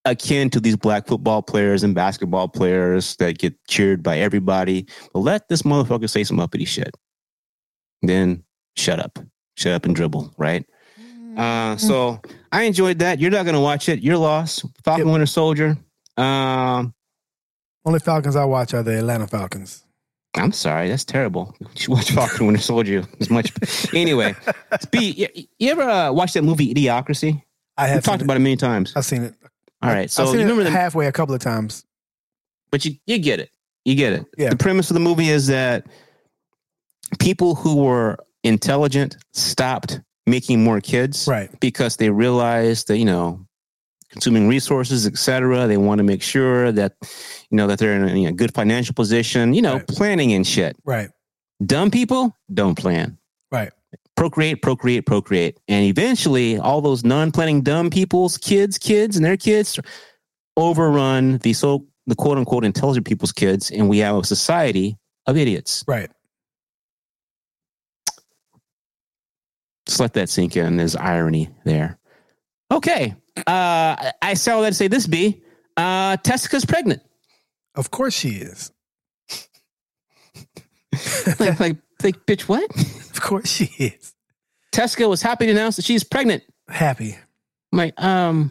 [0.04, 4.86] akin to these black football players and basketball players that get cheered by everybody.
[5.12, 6.96] But let this motherfucker say some uppity shit.
[8.02, 8.42] Then
[8.76, 9.18] shut up.
[9.56, 10.64] Shut up and dribble, right?
[11.36, 13.20] Uh, so I enjoyed that.
[13.20, 14.00] You're not gonna watch it.
[14.00, 14.64] You're lost.
[14.84, 15.12] Falcon Yep.
[15.12, 15.76] Winter Soldier.
[16.16, 16.92] Um,
[17.84, 19.84] Only Falcons I watch are the Atlanta Falcons.
[20.34, 21.54] I'm sorry, that's terrible.
[21.60, 23.04] You should watch Falcon Winter Soldier.
[23.20, 23.52] It's much
[23.94, 24.34] anyway.
[24.90, 27.42] B, you, you ever uh, watch that movie Idiocracy?
[27.76, 28.92] I have talked seen about it many times.
[28.96, 29.34] I've seen it.
[29.82, 31.84] All right, so I've seen you remember it the halfway a couple of times.
[32.70, 33.50] but you you get it.
[33.84, 34.26] You get it.
[34.38, 34.50] Yeah.
[34.50, 35.86] The premise of the movie is that
[37.18, 41.50] people who were intelligent stopped making more kids Right.
[41.60, 43.44] because they realized that you know
[44.12, 45.66] consuming resources, etc.
[45.66, 46.94] They want to make sure that
[47.50, 49.54] you know that they're in a, you know, good financial position.
[49.54, 49.86] You know, Right.
[49.88, 50.76] planning and shit.
[50.84, 51.10] Right.
[51.64, 53.18] Dumb people don't plan.
[53.50, 53.72] Right.
[54.16, 59.80] Procreate, procreate, procreate, and eventually, all those non-planning dumb people's kids, kids, and their kids
[60.56, 64.96] overrun the so the quote unquote intelligent people's kids, and we have a society
[65.26, 65.82] of idiots.
[65.88, 66.10] Right.
[69.86, 70.76] Just let that sink in.
[70.76, 71.98] There's irony there.
[72.70, 73.14] Okay.
[73.38, 75.42] Uh, I saw that say this, B.
[75.76, 77.02] Uh, Tessica's pregnant.
[77.74, 78.70] Of course she is.
[81.40, 82.68] Like, like, like, bitch, what?
[83.10, 84.14] Of course she is.
[84.72, 86.42] Tessica was happy to announce that she's pregnant.
[86.68, 87.16] Happy.
[87.72, 88.50] I'm like, um,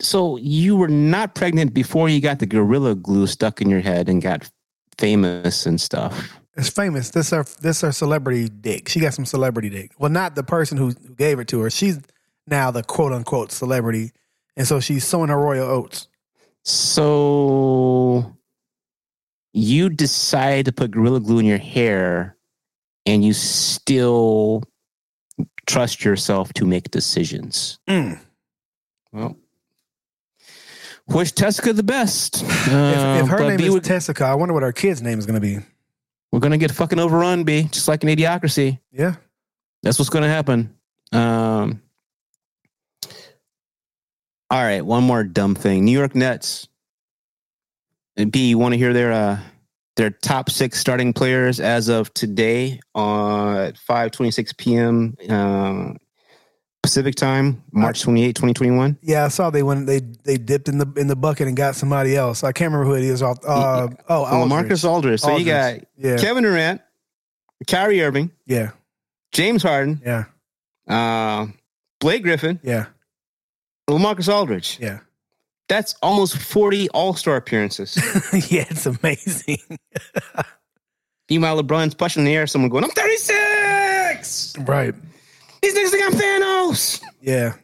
[0.00, 4.08] so you were not pregnant before you got the gorilla glue stuck in your head
[4.08, 4.50] and got
[4.98, 6.38] famous and stuff.
[6.56, 7.10] It's famous.
[7.10, 8.88] This her this her celebrity dick.
[8.88, 9.92] She got some celebrity dick.
[9.98, 11.70] Well, not the person who, who gave it to her.
[11.70, 11.98] She's
[12.46, 14.12] now the quote unquote celebrity,
[14.56, 16.06] and so she's sowing her royal oats.
[16.62, 18.36] So
[19.52, 22.36] you decide to put Gorilla Glue in your hair
[23.06, 24.62] and you still
[25.66, 27.78] trust yourself to make decisions.
[27.88, 28.18] Mm.
[29.12, 29.36] Well,
[31.06, 32.42] wish Tessica the best.
[32.42, 35.26] If, if Uh, her name is would- Tessica, I wonder what her kid's name is
[35.26, 35.58] going to be.
[36.34, 38.80] We're going to get fucking overrun, B, just like an idiocracy.
[38.90, 39.14] Yeah.
[39.84, 40.74] That's what's going to happen.
[41.12, 41.80] Um,
[44.50, 45.84] all right, one more dumb thing.
[45.84, 46.66] New York Nets.
[48.16, 49.38] And B, you want to hear their uh,
[49.94, 55.16] their top six starting players as of today uh, at five twenty six p.m.
[55.28, 55.92] Uh,
[56.84, 58.98] Pacific time, March 28, 2021.
[59.00, 61.76] Yeah, I saw they went they they dipped in the in the bucket and got
[61.76, 62.44] somebody else.
[62.44, 63.22] I can't remember who it is.
[63.22, 64.48] Off, uh, oh, Aldridge.
[64.50, 65.20] Marcus Aldridge.
[65.20, 66.82] So you got yeah, Kevin Durant,
[67.66, 68.72] Kyrie Irving, yeah,
[69.32, 70.24] James Harden, yeah,
[70.86, 71.46] uh,
[72.00, 72.86] Blake Griffin, yeah,
[73.88, 74.78] LaMarcus Aldridge.
[74.78, 75.00] yeah.
[75.66, 77.96] That's almost 40 All Star appearances.
[78.50, 79.56] yeah, it's amazing.
[81.30, 84.58] Meanwhile, LeBron's pushing the air, someone going, I'm 36!
[84.58, 84.94] right.
[85.64, 87.02] These niggas think I'm Thanos!
[87.22, 87.54] Yeah.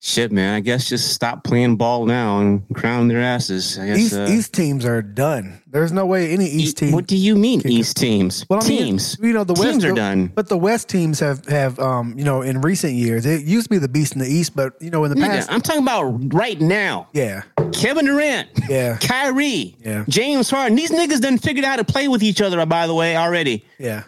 [0.00, 0.54] Shit, man.
[0.54, 3.78] I guess just stop playing ball now and crown their asses.
[3.78, 3.98] I guess.
[3.98, 5.62] East uh, East teams are done.
[5.66, 6.92] There's no way any East team.
[6.92, 8.44] What do you mean, can- East teams?
[8.50, 9.16] Well, I mean, teams.
[9.18, 10.26] you know, the West teams are the- done.
[10.34, 13.70] But the West teams have have um you know in recent years it used to
[13.70, 15.82] be the beast in the East, but you know in the Nigga, past, I'm talking
[15.82, 17.08] about right now.
[17.14, 20.04] yeah, Kevin Durant, yeah, Kyrie, Yeah.
[20.06, 20.76] James Harden.
[20.76, 23.64] These niggas done figured out how to play with each other, by the way, already.
[23.78, 24.04] yeah,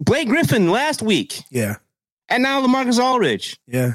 [0.00, 1.76] Blake Griffin last week, yeah,
[2.30, 3.58] and now LaMarcus Aldridge.
[3.66, 3.94] yeah,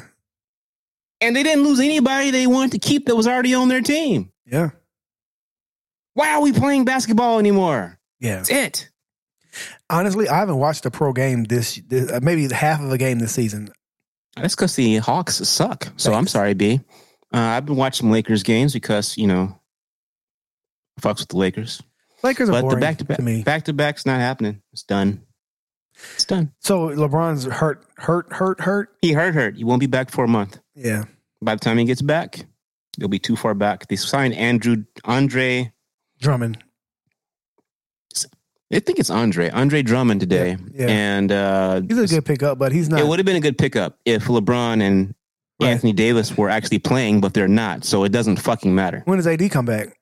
[1.21, 4.31] And they didn't lose anybody they wanted to keep that was already on their team.
[4.45, 4.69] yeah,
[6.13, 7.99] Why are we playing basketball anymore?
[8.19, 8.35] yeah.
[8.37, 8.89] That's it.
[9.89, 13.19] Honestly, I haven't watched a pro game this, this uh, maybe half of a game
[13.19, 13.69] this season.
[14.35, 15.87] That's because the Hawks suck.
[15.95, 16.81] So I'm sorry, B.
[17.33, 19.57] Uh, I've been watching Lakers games because, you know,
[20.99, 21.81] fucks with the Lakers.
[22.23, 23.43] Lakers are But the boring back to back to me.
[23.43, 24.61] back to back's not happening.
[24.73, 25.24] It's done.
[26.15, 26.51] It's done.
[26.59, 28.89] So LeBron's hurt, hurt, hurt, hurt.
[29.01, 29.55] He hurt hurt.
[29.55, 30.59] He won't be back for a month.
[30.75, 31.05] Yeah,
[31.41, 32.45] By the time he gets back,
[32.97, 33.87] he'll be too far back.
[33.87, 35.71] They signed Andrew Andre.
[36.19, 36.57] Drummond.
[38.73, 39.49] I think it's Andre.
[39.51, 40.57] Andre Drummond today.
[40.73, 40.87] Yeah, yeah.
[40.87, 42.99] And uh He's a good pickup, but he's not.
[42.99, 45.13] it would have been a good pickup if LeBron and
[45.61, 45.69] Right.
[45.69, 47.85] Anthony Davis were actually playing, but they're not.
[47.85, 49.03] So it doesn't fucking matter.
[49.05, 49.97] when does AD come back?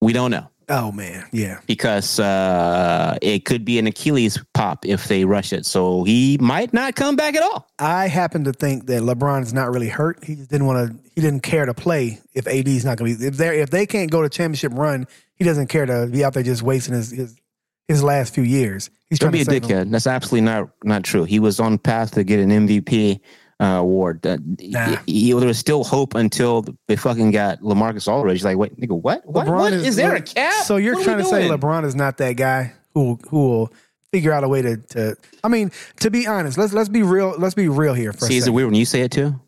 [0.00, 0.48] We don't know.
[0.68, 5.66] Oh man, yeah, because uh, it could be an Achilles pop if they rush it.
[5.66, 7.66] So he might not come back at all.
[7.78, 10.24] I happen to think that LeBron's not really hurt.
[10.24, 11.10] He just didn't want to.
[11.14, 13.86] He didn't care to play if AD's not going to be if they if they
[13.86, 15.06] can't go to championship run.
[15.36, 17.36] He doesn't care to be out there just wasting his his,
[17.88, 18.88] his last few years.
[19.10, 19.88] He's Don't trying be a to save them.
[19.88, 19.90] dickhead.
[19.90, 21.24] That's absolutely not not true.
[21.24, 23.20] He was on path to get an MVP
[23.60, 24.26] uh, award.
[24.26, 24.86] Uh, Nah.
[24.90, 28.42] y- y- there was still hope until they fucking got LaMarcus Aldridge.
[28.44, 29.24] Like, wait, nigga, what?
[29.26, 29.46] What?
[29.48, 29.72] What?
[29.72, 30.64] Is, there a cap?
[30.64, 31.48] So you're What trying to say?
[31.48, 33.72] LeBron is not that guy who who will
[34.12, 35.16] figure out a way to to.
[35.42, 37.34] I mean, to be honest, let's let's be real.
[37.38, 39.38] Let's be real here for See, a is it weird when you say it too?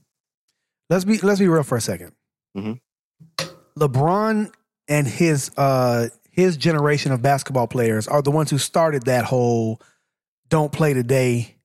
[0.90, 2.12] Let's be let's be real for a 2nd
[2.56, 2.80] Mhm.
[3.78, 4.50] LeBron
[4.88, 9.80] and his uh his generation of basketball players are the ones who started that whole
[10.48, 11.56] "don't play today"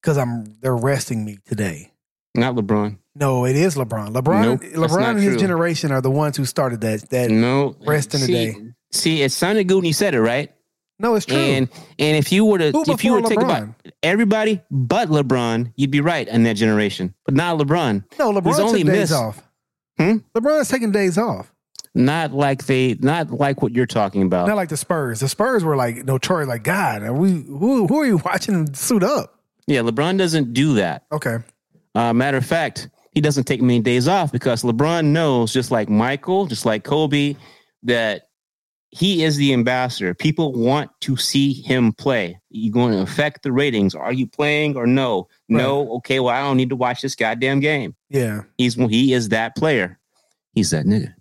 [0.00, 1.89] because I'm they're resting me today.
[2.34, 2.96] Not LeBron.
[3.16, 4.12] No, it is LeBron.
[4.14, 4.60] LeBron, Nope,
[4.90, 5.40] LeBron and his true.
[5.40, 7.10] generation are the ones who started that.
[7.10, 7.76] That No.
[7.86, 8.56] Rest in the day.
[8.92, 10.52] See, it sounded good when you said it, right?
[10.98, 11.36] no, it's true.
[11.38, 11.68] And
[11.98, 13.68] and if you were to who if you were to think about
[14.02, 17.14] everybody but LeBron, you'd be right in that generation.
[17.24, 18.04] But not LeBron.
[18.18, 19.42] No, LeBron only took days missed- off.
[19.98, 20.16] Hmm?
[20.34, 21.52] LeBron's taking days off.
[21.94, 24.46] Not like they not like what you're talking about.
[24.46, 25.18] Not like the Spurs.
[25.20, 26.48] The Spurs were like notorious.
[26.48, 29.34] Like God, are we who who are you watching suit up?
[29.66, 31.04] yeah, LeBron doesn't do that.
[31.10, 31.38] Okay,
[31.94, 35.88] Uh, matter of fact, he doesn't take many days off because LeBron knows, just like
[35.88, 37.34] Michael, just like Kobe,
[37.82, 38.28] that
[38.90, 40.14] he is the ambassador.
[40.14, 42.40] People want to see him play.
[42.50, 43.94] You're going to affect the ratings?
[43.94, 45.28] Are you playing or no?
[45.48, 45.92] No.
[45.96, 46.20] Okay.
[46.20, 47.94] Well, I don't need to watch this goddamn game.
[48.08, 49.98] yeah, He's he is that player.
[50.54, 51.14] He's that nigga.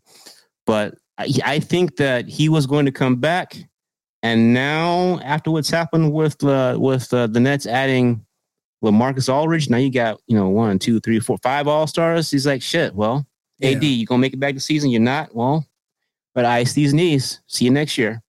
[0.65, 3.57] But I, I think that he was going to come back,
[4.23, 8.25] and now after what's happened with uh, with uh, the Nets adding
[8.83, 12.31] LaMarcus Aldridge, now you got you know one, two, three, four, five All Stars.
[12.31, 12.95] He's like, shit.
[12.95, 13.27] Well,
[13.61, 14.89] AD, you gonna make it back the season?
[14.89, 15.35] You're not.
[15.35, 15.65] Well,
[16.33, 17.41] but ice these knees.
[17.47, 18.21] See you next year.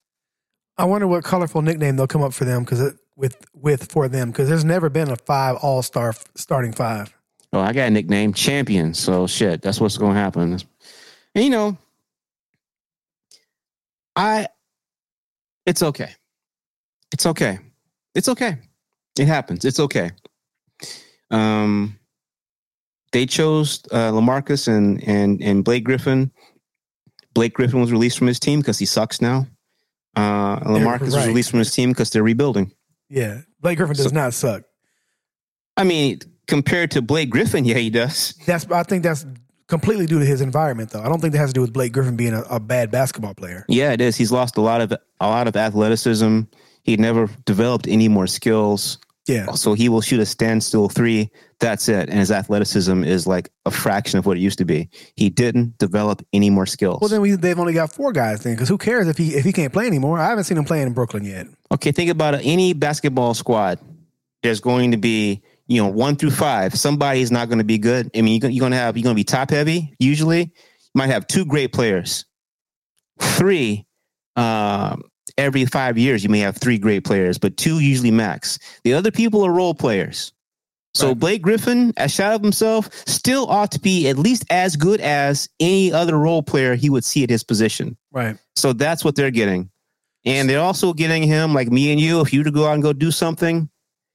[0.77, 4.31] I wonder what colorful nickname they'll come up for them because with with for them
[4.31, 7.15] because there's never been a five All Star starting five.
[7.53, 8.93] Oh, I got a nickname, champion.
[8.93, 10.53] So shit, that's what's going to happen.
[11.35, 11.77] And you know,
[14.15, 14.47] I,
[15.65, 16.15] it's okay.
[17.11, 17.59] It's okay.
[18.15, 18.57] It's okay.
[19.19, 19.65] It happens.
[19.65, 20.11] It's okay.
[21.31, 21.97] Um,
[23.11, 26.31] they chose uh, LaMarcus and and and Blake Griffin.
[27.33, 29.47] Blake Griffin was released from his team because he sucks now.
[30.15, 32.71] Uh, LaMarcus was released from his team because they're rebuilding.
[33.09, 34.63] Yeah, Blake Griffin does So- not suck.
[35.77, 38.33] I mean, compared to Blake Griffin, yeah, he does.
[38.45, 39.25] That's I think that's
[39.67, 41.01] completely due to his environment, though.
[41.01, 43.33] I don't think that has to do with Blake Griffin being a, a bad basketball
[43.33, 43.65] player.
[43.69, 44.17] Yeah, it is.
[44.17, 46.41] He's lost a lot of a lot of athleticism.
[46.83, 48.97] He never developed any more skills.
[49.27, 51.29] Yeah, So he will shoot a standstill three.
[51.59, 52.09] That's it.
[52.09, 54.89] And his athleticism is like a fraction of what it used to be.
[55.15, 56.99] He didn't develop any more skills.
[57.01, 59.45] Well, then we, they've only got four guys then, because who cares if he if
[59.45, 60.17] he can't play anymore?
[60.19, 61.45] I haven't seen him playing in Brooklyn yet.
[61.71, 62.41] okay, think about it.
[62.43, 63.79] Any basketball squad,
[64.41, 66.73] there's going to be, you know, one through five.
[66.75, 68.09] Somebody's not going to be good.
[68.15, 70.41] I mean, you're going to have, you're going to be top heavy usually.
[70.41, 70.49] You
[70.95, 72.25] might have two great players.
[73.19, 73.85] Three,
[74.35, 75.03] um,
[75.37, 78.59] every five years, you may have three great players, but two usually max.
[78.83, 80.33] The other people are role players.
[80.93, 81.19] So Right.
[81.19, 85.47] Blake Griffin, as shot of himself, still ought to be at least as good as
[85.59, 87.95] any other role player he would see at his position.
[88.11, 88.37] Right.
[88.57, 89.69] So that's what they're getting.
[90.25, 92.73] And they're also getting him, like me and you, if you were to go out
[92.73, 93.69] and go do something,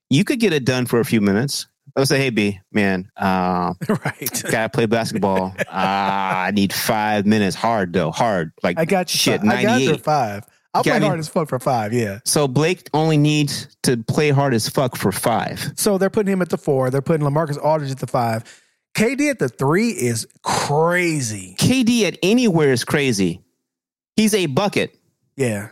[0.09, 1.65] you could get it done for a few minutes.
[1.95, 4.43] I would say, hey, B, man, uh, right.
[4.51, 5.55] gotta play basketball.
[5.57, 7.55] uh, I need five minutes.
[7.55, 8.11] Hard, though.
[8.11, 8.51] Hard.
[8.61, 9.17] Like, I got you.
[9.17, 9.89] shit, I got you 98.
[9.95, 10.43] at five.
[10.77, 11.93] I'll play hard as fuck for five.
[11.93, 12.19] Yeah.
[12.25, 15.73] So Blake only needs to play hard as fuck for five.
[15.75, 16.89] So they're putting him at the four.
[16.89, 18.43] They're putting LaMarcus Aldridge at the five.
[18.95, 21.55] KD at the three is crazy.
[21.59, 23.41] KD at anywhere is crazy.
[24.15, 24.97] He's a bucket.
[25.35, 25.69] Yeah.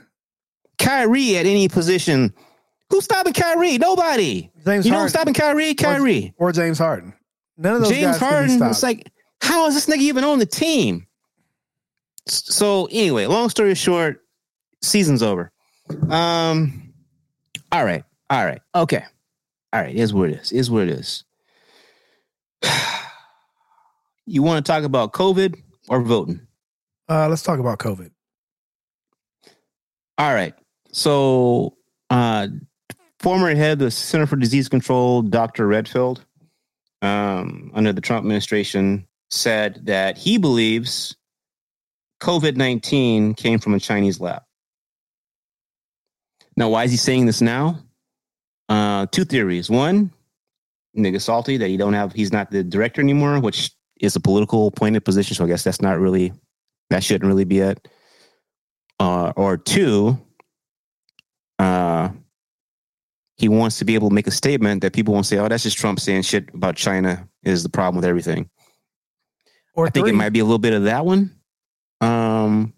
[0.78, 2.34] Kyrie at any position.
[2.92, 3.78] Who's stopping Kyrie?
[3.78, 4.52] Nobody.
[4.64, 5.74] James You know Harden who's stopping Kyrie?
[5.74, 6.34] Kyrie.
[6.38, 7.14] or James Harden.
[7.58, 8.64] None of those James guys Harden.
[8.64, 9.12] It's like,
[9.42, 11.08] how is this nigga even on the team?
[12.28, 14.22] So anyway, long story short,
[14.82, 15.52] season's over.
[16.10, 16.94] Um,
[17.72, 19.04] all right, all right, okay,
[19.74, 19.96] all right.
[19.96, 20.52] Is what it is.
[20.52, 21.24] Is what it is.
[24.28, 25.56] You want to talk about COVID
[25.88, 26.48] or voting?
[27.10, 28.10] uh, let's talk about COVID.
[30.18, 30.56] All right.
[30.92, 31.78] So,
[32.10, 32.48] uh,
[33.20, 35.68] former head of the Center for Disease Control, Dr.
[35.68, 36.26] Redfield,
[37.02, 41.16] um, under the Trump administration, said that he believes
[42.22, 44.42] COVID 19 came from a Chinese lab.
[46.58, 47.80] Now, why is he saying this now?
[48.70, 49.70] Uh, two theories.
[49.70, 50.12] One,
[50.98, 54.68] nigga salty that he don't have, he's not the director anymore, which is a political
[54.68, 55.36] appointed position.
[55.36, 56.34] So I guess that's not really,
[56.90, 57.88] that shouldn't really be it.
[59.00, 60.18] Uh, or two,
[61.60, 62.10] uh,
[63.38, 65.64] he wants to be able to make a statement that people won't say, "Oh, that's
[65.64, 68.50] just Trump saying shit about China is the problem with everything."
[69.74, 71.36] Or I think it might be a little bit of that one.
[72.00, 72.74] Um,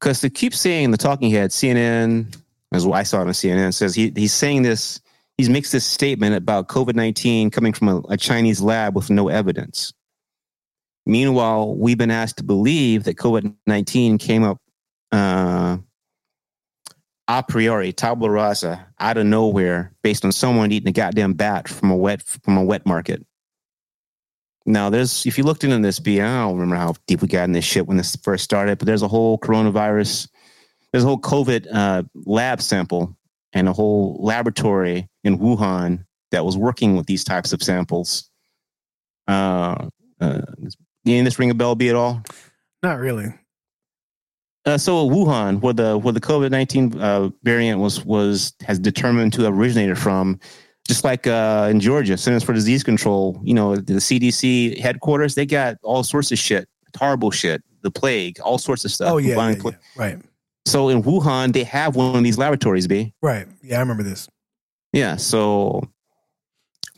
[0.00, 2.36] because to keep saying the talking head, CNN,
[2.72, 5.00] as I saw it on CNN, says he he's saying this.
[5.36, 9.28] He's makes this statement about COVID nineteen coming from a, a Chinese lab with no
[9.28, 9.92] evidence.
[11.06, 14.60] Meanwhile, we've been asked to believe that COVID nineteen came up
[15.10, 15.78] uh,
[17.26, 21.90] a priori, tabula rasa, out of nowhere, based on someone eating a goddamn bat from
[21.90, 23.24] a wet from a wet market.
[24.66, 27.44] Now, there's if you looked into this, B, I don't remember how deep we got
[27.44, 30.28] in this shit when this first started, but there's a whole coronavirus,
[30.92, 33.16] there's a whole COVID uh, lab sample
[33.52, 38.30] and a whole laboratory in Wuhan that was working with these types of samples.
[39.28, 39.88] Uh,
[40.20, 40.40] uh,
[41.06, 42.22] any of this ring a bell, be at all?
[42.82, 43.32] Not really.
[44.66, 49.34] Uh, so Wuhan, where the where the COVID nineteen uh, variant was was has determined
[49.34, 50.40] to have originated from,
[50.86, 55.46] just like uh, in Georgia, Centers for Disease Control, you know, the CDC headquarters, they
[55.46, 59.12] got all sorts of shit, horrible shit, the plague, all sorts of stuff.
[59.12, 59.70] oh yeah, yeah, yeah.
[59.96, 60.18] right,
[60.66, 62.86] So in Wuhan, they have one of these laboratories.
[62.86, 63.46] B, right.
[63.62, 64.28] Yeah, I remember this.
[64.92, 65.16] yeah.
[65.16, 65.82] So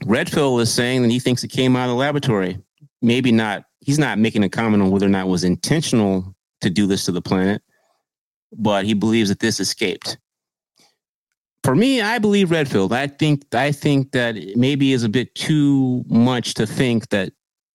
[0.05, 2.59] Redfield is saying that he thinks it came out of the laboratory.
[3.03, 3.65] Maybe not.
[3.81, 7.05] He's not making a comment on whether or not it was intentional to do this
[7.05, 7.63] to the planet,
[8.53, 10.19] but he believes that this escaped.
[11.65, 12.93] For me, I believe Redfield.
[12.93, 17.33] I think I think that maybe is a bit too much to think that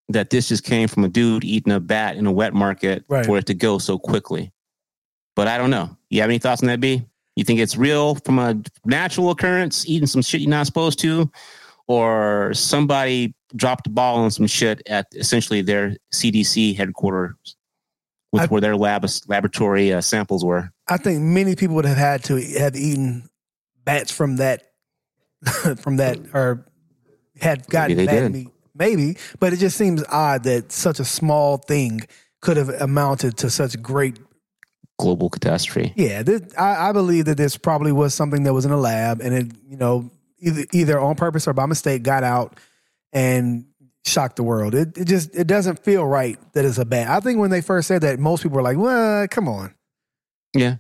[0.10, 3.26] that this just came from a dude eating a bat in a wet market Right.
[3.26, 4.52] for it to go so quickly.
[5.36, 5.96] But I don't know.
[6.10, 7.04] You have any thoughts on that, B?
[7.38, 11.32] You think it's real from a natural occurrence, eating some shit you're not supposed to,
[11.88, 17.36] or somebody dropped a ball on some shit at essentially their CDC headquarters,
[18.34, 20.72] with I- where their lab laboratory uh, samples were?
[20.90, 23.30] I think many people would have had to have eaten
[23.84, 24.64] bats from that,
[25.80, 26.66] from that, or
[27.40, 28.50] had gotten they bat meat.
[28.74, 32.02] Maybe, but it just seems odd that such a small thing
[32.42, 34.18] could have amounted to such great.
[34.98, 35.94] Global catastrophe.
[35.96, 39.22] Yeah, this, I, I believe that this probably was something that was in a lab,
[39.22, 40.10] and it, you know,
[40.40, 42.60] either either on purpose or by mistake got out,
[43.12, 43.66] and
[44.06, 44.74] shocked the world.
[44.74, 47.10] It, it just it doesn't feel right that it's a bat.
[47.10, 49.74] I think when they first said that, most people were like, "Well, come on."
[50.54, 50.78] Yeah.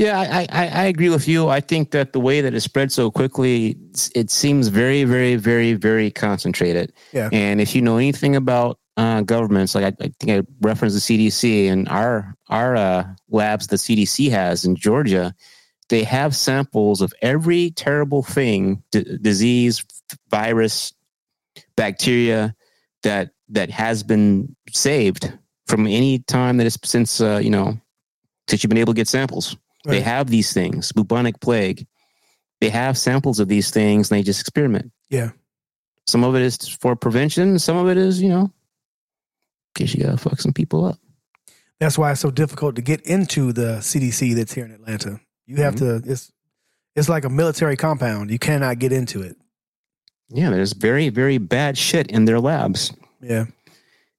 [0.00, 1.50] Yeah, I, I, I agree with you.
[1.50, 3.76] I think that the way that it spread so quickly,
[4.14, 6.94] it seems very, very, very, very concentrated.
[7.12, 7.28] Yeah.
[7.32, 11.28] And if you know anything about uh, governments, like I, I think I referenced the
[11.28, 15.34] CDC and our our uh, labs, the CDC has in Georgia,
[15.90, 19.84] they have samples of every terrible thing, d- disease,
[20.30, 20.94] virus,
[21.76, 22.54] bacteria
[23.02, 25.30] that that has been saved
[25.66, 27.78] from any time that it's since uh, you know
[28.48, 29.58] since you've been able to get samples.
[29.84, 31.86] They have these things, bubonic plague.
[32.60, 34.92] They have samples of these things and they just experiment.
[35.08, 35.30] Yeah.
[36.06, 37.58] Some of it is for prevention.
[37.58, 38.52] Some of it is, you know, in
[39.74, 40.98] case you gotta fuck some people up.
[41.78, 45.20] That's why it's so difficult to get into the CDC that's here in Atlanta.
[45.46, 46.02] You have Mm-hmm.
[46.04, 46.12] to.
[46.12, 46.30] It's
[46.96, 48.30] it's like a military compound.
[48.30, 49.36] You cannot get into it.
[50.28, 52.92] Yeah, there's very, very bad shit in their labs.
[53.22, 53.46] Yeah.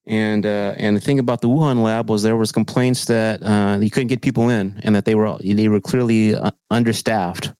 [0.07, 3.77] And uh, and the thing about the Wuhan lab was there was complaints that uh,
[3.79, 7.53] you couldn't get people in, and that they were they were clearly uh, understaffed,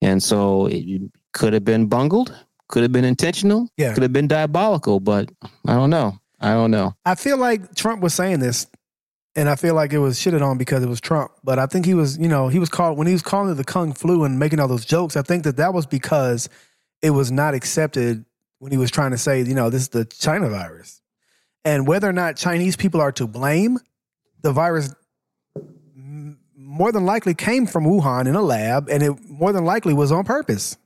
[0.00, 1.02] and so it
[1.32, 2.34] could have been bungled,
[2.68, 3.94] could have been intentional, Yeah.
[3.94, 5.30] could have been diabolical, but
[5.66, 6.18] I don't know.
[6.40, 6.94] I don't know.
[7.04, 8.66] I feel like Trump was saying this,
[9.36, 11.30] and I feel like it was shitted on because it was Trump.
[11.44, 13.54] But I think he was, you know, he was called when he was calling it
[13.54, 15.16] the Kung Flu and making all those jokes.
[15.16, 16.48] I think that that was because
[17.02, 18.24] it was not accepted
[18.58, 21.00] when he was trying to say, you know, this is the China virus,
[21.64, 23.78] and whether or not Chinese people are to blame,
[24.42, 24.94] the virus
[26.56, 30.10] more than likely came from Wuhan in a lab, and it more than likely was
[30.10, 30.76] on purpose.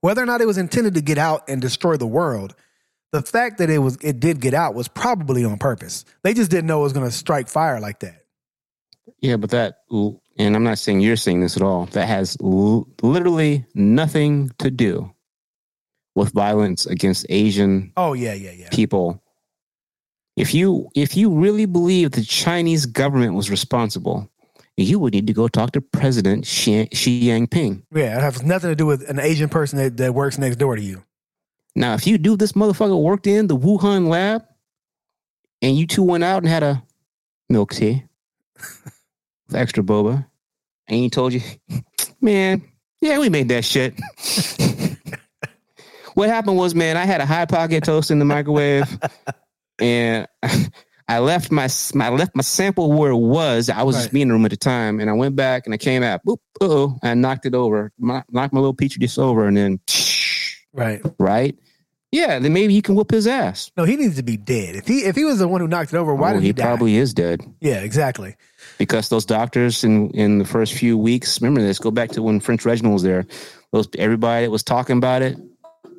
[0.00, 2.54] Whether or not it was intended to get out and destroy the world,
[3.10, 6.04] the fact that it was it did get out was probably on purpose.
[6.22, 8.26] They just didn't know it was going to strike fire like that.
[9.20, 11.86] Yeah, but that, and I'm not saying you're saying this at all.
[11.86, 15.12] That has l- literally nothing to do
[16.14, 18.68] with violence against Asian Oh yeah, yeah, yeah.
[18.70, 19.22] people.
[20.38, 24.30] If you if you really believe the Chinese government was responsible,
[24.76, 27.82] you would need to go talk to President Xi, Xi Jinping.
[27.92, 30.76] Yeah, it has nothing to do with an Asian person that, that works next door
[30.76, 31.02] to you.
[31.74, 34.44] Now, if you do this motherfucker worked in the Wuhan lab,
[35.60, 36.84] and you two went out and had a
[37.48, 38.04] milk tea
[39.48, 40.24] with extra boba,
[40.86, 41.40] and he told you,
[42.20, 42.62] man,
[43.00, 43.98] yeah, we made that shit.
[46.14, 48.86] what happened was, man, I had a hot pocket toast in the microwave,
[49.80, 50.26] and
[51.10, 51.68] I left my
[52.00, 53.70] I left my sample where it was.
[53.70, 54.12] I was just Right.
[54.12, 56.20] being in the room at the time, and I went back and I came out.
[56.26, 59.80] Boop, oh, I knocked it over, Mo- knocked my little petri dish over, and then
[60.72, 61.00] Right.
[61.18, 61.56] right?
[62.10, 63.70] Yeah, then maybe he can whoop his ass.
[63.76, 64.76] No, he needs to be dead.
[64.76, 66.48] If he if he was the one who knocked it over, why Oh, did he,
[66.48, 68.34] he probably is dead yeah, exactly.
[68.78, 71.40] because those doctors in in the first few weeks.
[71.42, 71.78] Remember this?
[71.78, 73.26] Go back to when French Reginald was there.
[73.72, 75.36] Those everybody that was talking about it,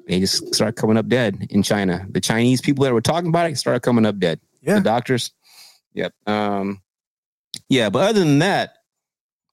[0.10, 2.04] they just started coming up dead in China.
[2.10, 4.40] The Chinese people that were talking about it started coming up dead.
[4.60, 4.76] Yeah.
[4.76, 5.32] The doctors.
[5.94, 6.14] Yep.
[6.26, 6.82] Um.
[7.70, 8.74] Yeah, but other than that,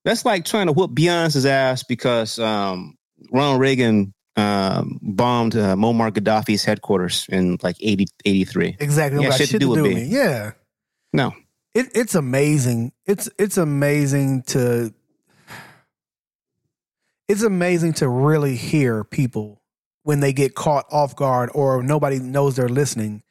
[0.04, 2.96] that's like trying to whoop Beyonce's ass because um,
[3.30, 8.76] Ronald Reagan um, bombed uh, Muammar Gaddafi's headquarters in like 80, 83.
[8.80, 9.22] Exactly.
[9.22, 10.04] Yeah, Got shit to do with me.
[10.04, 10.52] Yeah.
[11.12, 11.34] No.
[11.74, 12.92] It, it's amazing.
[13.04, 14.94] It's it's amazing to
[17.28, 19.60] it's amazing to really hear people
[20.06, 23.24] when they get caught off guard or nobody knows they're listening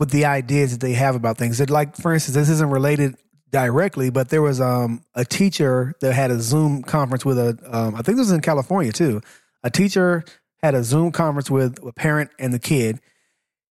[0.00, 1.60] with the ideas that they have about things.
[1.70, 3.14] Like for instance, this isn't related
[3.50, 7.94] directly, but there was um a teacher that had a Zoom conference with a um
[7.94, 9.20] I think this was in California too.
[9.62, 10.24] A teacher
[10.60, 12.98] had a Zoom conference with a parent and the kid.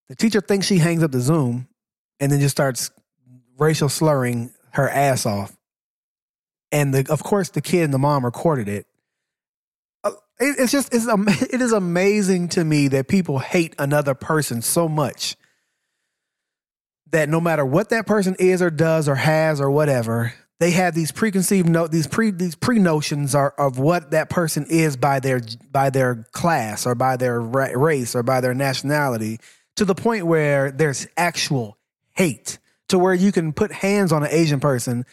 [0.08, 1.68] The teacher thinks she hangs up the Zoom
[2.22, 2.92] and then just starts
[3.58, 5.54] racial slurring her ass off.
[6.72, 8.86] And the, of course, the kid and the mom recorded it.
[10.40, 11.06] It- It's just it's
[11.54, 15.36] it is amazing to me that people hate another person so much
[17.12, 20.96] that no matter what that person is or does or has or whatever, they have
[20.96, 25.20] these preconceived no these pre these pre notions are of what that person is by
[25.20, 25.42] their
[25.72, 29.40] by their class or by their ra- race or by their nationality
[29.76, 31.78] to the point where there's actual
[32.14, 32.60] hate
[32.90, 35.06] to where you can put hands on an Asian person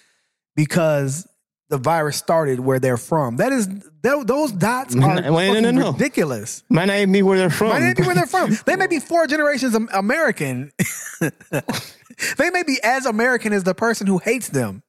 [0.56, 1.26] because
[1.70, 3.36] the virus started where they're from.
[3.36, 3.68] That is
[4.02, 5.92] tho- those dots are No, no, no, no.
[5.92, 6.62] ridiculous.
[6.70, 7.68] Might not even be where they're from.
[7.68, 8.56] Might not be where they're from.
[8.66, 10.72] They may be four generations American.
[11.20, 14.82] they may be as American as the person who hates them.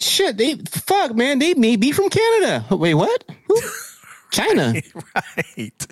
[0.00, 1.38] Shit, they fuck, man.
[1.38, 2.64] They may be from Canada.
[2.74, 3.24] Wait, what?
[3.48, 3.60] Who?
[4.30, 4.74] China.
[5.14, 5.86] right.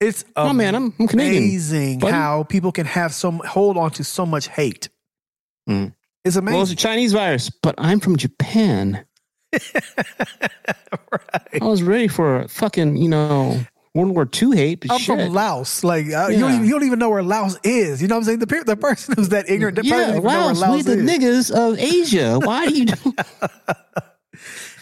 [0.00, 2.12] It's Oh, man, I'm- I'm Canadian, amazing buddy.
[2.12, 4.88] how people can have some hold on to so much hate.
[5.68, 5.94] Mm.
[6.24, 6.54] It's amazing.
[6.54, 9.04] Well, it's a Chinese virus, but I'm from Japan.
[11.12, 11.62] right.
[11.62, 13.60] I was ready for a fucking, you know,
[13.94, 14.86] World War II hate.
[14.90, 15.18] I'm shit.
[15.18, 15.84] from Laos.
[15.84, 18.00] Like uh, you, don't even, you don't even know where Laos is.
[18.00, 18.38] You know what I'm saying?
[18.38, 21.50] The, the person who's that ignorant, the person yeah, where Laos, we Laos the niggas
[21.54, 22.38] of Asia.
[22.38, 22.86] Why do you?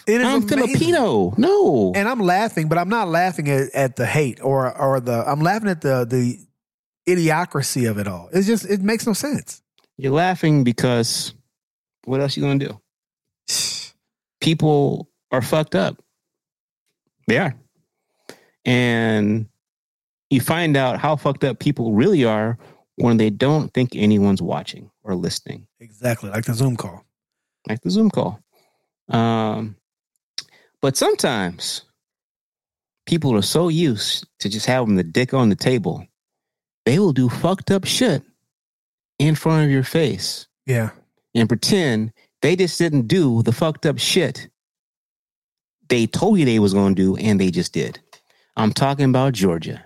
[0.07, 0.57] Is I'm amazing.
[0.57, 1.33] Filipino.
[1.37, 5.23] No, and I'm laughing, but I'm not laughing at, at the hate or or the.
[5.27, 6.39] I'm laughing at the the
[7.07, 8.29] idiocracy of it all.
[8.33, 9.61] It's just it makes no sense.
[9.97, 11.35] you're laughing because
[12.05, 12.81] what else you gonna do?
[14.41, 16.01] People are fucked up.
[17.27, 17.55] They are,
[18.65, 19.47] and
[20.29, 22.57] you find out how fucked up people really are
[22.95, 25.67] when they don't think anyone's watching or listening.
[25.79, 27.05] Exactly, like the Zoom call.
[27.69, 28.39] like the Zoom call.
[29.09, 29.75] Um,
[30.81, 31.83] but sometimes
[33.05, 36.05] people are so used to just having the dick on the table,
[36.85, 38.23] they will do fucked up shit
[39.19, 40.89] in front of your face Yeah,
[41.35, 42.11] and pretend
[42.41, 44.49] they just didn't do the fucked up shit
[45.91, 47.99] they told you they was going to do and they just did.
[48.55, 49.83] I'm talking about Georgia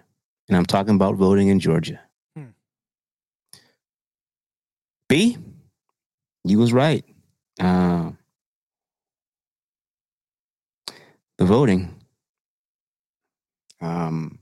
[0.47, 1.99] and I'm talking about voting in Georgia.
[2.35, 2.49] Hmm.
[5.09, 5.37] B,
[6.43, 7.03] you was right.
[7.59, 8.11] Uh,
[11.39, 11.99] the voting.
[13.81, 14.37] Um,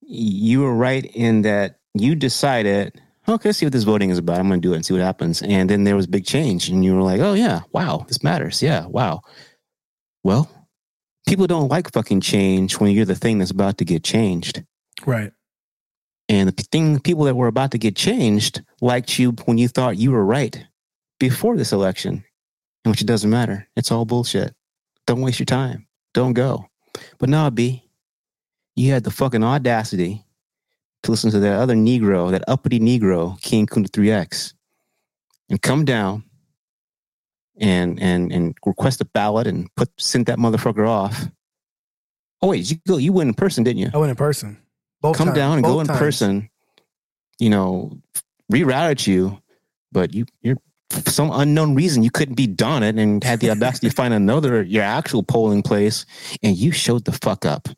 [0.00, 4.38] you were right in that you decided, okay, see what this voting is about.
[4.38, 5.42] I'm going to do it and see what happens.
[5.42, 8.62] And then there was big change, and you were like, oh, yeah, wow, this matters.
[8.62, 9.22] Yeah, wow.
[10.22, 10.50] Well,
[11.26, 14.62] people don't like fucking change when you're the thing that's about to get changed.
[15.06, 15.32] right.
[16.26, 19.98] And the thing, people that were about to get changed liked you when you thought
[19.98, 20.64] you were right
[21.20, 22.24] before this election,
[22.84, 23.68] and which it doesn't matter.
[23.76, 24.54] It's all bullshit.
[25.06, 25.86] Don't waste your time.
[26.14, 26.66] Don't go.
[27.18, 27.84] But now, B,
[28.74, 30.23] you had the fucking audacity
[31.04, 34.54] to listen to that other Negro, that uppity Negro, King Kunta 3X,
[35.48, 36.24] and come down
[37.58, 41.28] and and and request a ballot and put send that motherfucker off.
[42.42, 43.90] Oh wait, you go you went in person, didn't you?
[43.94, 44.58] I went in person.
[45.00, 45.36] Both come times.
[45.36, 45.98] down and go in times.
[45.98, 46.50] person,
[47.38, 47.98] you know,
[48.52, 49.40] rerouted you,
[49.92, 50.56] but you you're
[50.90, 54.14] for some unknown reason you couldn't be done it and had the audacity to find
[54.14, 56.06] another your actual polling place
[56.42, 57.68] and you showed the fuck up.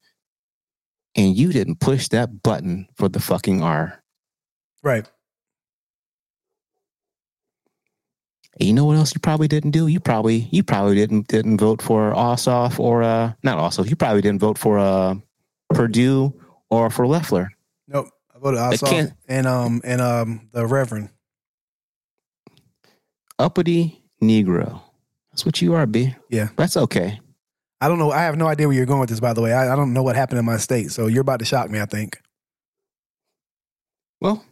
[1.17, 4.03] And you didn't push that button for the fucking R.
[4.83, 5.11] Right.
[8.59, 9.87] And you know what else you probably didn't do?
[9.87, 13.89] You probably you probably didn't didn't vote for Ossoff or uh not Ossoff.
[13.89, 15.17] You probably didn't vote for uh
[15.71, 16.33] Perdue
[16.71, 17.51] or for Loeffler.
[17.89, 18.09] Nope.
[18.35, 21.11] I voted Ossoff and um and um the Reverend.
[23.39, 24.81] Uppity Negro.
[25.31, 26.15] That's what you are, B.
[26.31, 26.49] Yeah.
[26.57, 27.21] That's okay.
[27.81, 28.11] I don't know.
[28.11, 29.53] I have no idea where you're going with this, by the way.
[29.53, 31.81] I, I don't know what happened in my state, so you're about to shock me.
[31.81, 32.21] I think.
[34.21, 34.45] Well,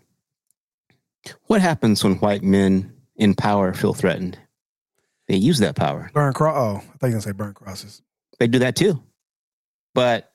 [1.47, 4.39] what happens when white men in power feel threatened?
[5.27, 6.11] They use that power.
[6.13, 6.57] Burn cross.
[6.57, 8.03] Oh, I thought you were gonna say burn crosses.
[8.39, 9.03] They do that too.
[9.95, 10.33] But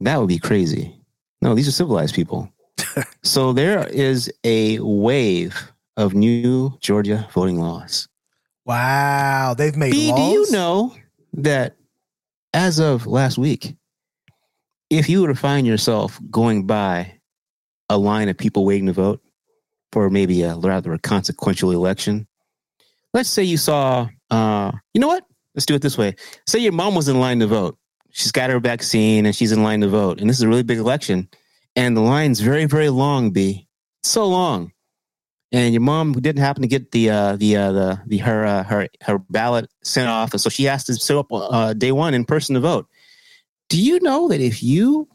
[0.00, 0.94] that would be crazy.
[1.42, 2.50] No, these are civilized people.
[3.22, 8.08] so there is a wave of new Georgia voting laws.
[8.64, 10.18] Wow, they've made B, laws.
[10.18, 10.94] do you know
[11.34, 11.76] that
[12.52, 13.76] as of last week,
[14.90, 17.20] if you were to find yourself going by
[17.88, 19.20] a line of people waiting to vote
[19.92, 22.26] for maybe a rather consequential election,
[23.14, 25.24] let's say you saw, uh, you know what?
[25.54, 26.14] Let's do it this way.
[26.46, 27.78] Say your mom was in line to vote.
[28.10, 30.20] She's got her vaccine and she's in line to vote.
[30.20, 31.28] And this is a really big election.
[31.76, 33.66] And the line's very, very long, B.
[34.02, 34.72] So long.
[35.50, 38.62] And your mom didn't happen to get the uh, the uh, the the her uh,
[38.64, 42.12] her her ballot sent off, and so she has to show up uh, day one
[42.12, 42.86] in person to vote.
[43.70, 45.08] Do you know that if you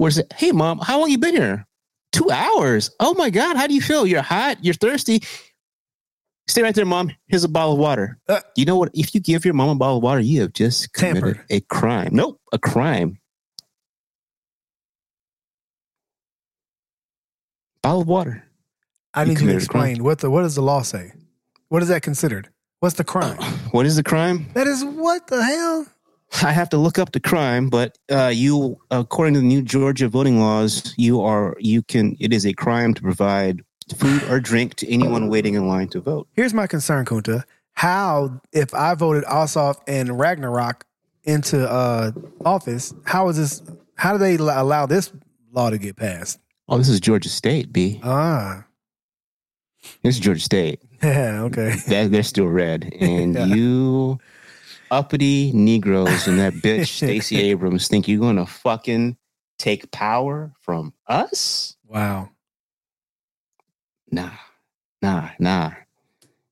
[0.00, 1.64] were to say, "Hey, mom, how long you been here?"
[2.10, 2.90] Two hours.
[2.98, 4.04] Oh my God, how do you feel?
[4.06, 4.64] You're hot.
[4.64, 5.22] You're thirsty.
[6.48, 7.12] Stay right there, mom.
[7.28, 8.18] Here's a bottle of water.
[8.28, 8.40] Uh.
[8.56, 8.90] you know what?
[8.94, 11.44] If you give your mom a bottle of water, you have just committed Tampered.
[11.50, 12.08] a crime.
[12.12, 13.20] Nope, a crime.
[17.82, 18.47] Bottle of water.
[19.20, 19.84] I need you to committed a crime.
[19.84, 21.12] explain what the what does the law say?
[21.68, 22.48] What is that considered?
[22.80, 23.36] What's the crime?
[23.72, 24.46] What is the crime?
[24.54, 25.86] that is what the hell?
[26.42, 30.08] I have to look up the crime, but uh, you, according to the new Georgia
[30.08, 32.16] voting laws, you are you can.
[32.20, 33.62] It is a crime to provide
[33.96, 36.28] food or drink to anyone waiting in line to vote.
[36.34, 37.44] Here's my concern, Kunta.
[37.72, 40.84] How if I voted Ossoff and Ragnarok
[41.24, 42.12] into uh,
[42.44, 43.62] office, how is this?
[43.96, 45.12] How do they allow this
[45.52, 46.38] law to get passed?
[46.68, 48.00] Oh, this is Georgia State, B.
[48.04, 48.64] Ah,
[50.02, 50.80] This is Georgia State.
[51.02, 51.76] yeah, okay.
[51.88, 53.44] That they're still red, and Yeah.
[53.46, 54.18] you
[54.90, 59.16] uppity Negroes and that bitch Stacey Abrams think you're gonna fucking
[59.58, 61.76] take power from us?
[61.86, 62.30] Wow.
[64.10, 64.30] Nah,
[65.02, 65.72] nah, nah.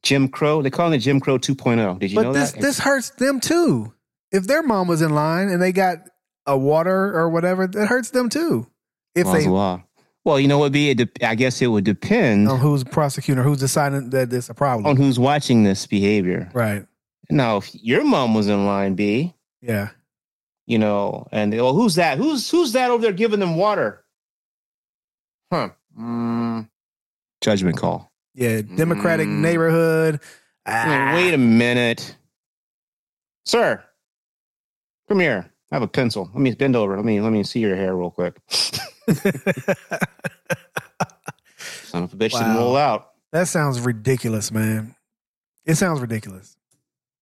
[0.03, 0.63] Jim Crow.
[0.63, 1.99] They call it Jim Crow 2.0.
[1.99, 2.61] Did you But know this that?
[2.61, 3.93] this hurts them too.
[4.31, 5.99] if their mom was in line and they got
[6.47, 8.67] a water or whatever, that hurts them too.
[9.15, 9.83] If Law's they the law.
[10.27, 10.73] Well, you know what?
[10.73, 10.97] Be it.
[10.99, 14.85] de- I guess it would depend on who's prosecuting who's deciding that it's a problem.
[14.85, 16.51] on who's watching this behavior.
[16.53, 16.85] right.
[17.31, 19.91] Now, if your mom was in line, B, Yeah.
[20.67, 22.19] you know, and well, who's that?
[22.19, 24.05] Who's who's that over there giving them water?
[25.53, 25.69] Huh?
[25.97, 26.69] Mm,
[27.41, 28.11] judgment call.
[28.35, 28.63] Yeah.
[28.63, 29.41] Democratic Mm.
[29.43, 30.21] neighborhood.
[30.67, 31.13] Ah.
[31.15, 32.17] Wait a minute,
[33.45, 33.81] sir.
[35.09, 35.53] Come here.
[35.71, 36.29] I have a pencil.
[36.35, 36.97] Let me bend over.
[36.97, 38.37] Let me let me see your hair real quick.
[41.59, 43.11] Son of a bitch didn't roll out.
[43.33, 44.95] that sounds ridiculous, man.
[45.65, 46.57] It sounds ridiculous.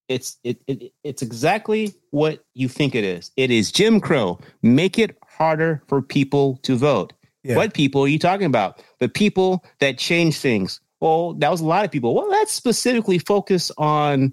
[0.09, 3.31] It's it, it it's exactly what you think it is.
[3.37, 4.39] It is Jim Crow.
[4.63, 7.13] Make it harder for people to vote.
[7.43, 7.57] Yeah.
[7.57, 8.83] What people are you talking about?
[9.01, 10.81] The people that change things.
[11.01, 12.15] Well, that was a lot of people.
[12.15, 14.33] Well, that's specifically focused on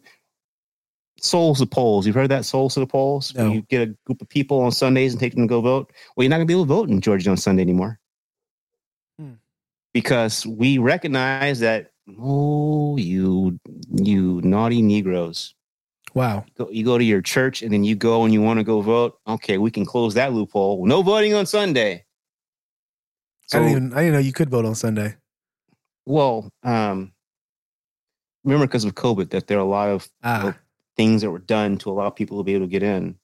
[1.21, 2.05] souls to polls.
[2.05, 3.33] You've heard that souls of the polls?
[3.35, 3.51] No.
[3.51, 5.91] You get a group of people on Sundays and take them to go vote.
[6.15, 7.99] Well, you're not going to be able to vote in Georgia on Sunday anymore.
[9.19, 9.33] Hmm.
[9.93, 13.59] Because we recognize that, oh, you,
[13.95, 15.53] you naughty Negroes
[16.13, 16.43] Wow.
[16.71, 19.17] you go to your church and then you go and you want to go vote.
[19.27, 20.85] Okay, we can close that loophole.
[20.85, 21.93] No voting on Sunday.
[21.93, 22.03] I
[23.47, 25.15] So, didn't even I didn't know you could vote on Sunday.
[26.05, 27.13] well, um,
[28.43, 30.53] remember because of COVID that there are a lot of Ah.
[30.97, 33.17] Things that were done to allow people to be able to get in.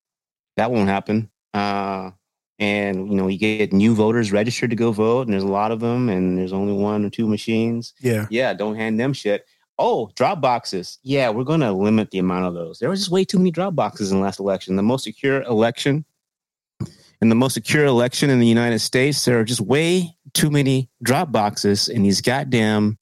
[0.55, 1.29] That won't happen.
[1.53, 2.11] Uh,
[2.59, 5.71] and you know, you get new voters registered to go vote, and there's a lot
[5.71, 7.93] of them, and there's only one or two machines.
[7.99, 8.25] Yeah.
[8.29, 9.45] Yeah, don't hand them shit.
[9.79, 10.97] Oh, drop boxes.
[11.03, 12.79] Yeah, we're going to limit the amount of those.
[12.79, 14.75] There was just way too many drop boxes in the last election.
[14.75, 16.03] The most secure election,
[17.21, 20.89] in the most secure election in the United States, there are just way too many
[21.03, 22.97] drop boxes in these goddamn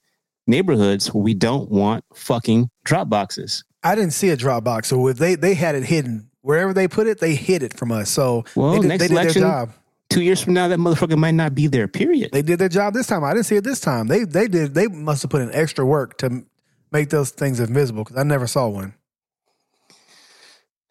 [0.48, 3.64] neighborhoods where we don't want fucking drop boxes.
[3.84, 4.88] I didn't see a drop box.
[4.90, 6.30] So if they they had it hidden.
[6.42, 8.08] Wherever they put it, they hid it from us.
[8.10, 9.72] So Well, they did, next they did their election, job.
[10.12, 11.88] two years from now, that motherfucker might not be there.
[11.88, 12.30] Period.
[12.32, 13.24] They did their job this time.
[13.24, 14.06] I didn't see it this time.
[14.08, 14.76] They they did.
[14.76, 16.44] They must have put in extra work to
[16.92, 18.94] make those things invisible because I never saw one.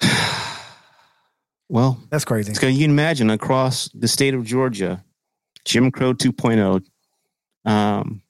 [1.69, 2.53] well, That's crazy.
[2.55, 5.05] going you can imagine across the state of Georgia,
[5.65, 6.85] Jim Crow 2.0.
[7.65, 8.23] Um,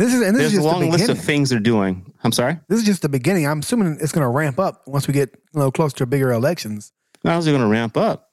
[0.00, 2.10] This is and this there's is a just the long list of things they're doing.
[2.24, 2.58] I'm sorry.
[2.68, 3.46] This is just the beginning.
[3.46, 6.32] I'm assuming it's going to ramp up once we get you know close to bigger
[6.32, 6.90] elections.
[7.22, 8.30] How's it going to ramp up?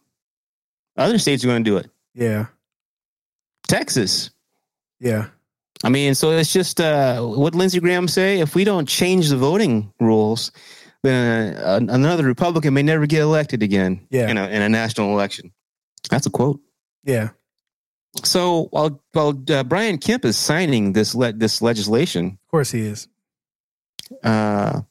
[0.96, 1.90] Other states are going to do it.
[2.14, 2.46] Yeah,
[3.68, 4.30] Texas.
[5.02, 5.28] yeah,
[5.84, 8.40] I mean, so it's just uh, what Lindsey Graham say.
[8.40, 10.54] If we don't change the voting rules,
[11.04, 14.08] then uh, another Republican may never get elected again.
[14.10, 14.30] Yeah.
[14.30, 15.52] in a, in a national election.
[16.10, 16.62] That's a quote.
[17.04, 17.32] yeah.
[18.24, 22.82] So while while uh, Brian Kemp is signing this le- this legislation, Of course he
[22.82, 23.08] is.
[24.24, 24.82] uh,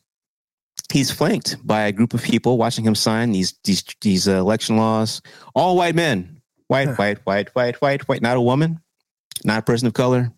[0.92, 4.76] he's flanked by a group of people watching him sign these these these uh, election
[4.76, 5.20] laws.
[5.54, 6.94] All white men, white, Huh.
[6.94, 8.22] white, white, white, white, white.
[8.22, 8.80] Not a woman,
[9.44, 10.30] not a person of color.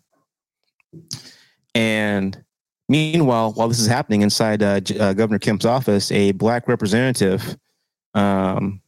[1.75, 2.43] And
[2.87, 7.55] meanwhile, while this is happening inside uh, J- uh, Governor Kemp's office, a black representative,
[8.15, 8.81] um,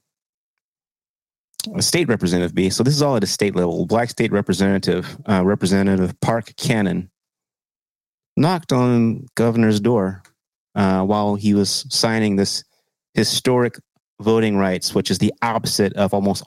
[1.76, 2.70] a state representative, B.
[2.70, 3.86] So this is all at a state level.
[3.86, 7.10] Black state representative, uh, Representative Park Cannon,
[8.38, 10.24] knocked on governor's door
[10.76, 12.64] uh, while he was signing this
[13.14, 13.76] historic
[14.22, 16.44] voting rights, which is the opposite of almost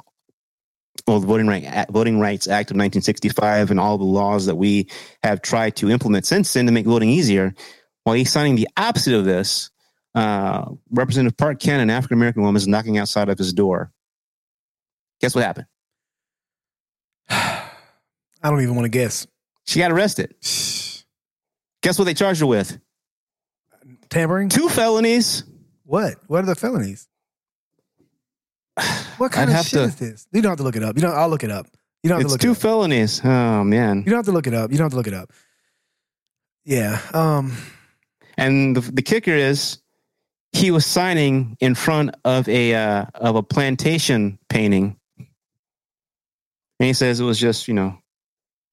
[1.07, 4.89] well, the Voting Right Voting Rights Act of 1965 and all the laws that we
[5.23, 7.55] have tried to implement since then to make voting easier.
[8.05, 9.71] While he's signing the opposite of this,
[10.15, 13.91] uh, Representative Park Cannon, an African American woman, is knocking outside of his door.
[15.25, 15.67] Guess what happened?
[17.31, 17.71] I
[18.51, 19.27] don't even want to guess.
[19.67, 20.35] She got arrested.
[21.83, 22.79] Guess what they charged her with?
[24.11, 24.49] Tampering?
[24.51, 25.45] Two felonies.
[25.85, 26.17] What?
[26.27, 27.09] What are the felonies?
[29.17, 30.27] What kind I'd of shit to- is this?
[30.33, 30.97] You don't have to look it up.
[30.97, 31.15] You don't.
[31.15, 31.67] I'll look it up.
[32.03, 32.63] You don't have It's to look two it up.
[32.63, 33.21] felonies.
[33.25, 33.99] Oh man.
[33.99, 34.73] You don't have to look it up.
[34.73, 35.31] You don't have to look it up.
[36.65, 37.01] Yeah.
[37.15, 37.57] Um.
[38.37, 39.79] And the, the kicker is
[40.53, 44.97] he was signing in front of a uh, of a plantation painting.
[46.85, 47.97] And he says it was just, you know,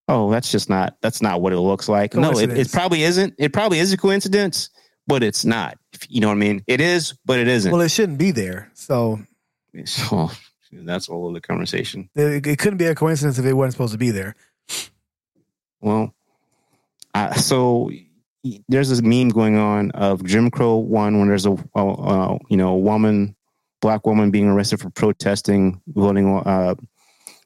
[0.09, 2.13] oh, that's just not that's not what it looks like.
[2.13, 3.35] No, it, it probably isn't.
[3.37, 4.69] It probably is a coincidence,
[5.07, 5.77] but it's not.
[6.09, 6.61] You know what I mean?
[6.67, 7.71] It is, but it isn't.
[7.71, 8.69] Well, it shouldn't be there.
[8.73, 9.21] So
[9.85, 10.29] so
[10.73, 12.09] that's all of the conversation.
[12.13, 14.35] it, it couldn't be a coincidence if it wasn't supposed to be there.
[15.79, 16.13] Well,
[17.13, 17.91] uh, so
[18.67, 22.57] there's this meme going on of Jim Crow one when there's a, a, a you
[22.57, 23.37] know a woman,
[23.79, 26.75] black woman being arrested for protesting voting uh,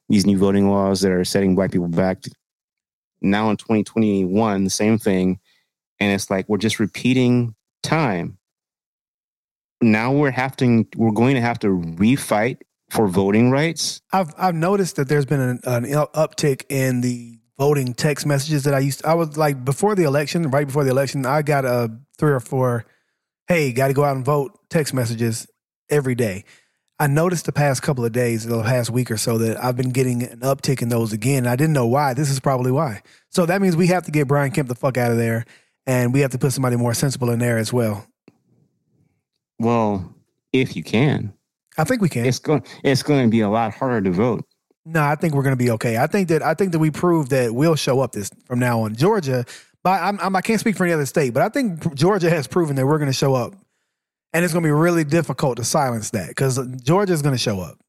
[0.10, 2.23] these new voting laws that are setting black people back.
[3.22, 5.40] Now in 2021, the same thing,
[5.99, 8.38] and it's like we're just repeating time.
[9.82, 12.57] now we're having we're going to have to refight
[12.90, 14.02] for voting rights.
[14.11, 18.73] I've I've noticed that there's been an, an uptick in the voting text messages that
[18.73, 18.99] I used.
[19.02, 22.32] To, I was like before the election, right before the election, I got a three
[22.32, 22.86] or four,
[23.48, 25.48] hey, got to go out and vote text messages
[25.90, 26.44] every day.
[26.99, 29.89] I noticed the past couple of days, the past week or so, that I've been
[29.89, 31.45] getting an uptick in those again.
[31.45, 32.13] I didn't know why.
[32.13, 33.01] This is probably why.
[33.30, 35.45] So that means we have to get Brian Kemp the fuck out of there,
[35.85, 38.07] and we have to put somebody more sensible in there as well.
[39.59, 40.15] Well,
[40.53, 41.34] if you can,
[41.77, 42.26] I think we can.
[42.26, 44.45] it's going it's going to be a lot harder to vote.
[44.85, 45.97] No, I think we're going to be okay.
[45.97, 48.81] I think that I think that we proved that we'll show up this from now
[48.81, 48.95] on.
[48.95, 49.43] Georgia,
[49.84, 52.30] but I'm, I'm, I can not speak for any other state, but I think Georgia
[52.30, 53.53] has proven that we're going to show up,
[54.36, 57.40] and it's going to be really difficult to silence that because Georgia is going to
[57.40, 57.80] show up.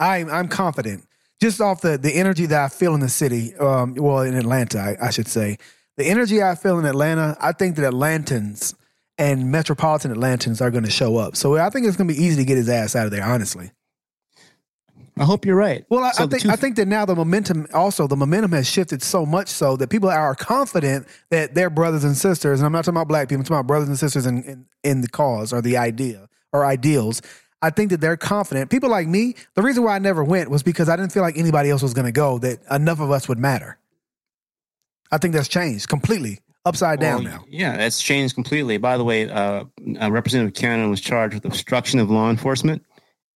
[0.00, 1.06] I'm I'm confident
[1.40, 3.54] just off the the energy that I feel in the city.
[3.54, 5.56] Um, well, in Atlanta, I, I should say
[5.96, 7.36] the energy I feel in Atlanta.
[7.40, 8.74] I think that Atlantans
[9.18, 11.36] and metropolitan Atlantans are going to show up.
[11.36, 13.22] So I think it's going to be easy to get his ass out of there.
[13.22, 13.70] Honestly.
[15.16, 15.84] I hope you're right.
[15.90, 18.50] Well, I, So I think two- I think that now the momentum also the momentum
[18.52, 22.66] has shifted so much so that people are confident that their brothers and sisters, and
[22.66, 25.00] I'm not talking about black people, I'm talking about brothers and sisters in, in, in
[25.02, 27.22] the cause or the idea or ideals.
[27.62, 28.70] I think that they're confident.
[28.70, 31.38] People like me, the reason why I never went was because I didn't feel like
[31.38, 33.78] anybody else was going to go, that enough of us would matter.
[35.12, 37.44] I think that's changed completely, upside down Well, now.
[37.48, 38.78] Yeah, that's changed completely.
[38.78, 39.64] By the way, uh,
[40.00, 42.84] uh, Representative Cannon was charged with obstruction of law enforcement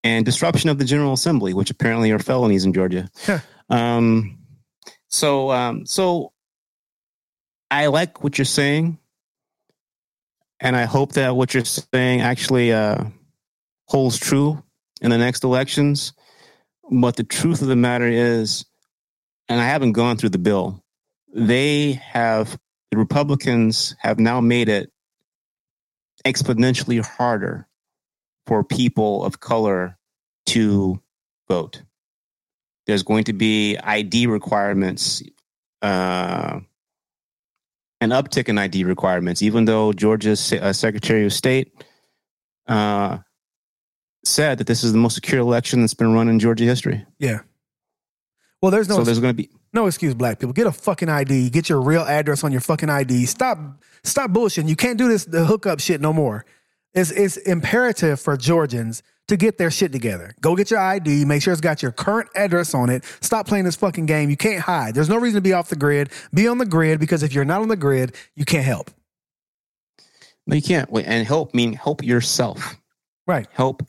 [0.09, 3.09] and disruption of the General Assembly, which apparently are felonies in Georgia.
[3.24, 3.40] Huh.
[3.68, 4.39] um,
[5.09, 6.32] so, um, so
[7.70, 8.98] I like what you're saying,
[10.60, 13.05] and I hope that what you're saying actually uh,
[13.86, 14.62] holds true
[15.02, 16.14] in the next elections.
[16.90, 18.64] But the truth of the matter is,
[19.48, 20.82] and I haven't gone through the bill.
[21.35, 22.59] They have
[22.90, 24.90] the Republicans have now made it
[26.24, 27.68] exponentially harder
[28.47, 29.97] for people of color
[30.48, 31.00] to
[31.48, 31.82] vote.
[32.86, 35.22] There's going to be ID requirements,
[35.82, 36.60] uh,
[38.00, 41.84] an uptick in ID requirements, even though Georgia's uh, Secretary of State
[42.66, 43.18] uh,
[44.24, 47.04] said that this is the most secure election that's been run in Georgia history.
[47.18, 47.40] Yeah.
[48.62, 50.52] Well, there's no so there's going to be No excuse, black people.
[50.52, 51.50] Get a fucking ID.
[51.50, 53.26] Get your real address on your fucking ID.
[53.26, 53.58] Stop,
[54.02, 54.68] stop bullshitting.
[54.68, 56.44] You can't do this the hookup shit no more.
[56.94, 60.34] It's it's imperative for Georgians to get their shit together.
[60.40, 61.24] Go get your ID.
[61.24, 63.05] Make sure it's got your current address on it.
[63.20, 64.30] Stop playing this fucking game.
[64.30, 64.94] You can't hide.
[64.94, 66.10] There's no reason to be off the grid.
[66.34, 68.90] Be on the grid because if you're not on the grid, you can't help.
[70.46, 72.76] no, you can't wait and help mean help yourself.
[73.26, 73.46] Right.
[73.52, 73.82] help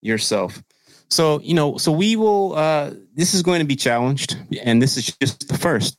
[0.00, 0.62] yourself.
[1.10, 4.96] So, you know, so we will, uh, this is going to be challenged, and this
[4.96, 5.98] is just the first.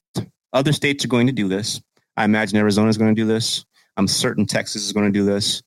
[0.54, 1.82] Other states are going to do this.
[2.18, 3.66] I imagine Arizona is going to do this.
[3.98, 5.62] I'm certain Texas is going to do this.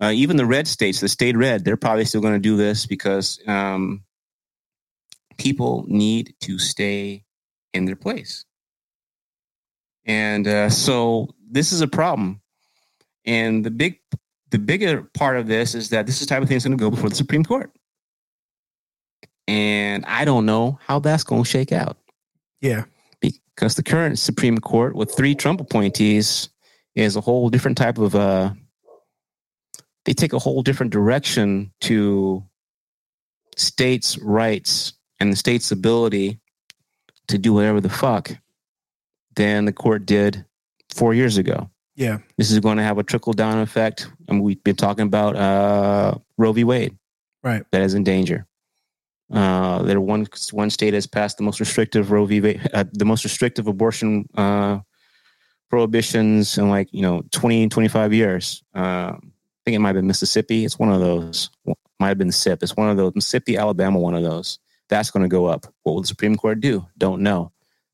[0.00, 2.86] Uh, even the red states, the state red, they're probably still going to do this
[2.86, 4.04] because um,
[5.38, 7.24] people need to stay
[7.74, 8.44] in their place.
[10.04, 12.40] And uh, so this is a problem.
[13.24, 13.98] And the big
[14.50, 16.78] the bigger part of this is that this is the type of thing that's going
[16.78, 17.70] to go before the Supreme Court.
[19.46, 21.98] And I don't know how that's going to shake out
[22.60, 22.84] Yeah.
[23.20, 26.48] because the current Supreme Court with three Trump appointees
[26.94, 28.52] is a whole different type of uh
[30.08, 32.42] they take a whole different direction to
[33.58, 36.40] states' rights and the state's ability
[37.26, 38.30] to do whatever the fuck
[39.36, 40.46] than the court did
[40.88, 41.68] four years ago.
[41.94, 42.20] Yeah.
[42.38, 44.08] This is going to have a trickle down effect.
[44.28, 46.64] And we've been talking about uh, Roe v.
[46.64, 46.96] Wade
[47.42, 47.64] Right.
[47.72, 48.46] that is in danger.
[49.30, 52.40] Uh, there one one state has passed the most restrictive Roe v.
[52.40, 54.78] Wade, uh, the most restrictive abortion uh,
[55.68, 58.62] prohibitions in like you know 20, 25 years.
[58.72, 59.34] Um,
[59.68, 60.64] think it might have been Mississippi.
[60.64, 61.50] It's one of those.
[62.00, 62.62] Might have been SIP.
[62.62, 63.14] It's one of those.
[63.14, 64.58] Mississippi, Alabama, one of those.
[64.88, 65.66] That's going to go up.
[65.82, 66.86] What will the Supreme Court do?
[66.96, 67.52] Don't know.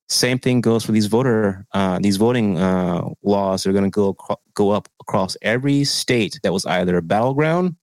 [0.08, 3.66] Same thing goes for these voter uh, these voting uh, laws.
[3.66, 4.16] Are going to go
[4.54, 7.74] go up across every state that was either a battleground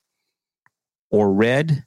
[1.09, 1.83] or red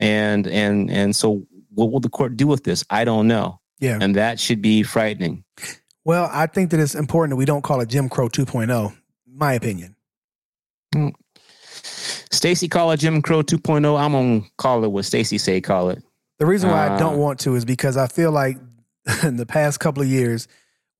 [0.00, 3.98] and and and so what will the court do with this i don't know Yeah.
[4.00, 5.44] and that should be frightening
[6.04, 8.96] Well, I think that it's important that we don't call it Jim Crow 2.0.
[9.30, 9.94] My opinion.
[12.30, 16.02] Stacy call it jim crow 2.0 i'm gonna call it what stacey say call it
[16.38, 18.56] The reason why I Uh, don't want to is because I feel like
[19.24, 20.46] in the past couple of years,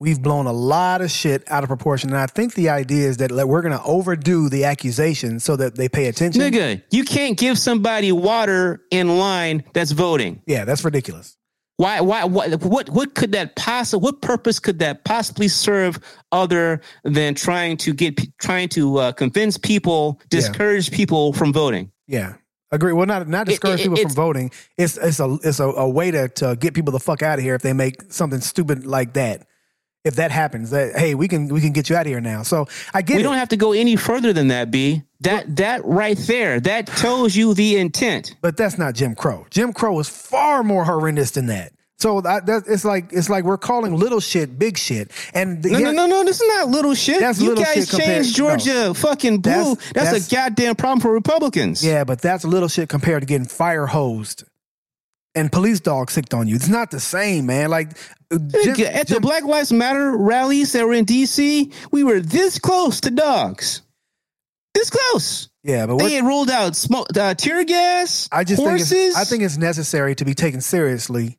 [0.01, 2.11] we've blown a lot of shit out of proportion.
[2.11, 5.77] And I think the idea is that we're going to overdo the accusation so that
[5.77, 6.41] they pay attention.
[6.43, 11.37] nigga you can't give somebody water in line that's voting Yeah, that's ridiculous.
[11.79, 12.01] Why?
[12.01, 12.25] Why?
[12.25, 12.61] What?
[12.63, 12.91] What?
[12.91, 14.05] What could that possibly?
[14.05, 16.01] What purpose could that possibly serve
[16.33, 20.97] other than trying to get trying to uh, convince people, discourage yeah.
[20.97, 21.93] people from voting?
[22.09, 22.35] Yeah,
[22.73, 22.93] agree.
[22.93, 24.51] Well, not not discourage it, it, people from voting.
[24.77, 27.45] It's it's a it's a, a way to to get people the fuck out of
[27.45, 29.47] here if they make something stupid like that
[30.05, 32.43] if that happens that hey we can we can get you out of here now
[32.43, 33.25] so i get we it.
[33.25, 37.35] don't have to go any further than that b that that right there that tells
[37.35, 41.47] you the intent but that's not jim crow jim crow is far more horrendous than
[41.47, 45.11] that so that, that, it's like it's like we're calling little shit big shit.
[45.35, 47.19] And the, no, no, no, no, this is not little shit.
[47.19, 48.95] That's you guys changed Georgia no.
[48.95, 49.75] fucking blue.
[49.75, 51.85] That's, that's, that's, a goddamn problem for Republicans.
[51.85, 54.45] Yeah, but that's little shit compared to getting fire hosed
[55.39, 56.57] and police dogs sicked on you.
[56.57, 57.71] It's not the same, man.
[57.71, 57.93] Like
[58.31, 63.11] at the Black Lives Matter rallies that were in DC, we were this close to
[63.11, 63.83] dogs.
[64.75, 65.49] This close.
[65.63, 68.29] Yeah, but they had rolled out smoke, uh, tear gas.
[68.33, 68.91] I just horses.
[68.91, 71.39] think it's, I think it's necessary to be taken seriously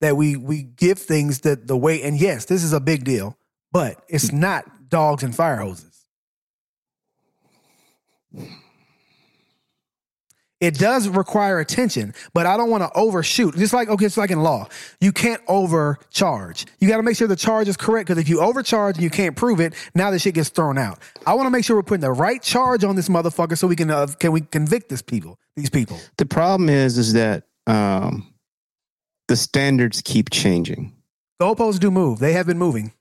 [0.00, 2.02] that we we give things that the way.
[2.02, 3.36] And yes, this is a big deal,
[3.72, 5.84] but it's not dogs and fire hoses.
[10.60, 13.56] It does require attention, but I don't want to overshoot.
[13.56, 14.66] Just like, okay, it's like in law.
[15.00, 16.66] You can't overcharge.
[16.80, 19.10] You got to make sure the charge is correct because if you overcharge and you
[19.10, 20.98] can't prove it, now the shit gets thrown out.
[21.24, 23.76] I want to make sure we're putting the right charge on this motherfucker so we
[23.76, 26.00] can, uh, can we convict this people, these people.
[26.16, 28.34] The problem is, is that, um,
[29.28, 30.92] the standards keep changing.
[31.40, 32.18] Goalposts do move.
[32.18, 32.92] They have been moving.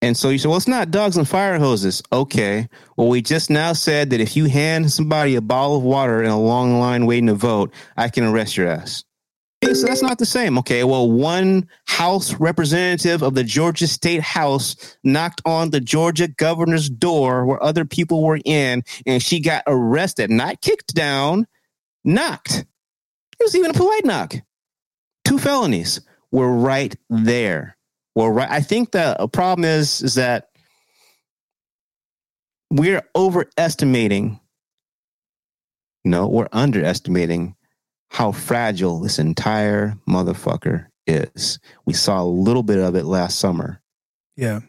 [0.00, 2.02] And so you say, well, it's not dogs and fire hoses.
[2.12, 2.68] Okay.
[2.96, 6.30] Well, we just now said that if you hand somebody a bottle of water in
[6.30, 9.04] a long line waiting to vote, I can arrest your ass.
[9.64, 10.56] Okay, so that's not the same.
[10.58, 10.84] Okay.
[10.84, 17.44] Well, one House representative of the Georgia State House knocked on the Georgia governor's door
[17.44, 21.44] where other people were in, and she got arrested, not kicked down,
[22.04, 22.66] knocked.
[23.40, 24.34] It was even a polite knock.
[25.24, 27.76] Two felonies were right there.
[28.18, 28.50] Well, right.
[28.50, 30.48] I think the problem is is that
[32.68, 34.40] we're overestimating.
[36.04, 37.54] No, we're underestimating
[38.10, 41.60] how fragile this entire motherfucker is.
[41.86, 43.80] We saw a little bit of it last summer.
[44.36, 44.62] Yeah.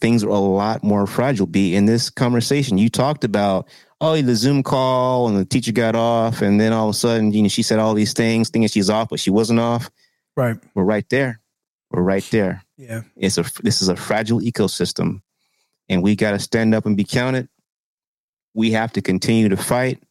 [0.00, 1.46] Things are a lot more fragile.
[1.46, 3.68] Be in this conversation, you talked about,
[4.00, 7.34] oh, the Zoom call and the teacher got off, and then all of a sudden,
[7.34, 9.90] you know, she said all these things, thinking she's off, but she wasn't off.
[10.38, 10.56] Right.
[10.74, 11.42] We're right there.
[11.90, 12.63] We're right there.
[12.76, 13.02] Yeah.
[13.16, 15.22] It's a this is a fragile ecosystem
[15.88, 17.48] and we got to stand up and be counted.
[18.54, 20.02] We have to continue to fight.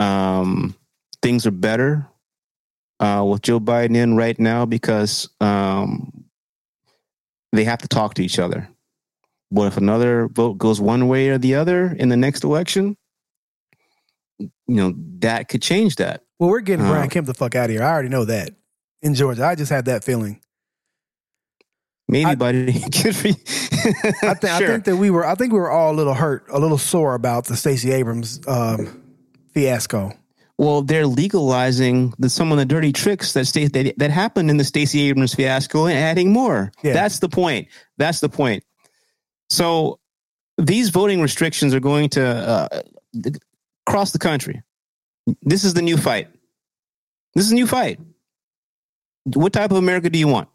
[0.00, 0.76] Um,
[1.22, 2.06] things are better
[3.00, 6.24] uh, with Joe Biden in right now because um,
[7.52, 8.68] they have to talk to each other.
[9.50, 12.96] But if another vote goes one way or the other in the next election,
[14.38, 16.22] you know that could change that.
[16.38, 17.82] Well, we're getting Brian uh, Kemp the fuck out of here.
[17.82, 18.50] I already know that
[19.02, 19.44] in Georgia.
[19.44, 20.40] I just had that feeling.
[22.08, 22.72] Maybe, I, buddy.
[22.72, 23.34] Good for you.
[24.22, 24.50] I, th- sure.
[24.52, 25.26] I think that we were.
[25.26, 28.40] I think we were all a little hurt, a little sore about the Stacey Abrams
[28.46, 29.02] um,
[29.52, 30.12] fiasco.
[30.58, 34.56] Well, they're legalizing the, some of the dirty tricks that state that, that happened in
[34.56, 36.72] the Stacey Abrams fiasco and adding more.
[36.82, 36.94] Yeah.
[36.94, 37.68] That's the point.
[37.98, 38.64] That's the point.
[39.50, 39.98] So
[40.56, 42.82] these voting restrictions are going to uh,
[43.84, 44.62] cross the country.
[45.42, 46.28] This is the new fight.
[47.34, 48.00] This is a new fight.
[49.24, 50.48] What type of America do you want?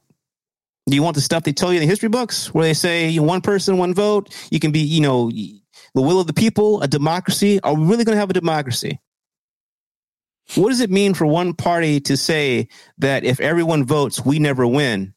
[0.92, 3.18] Do you want the stuff they tell you in the history books where they say
[3.18, 4.36] one person, one vote?
[4.52, 5.62] You can be, you know, the
[5.96, 7.62] will of the people, a democracy.
[7.62, 9.00] Are we really going to have a democracy?
[10.56, 14.68] What does it mean for one party to say that if everyone votes, we never
[14.68, 15.14] win?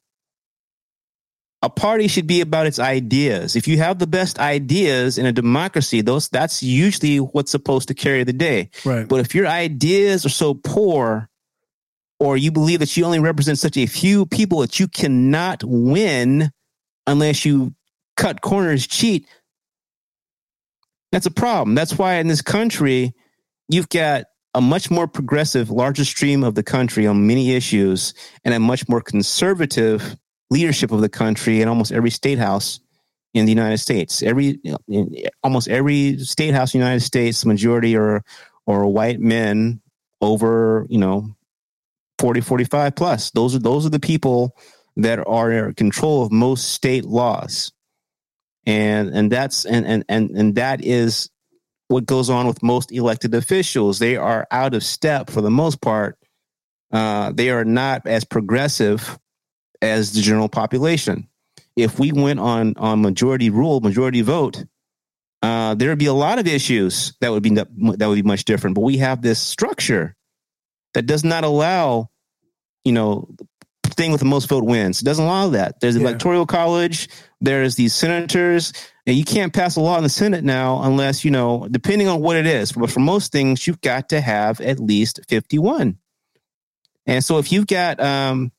[1.61, 3.57] A party should be about its ideas.
[3.57, 7.95] If you have the best ideas in a democracy, those that's usually what's supposed to
[7.95, 8.71] carry the day.
[8.85, 9.09] Right.
[9.09, 11.29] But if your ideas are so poor
[12.25, 16.51] or you believe that you only represent such a few people that you cannot win
[17.07, 17.75] unless you
[18.17, 19.29] cut corners, cheat,
[21.13, 21.75] that's a problem.
[21.75, 23.13] That's why in this country,
[23.69, 24.25] you've got
[24.55, 28.89] a much more progressive, larger stream of the country on many issues and a much
[28.89, 30.17] more conservative
[30.49, 32.81] leadership of the country in almost every state house
[33.35, 34.23] in the United States.
[34.23, 34.63] Every
[35.43, 38.23] almost every state house in the United States, the majority are
[38.65, 39.83] or white men
[40.23, 41.37] over, you know,
[42.25, 43.31] 40, 45 plus.
[43.33, 44.57] Those are those are the people
[44.97, 47.71] that are in control of most state laws.
[48.65, 51.29] And and that's and and and, and that is
[51.89, 53.99] what goes on with most elected officials.
[53.99, 56.17] They are out of step for the most part.
[56.91, 59.19] Uh, they are not as progressive
[59.83, 61.29] as the general population.
[61.77, 64.65] If we went on on majority rule, majority vote,
[65.43, 68.47] uh, there would be a lot of issues that would be that would be much
[68.47, 68.77] different.
[68.77, 70.17] But we have this structure
[70.95, 72.09] that does not allow,
[72.85, 73.29] you know,
[73.85, 75.01] thing with the most vote wins.
[75.01, 75.81] It doesn't allow that.
[75.81, 76.09] There's the Yeah.
[76.09, 77.09] electoral college.
[77.41, 78.73] There's these senators,
[79.07, 82.21] and you can't pass a law in the Senate now unless you know, depending on
[82.21, 82.73] what it is.
[82.73, 85.99] But for most things, you've got to have at least 51.
[87.07, 88.51] And so if you've got um,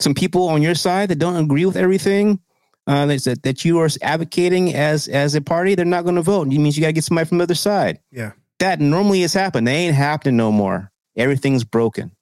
[0.00, 2.40] some people on your side that don't agree with everything
[2.86, 6.46] uh, that that you are advocating as as a party, they're not going to vote.
[6.52, 7.98] It means you got to get somebody from the other side.
[8.10, 8.32] Yeah.
[8.58, 9.66] That normally has happened.
[9.66, 10.90] They ain't happening no more.
[11.16, 12.12] Everything's broken.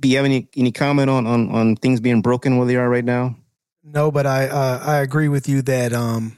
[0.00, 2.88] Do you have any any comment on on on things being broken where they are
[2.88, 3.36] right now?
[3.82, 6.36] No, but I uh, I agree with you that um,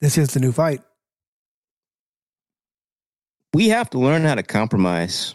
[0.00, 0.82] this is the new fight.
[3.54, 5.34] We have to learn how to compromise.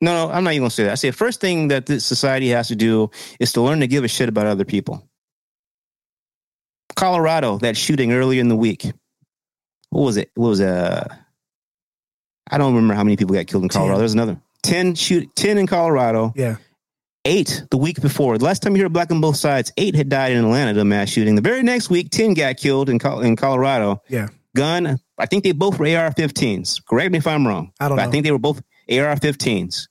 [0.00, 0.92] No, no, I'm not even gonna say that.
[0.92, 3.86] I say the first thing that this society has to do is to learn to
[3.86, 5.06] give a shit about other people.
[6.96, 8.90] Colorado, that shooting earlier in the week.
[9.90, 10.30] What was it?
[10.34, 11.06] What was uh
[12.50, 13.98] I don't remember how many people got killed in Colorado.
[13.98, 16.32] There's another 10 shoot 10 in Colorado.
[16.36, 16.56] Yeah.
[17.26, 18.38] Eight the week before.
[18.38, 20.80] The last time you heard black on both sides, eight had died in Atlanta to
[20.80, 21.34] a mass shooting.
[21.34, 24.02] The very next week, 10 got killed in, in Colorado.
[24.08, 24.28] Yeah.
[24.56, 26.82] Gun, I think they both were AR 15s.
[26.88, 27.72] Correct me if I'm wrong.
[27.78, 27.98] I don't.
[27.98, 29.86] I think they were both AR 15s.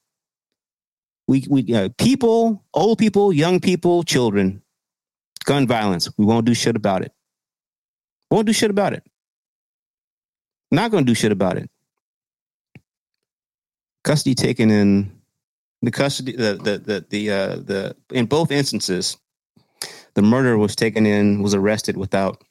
[1.28, 4.64] We, we uh, people, old people, young people, children,
[5.46, 6.10] gun violence.
[6.18, 7.12] We won't do shit about it.
[8.32, 9.04] Won't do shit about it.
[10.72, 11.70] Not going to do shit about it.
[14.04, 15.20] Custody taken in
[15.82, 19.18] the custody the the the the uh, the in both instances,
[20.14, 22.44] the murderer was taken in was arrested without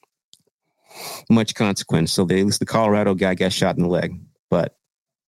[1.29, 2.13] much consequence.
[2.13, 4.19] So they, at least the Colorado guy got shot in the leg.
[4.51, 4.77] But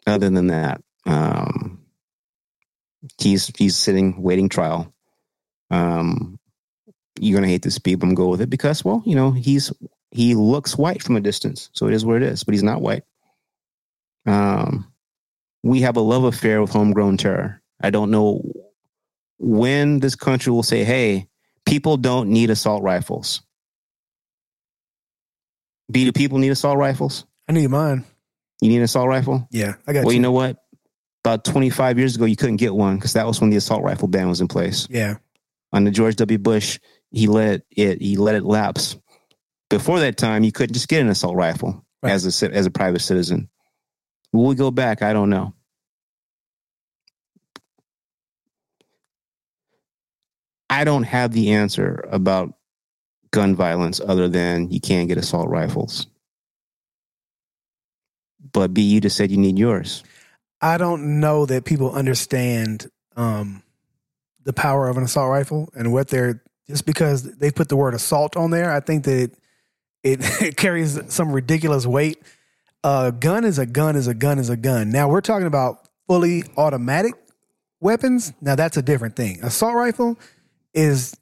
[0.06, 1.80] other than that, um,
[3.18, 4.92] he's he's sitting waiting trial.
[5.70, 6.38] Um,
[7.18, 9.72] you're gonna hate this but I'm go with it because, well, you know, he's
[10.10, 12.44] he looks white from a distance, so it is what it is.
[12.44, 13.04] But he's not white.
[14.26, 14.89] Um,
[15.62, 17.60] we have a love affair with homegrown terror.
[17.82, 18.42] I don't know
[19.38, 21.28] when this country will say, "Hey,
[21.66, 23.42] people don't need assault rifles."
[25.90, 27.24] B, do people need assault rifles?
[27.48, 28.04] I need mine.
[28.60, 29.48] You need an assault rifle?
[29.50, 30.18] Yeah, I got well, you.
[30.18, 30.58] you know what?
[31.24, 34.08] About 25 years ago, you couldn't get one because that was when the assault rifle
[34.08, 34.86] ban was in place.
[34.90, 35.16] yeah,
[35.72, 36.38] Under George W.
[36.38, 36.78] Bush,
[37.10, 38.96] he let it he let it lapse.
[39.68, 42.12] Before that time, you couldn't just get an assault rifle Right.
[42.12, 43.48] as a as a private citizen.
[44.32, 45.02] Will we go back?
[45.02, 45.54] I don't know.
[50.68, 52.54] I don't have the answer about
[53.32, 56.06] gun violence other than you can't get assault rifles.
[58.52, 60.02] But B, you just said you need yours.
[60.60, 63.62] I don't know that people understand um,
[64.44, 67.94] the power of an assault rifle and what they're just because they put the word
[67.94, 68.72] assault on there.
[68.72, 69.38] I think that it
[70.02, 72.22] it, it carries some ridiculous weight.
[72.82, 74.90] A gun is a gun is a gun is a gun.
[74.90, 77.14] Now we're talking about fully automatic
[77.80, 78.32] weapons.
[78.40, 79.40] Now that's a different thing.
[79.42, 80.18] Assault rifle
[80.72, 81.14] is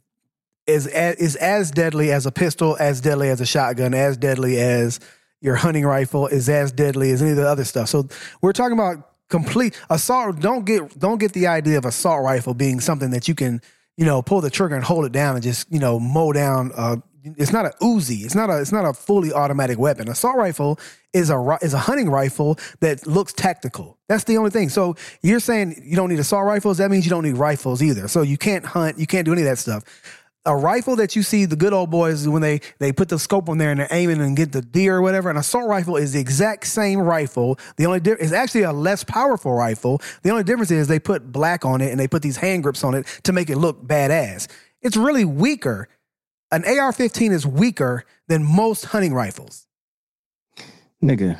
[0.66, 4.60] is a- is as deadly as a pistol, as deadly as a shotgun, as deadly
[4.60, 5.00] as
[5.40, 7.88] your hunting rifle, is as deadly as any of the other stuff.
[7.88, 8.08] So
[8.42, 10.40] we're talking about complete assault.
[10.40, 13.60] Don't get don't get the idea of assault rifle being something that you can
[13.96, 16.70] you know pull the trigger and hold it down and just you know mow down.
[16.76, 16.96] Uh,
[17.36, 18.24] it's not a Uzi.
[18.24, 20.08] It's not a it's not a fully automatic weapon.
[20.08, 20.78] Assault rifle
[21.12, 23.98] is a is a hunting rifle that looks tactical.
[24.08, 24.68] That's the only thing.
[24.68, 26.78] So you're saying you don't need assault rifles.
[26.78, 28.08] That means you don't need rifles either.
[28.08, 28.98] So you can't hunt.
[28.98, 29.84] You can't do any of that stuff
[30.48, 33.48] a rifle that you see the good old boys when they they put the scope
[33.48, 35.28] on there and they're aiming and get the deer or whatever.
[35.28, 37.58] An assault rifle is the exact same rifle.
[37.76, 40.00] The only difference is actually a less powerful rifle.
[40.22, 42.82] The only difference is they put black on it and they put these hand grips
[42.82, 44.48] on it to make it look badass.
[44.80, 45.88] It's really weaker.
[46.50, 49.66] An AR-15 is weaker than most hunting rifles.
[51.02, 51.38] Nigga,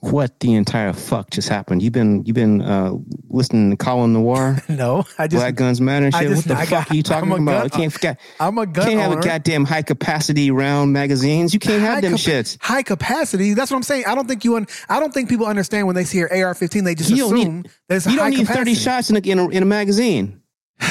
[0.00, 1.82] what the entire fuck just happened?
[1.82, 2.92] You've been you've been uh,
[3.28, 6.28] listening to Colion Noir, No, I just Black Guns Matter and shit.
[6.28, 7.62] just- what the I fuck got- are you talking I'm about?
[7.62, 8.20] gun- I can't forget.
[8.38, 11.52] I'm a gun can't have a goddamn high capacity round magazines.
[11.52, 12.58] You can't have High them cap- shits.
[12.62, 13.54] High capacity.
[13.54, 14.04] That's what I'm saying.
[14.06, 14.56] I don't think you.
[14.56, 16.84] Un- I don't think people understand when they see your AR-15.
[16.84, 18.58] They just You assume need- that it's You high don't need capacity.
[18.58, 20.40] thirty shots in a, in a in a magazine.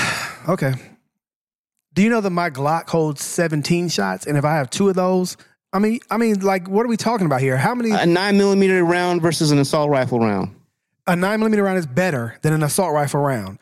[0.48, 0.74] Okay.
[1.94, 4.96] Do you know that my Glock holds 17 shots, and if I have two of
[4.96, 5.38] those,
[5.74, 7.58] I mean, I mean, like, what are we talking about here?
[7.58, 7.92] How many?
[7.92, 10.56] A nine millimeter round versus an assault rifle round.
[11.08, 13.60] a nine millimeter round is better than an assault rifle round.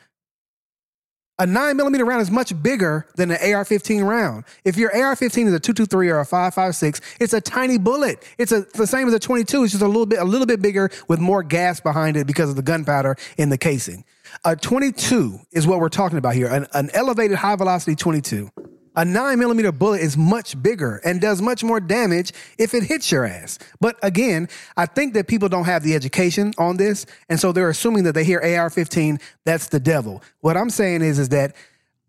[1.40, 4.44] A nine millimeter round is much bigger than an AR-15 round.
[4.64, 8.24] If your AR-15 is a 223 or a 556, it's a tiny bullet.
[8.38, 9.62] It's a, the same as a 22.
[9.62, 12.50] It's just a little bit, a little bit bigger with more gas behind it because
[12.50, 14.04] of the gunpowder in the casing.
[14.44, 16.46] A 22 is what we're talking about here.
[16.46, 18.50] An, an elevated high velocity 22.
[18.96, 23.12] A nine millimeter bullet is much bigger and does much more damage if it hits
[23.12, 23.58] your ass.
[23.80, 27.70] But again, I think that people don't have the education on this, and so they're
[27.70, 30.22] assuming that they hear AR-15, that's the devil.
[30.40, 31.54] What I'm saying is, is that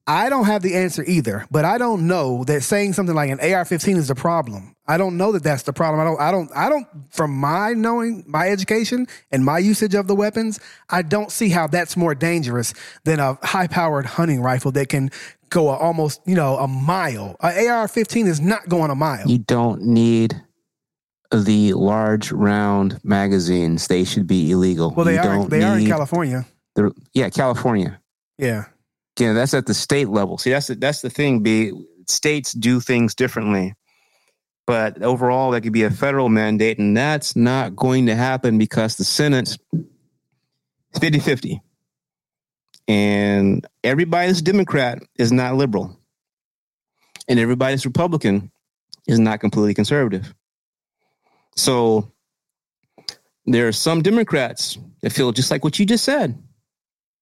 [0.08, 3.40] I don't have the answer either, but I don't know that saying something like an
[3.40, 4.76] AR-15 is the problem.
[4.88, 6.00] I don't know that that's the problem.
[6.02, 10.08] I don't, I don't, I don't, from my knowing, my education and my usage of
[10.08, 10.60] the weapons,
[10.90, 12.74] I don't see how that's more dangerous
[13.04, 15.12] than a high powered hunting rifle that can
[15.50, 17.36] go a, almost, you know, a mile.
[17.42, 19.28] An AR-15 is not going a mile.
[19.28, 20.42] You don't need
[21.32, 23.86] the large round magazines.
[23.88, 24.92] They should be illegal.
[24.96, 26.46] well, they You are, don't they are in California.
[26.74, 28.02] the- yeah, California.
[28.40, 28.66] Yeah.
[29.20, 30.38] Yeah, that's at the state level.
[30.38, 31.42] See, that's the, that's the thing.
[31.44, 31.74] Be
[32.08, 33.76] states do things differently,
[34.66, 38.96] but overall, that could be a federal mandate, and that's not going to happen because
[38.96, 39.58] the Senate is
[40.96, 41.60] 50-50.
[42.88, 46.00] and everybody that's Democrat is not liberal,
[47.28, 48.52] and everybody that's Republican
[49.08, 50.34] is not completely conservative.
[51.56, 52.12] So
[53.46, 56.42] there are some Democrats that feel just like what you just said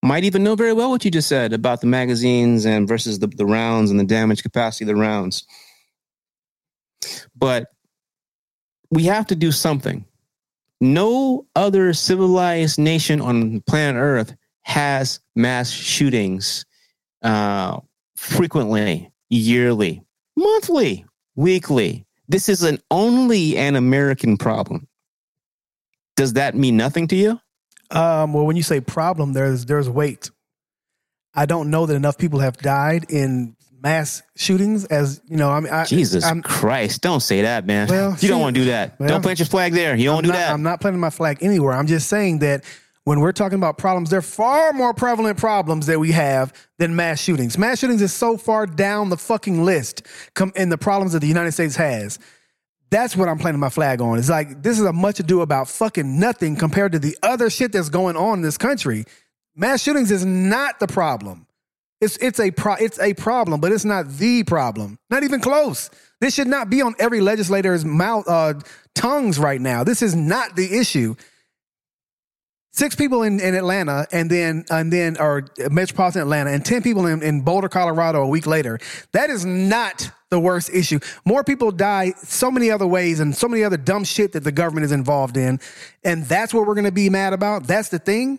[0.04, 3.28] might even know very well what you just said about the magazines and versus the,
[3.28, 5.46] the rounds and the damage capacity of the rounds.
[7.36, 7.68] But
[8.90, 10.06] we have to do something.
[10.80, 16.66] No other civilized nation on planet Earth has mass shootings
[17.24, 17.80] uh,
[18.16, 20.04] frequently, yearly,
[20.36, 21.06] monthly,
[21.36, 22.06] weekly.
[22.28, 24.88] This is an only an American problem.
[26.16, 27.40] Does that mean nothing to you?
[27.92, 30.30] Um, well, when you say problem, there's there's weight.
[31.34, 35.50] I don't know that enough people have died in mass shootings as you know.
[35.50, 37.88] I mean, I, Jesus I'm, Christ, don't say that, man.
[37.88, 39.00] Well, you don't want to do that.
[39.00, 39.96] well, don't plant your flag there.
[39.96, 40.52] You don't I'm do not, that.
[40.52, 41.74] I'm not planting my flag anywhere.
[41.74, 42.64] I'm just saying that
[43.04, 46.96] when we're talking about problems, there are far more prevalent problems that we have than
[46.96, 47.58] mass shootings.
[47.58, 51.28] Mass shootings is so far down the fucking list come in the problems that the
[51.28, 52.20] United States has.
[52.90, 54.18] That's what I'm planting my flag on.
[54.18, 57.72] It's like this is a much ado about fucking nothing compared to the other shit
[57.72, 59.06] that's going on in this country.
[59.56, 61.48] Mass shootings is not the problem.
[62.00, 65.00] It's it's a pro, it's a problem, but it's not the problem.
[65.10, 65.90] Not even close.
[66.22, 68.56] This should not be on every legislator's mouth uh,
[68.96, 69.84] tongues right now.
[69.84, 71.16] This is not the issue.
[72.78, 77.08] Six people in, in Atlanta, and then and then or metropolitan Atlanta, and ten people
[77.08, 78.78] in, in Boulder, Colorado, a week later.
[79.14, 81.00] That is not the worst issue.
[81.26, 84.52] More people die so many other ways, and so many other dumb shit that the
[84.52, 85.60] government is involved in,
[86.04, 87.66] and that's what we're going to be mad about.
[87.66, 88.38] That's the thing.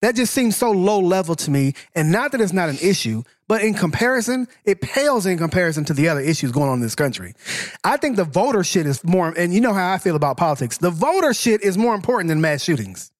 [0.00, 1.74] That just seems so low level to me.
[1.96, 5.92] And not that it's not an issue, but in comparison, it pales in comparison to
[5.92, 7.34] the other issues going on in this country.
[7.82, 10.78] I think the voter shit is more, and you know how I feel about politics.
[10.78, 13.10] The voter shit is more important than mass shootings.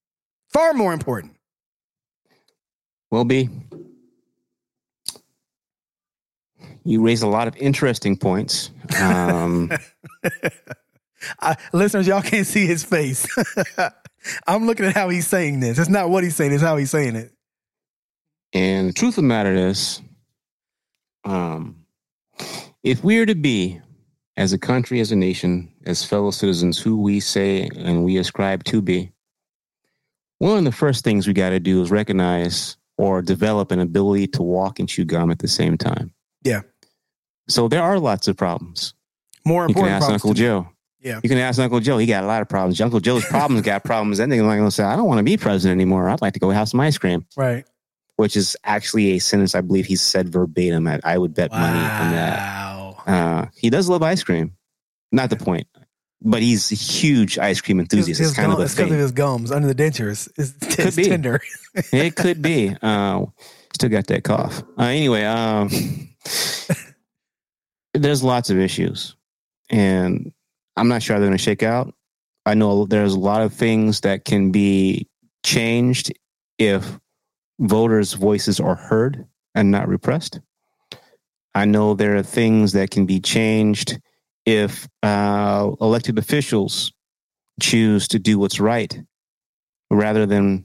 [0.51, 1.37] Far more important.
[3.11, 3.49] Will be.
[6.85, 8.71] You raise a lot of interesting points.
[9.01, 9.71] Um,
[11.41, 13.27] I, listeners, y'all can't see his face.
[14.47, 15.79] I'm looking at how he's saying this.
[15.79, 17.33] It's not what he's saying, it's how he's saying it.
[18.53, 20.01] and the truth of the matter is,
[21.25, 21.85] um,
[22.83, 23.81] if we are to be,
[24.37, 28.65] as a country, as a nation, as fellow citizens, who we say and we ascribe
[28.65, 29.13] to be,
[30.41, 34.27] one of the first things we got to do is recognize or develop an ability
[34.27, 36.13] to walk and chew gum at the same time.
[36.43, 36.63] Yeah.
[37.49, 38.93] So there are lots of problems.
[39.47, 40.35] More You can ask Uncle.
[40.35, 40.69] Joe.
[41.01, 41.19] Yeah.
[41.23, 41.97] You can ask Uncle Joe.
[41.99, 42.79] He got a lot of problems.
[42.81, 44.19] Uncle Joe's problems got problems.
[44.19, 46.09] That nigga like gonna say, I don't want to be president anymore.
[46.11, 47.65] I'd like to go have some ice cream, Right.
[48.17, 50.87] which is actually a sentence I believe he said verbatim.
[50.87, 52.39] At, I would bet money on that.
[52.39, 53.03] Wow.
[53.07, 54.53] Uh, he does love ice cream.
[55.11, 55.67] Not the point,
[56.23, 58.21] but he's a huge ice cream enthusiast.
[58.21, 60.29] it's kind gum, of a it's because of his gums under the dentures.
[60.37, 61.05] It's, it's be.
[61.05, 61.41] tender.
[61.93, 62.77] it could be.
[62.83, 63.27] Uh,
[63.75, 64.63] still got that cough.
[64.79, 65.71] Uh, anyway, um,
[67.95, 69.17] there's lots of issues,
[69.71, 70.33] and
[70.77, 71.95] I'm not sure how they're going to shake out.
[72.47, 75.09] I know there's a lot of things that can be
[75.45, 76.13] changed
[76.59, 76.99] if
[77.59, 80.41] voters' voices are heard and not repressed.
[81.55, 83.99] I know there are things that can be changed
[84.47, 86.93] if uh, elected officials
[87.61, 89.01] choose to do what's right
[89.91, 90.65] rather than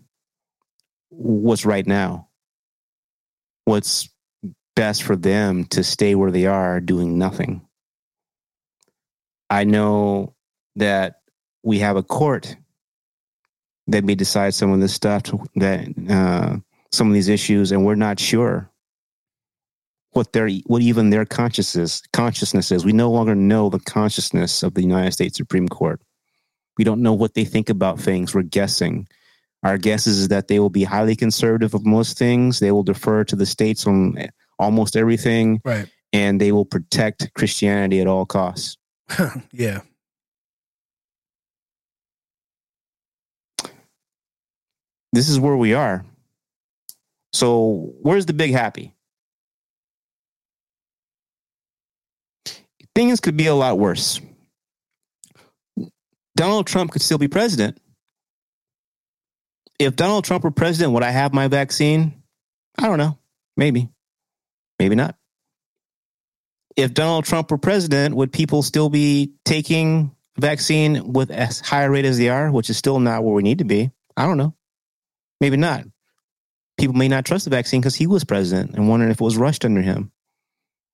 [1.10, 2.30] what's right now.
[3.66, 4.10] What's
[4.76, 7.66] best for them to stay where they are doing nothing.
[9.50, 10.36] I know
[10.76, 11.22] that
[11.64, 12.56] we have a court
[13.88, 15.24] that may decide some of this stuff,
[15.56, 16.58] that uh,
[16.92, 18.70] some of these issues, and we're not sure
[20.16, 22.86] what their what even their consciousness consciousness is.
[22.86, 26.02] We no longer know the consciousness of the United States Supreme Court.
[26.78, 28.34] We don't know what they think about things.
[28.34, 29.08] We're guessing.
[29.64, 32.60] Our guess is that they will be highly conservative of most things.
[32.60, 34.16] They will defer to the states on
[34.58, 35.90] almost everything Right.
[36.14, 38.78] and they will protect Christianity at all costs.
[39.52, 39.82] yeah.
[45.14, 46.06] This is where we are.
[47.34, 48.95] So, where's the big happy?
[52.96, 54.22] Things could be a lot worse.
[56.36, 57.78] Donald Trump could still be president.
[59.78, 62.24] If Donald Trump were president, would I have my vaccine?
[62.78, 63.18] I don't know.
[63.58, 63.90] Maybe.
[64.80, 65.16] Maybe not.
[66.76, 71.90] If Donald Trump were president, would people still be taking vaccine with as high a
[71.90, 73.92] rate as they are, which is still not where we need to be?
[74.18, 74.54] I don't know.
[75.40, 75.86] Maybe not.
[76.78, 79.38] People may not trust the vaccine because he was president and wondering if it was
[79.38, 80.12] rushed under him.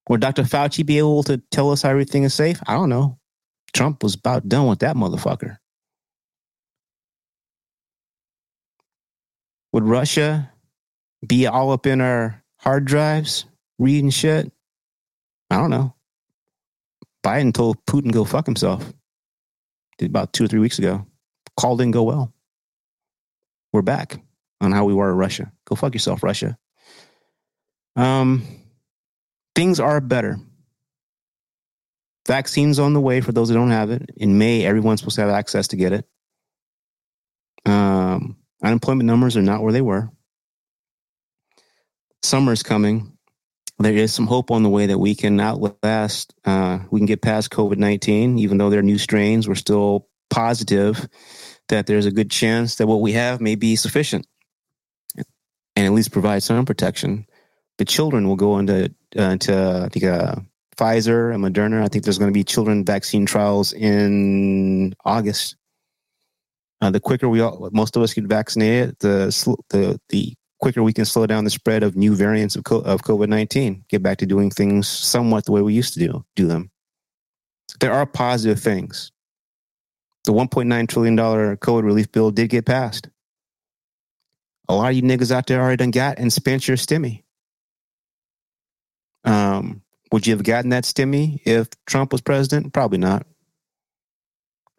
[0.10, 0.44] Would Dr.
[0.44, 2.60] Fauci be able to tell us how everything is safe?
[2.68, 3.20] I don't know.
[3.74, 5.58] Trump was about done with that motherfucker.
[9.72, 10.52] Would Russia
[11.26, 13.46] be all up in our hard drives
[13.80, 14.52] reading shit?
[15.50, 15.94] I don't know.
[17.24, 18.94] Biden told Putin go fuck himself.
[20.02, 21.06] About two or three weeks ago.
[21.58, 22.34] Call didn't go well.
[23.72, 24.20] We're back
[24.60, 25.52] on how we were in Russia.
[25.66, 26.58] Go fuck yourself, Russia.
[27.96, 28.44] Um,
[29.56, 30.38] things are better.
[32.28, 34.10] Vaccines on the way for those that don't have it.
[34.16, 36.06] In May, everyone's supposed to have access to get it.
[37.66, 40.10] Um, unemployment numbers are not where they were.
[42.22, 43.18] Summer's coming.
[43.80, 47.24] There is some hope on the way that we can outlast, uh, we can get
[47.24, 49.48] past COVID 19, even though there are new strains.
[49.48, 51.10] We're still positive
[51.70, 54.28] that there's a good chance that what we have may be sufficient
[55.76, 57.26] and at least provide some protection.
[57.78, 60.36] The children will go into, uh, into I think, uh,
[60.78, 61.84] Pfizer and Moderna.
[61.84, 65.56] I think there's going to be children vaccine trials in August.
[66.82, 69.26] Uh, the quicker we all, most of us get vaccinated, the
[69.70, 73.28] the the quicker we can slow down the spread of new variants of of COVID
[73.28, 73.84] nineteen.
[73.90, 76.72] Get back to doing things somewhat the way we used to do do them.
[77.80, 79.12] There are positive things.
[80.24, 83.10] The 1.9 trillion dollar COVID relief bill did get passed.
[84.70, 87.24] A lot of you niggas out there already done got and spent your stimmy.
[89.24, 89.82] Um,
[90.12, 92.74] would you have gotten that stimmy if Trump was president?
[92.74, 93.26] Probably not.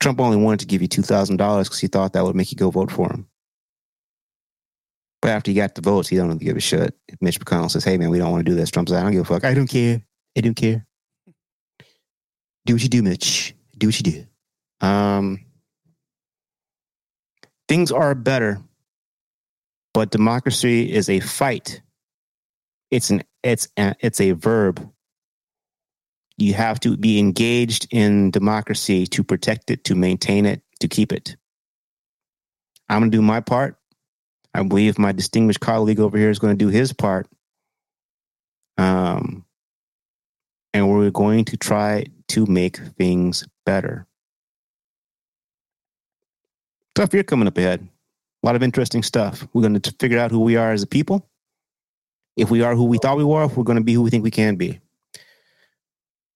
[0.01, 2.71] Trump only wanted to give you $2,000 because he thought that would make you go
[2.71, 3.29] vote for him.
[5.23, 6.97] But after he got the votes, he don't give a shit.
[7.21, 8.73] Mitch McConnell says, hey, man, we don't want to do this.
[8.73, 9.45] Trump says, I don't give a fuck.
[9.45, 10.03] I don't care.
[10.37, 10.85] I don't care.
[12.67, 13.55] Do what you do, Mitch.
[13.79, 14.87] Do what you do.
[14.87, 15.45] Um,
[17.69, 18.61] things are better,
[19.95, 21.81] but democracy is a fight.
[22.93, 24.89] It's an it's a, it's a verb
[26.37, 31.13] you have to be engaged in democracy to protect it, to maintain it, to keep
[31.13, 31.37] it.
[32.89, 33.77] I'm going to do my part.
[34.55, 37.27] I believe my distinguished colleague over here is going to do his part.
[38.77, 39.45] Um,
[40.75, 44.07] and we're going to try to make things better.
[46.95, 47.89] Tough year coming up ahead.
[48.43, 49.47] A lot of interesting stuff.
[49.55, 51.31] We're going to figure out who we are as a people.
[52.37, 54.11] If we are who we thought we were, if we're going to be who we
[54.11, 54.81] think we can be.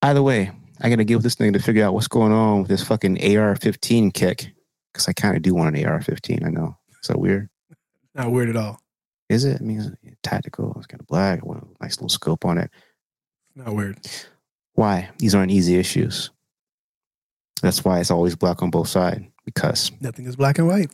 [0.03, 2.69] Either way, I gotta get with this thing to figure out what's going on with
[2.69, 4.53] this fucking AR-15 kick
[4.93, 6.45] because I kind of do want an AR-15.
[6.45, 7.49] I know, so weird.
[8.15, 8.81] Not weird at all.
[9.29, 9.61] Is it?
[9.61, 10.75] I mean, it's tactical.
[10.77, 11.41] It's kind of black.
[11.43, 12.71] I want a nice little scope on it.
[13.55, 13.99] Not weird.
[14.75, 15.09] Why?
[15.19, 16.31] These aren't easy issues.
[17.63, 20.91] That's why it's always black on both sides because nothing is black and white.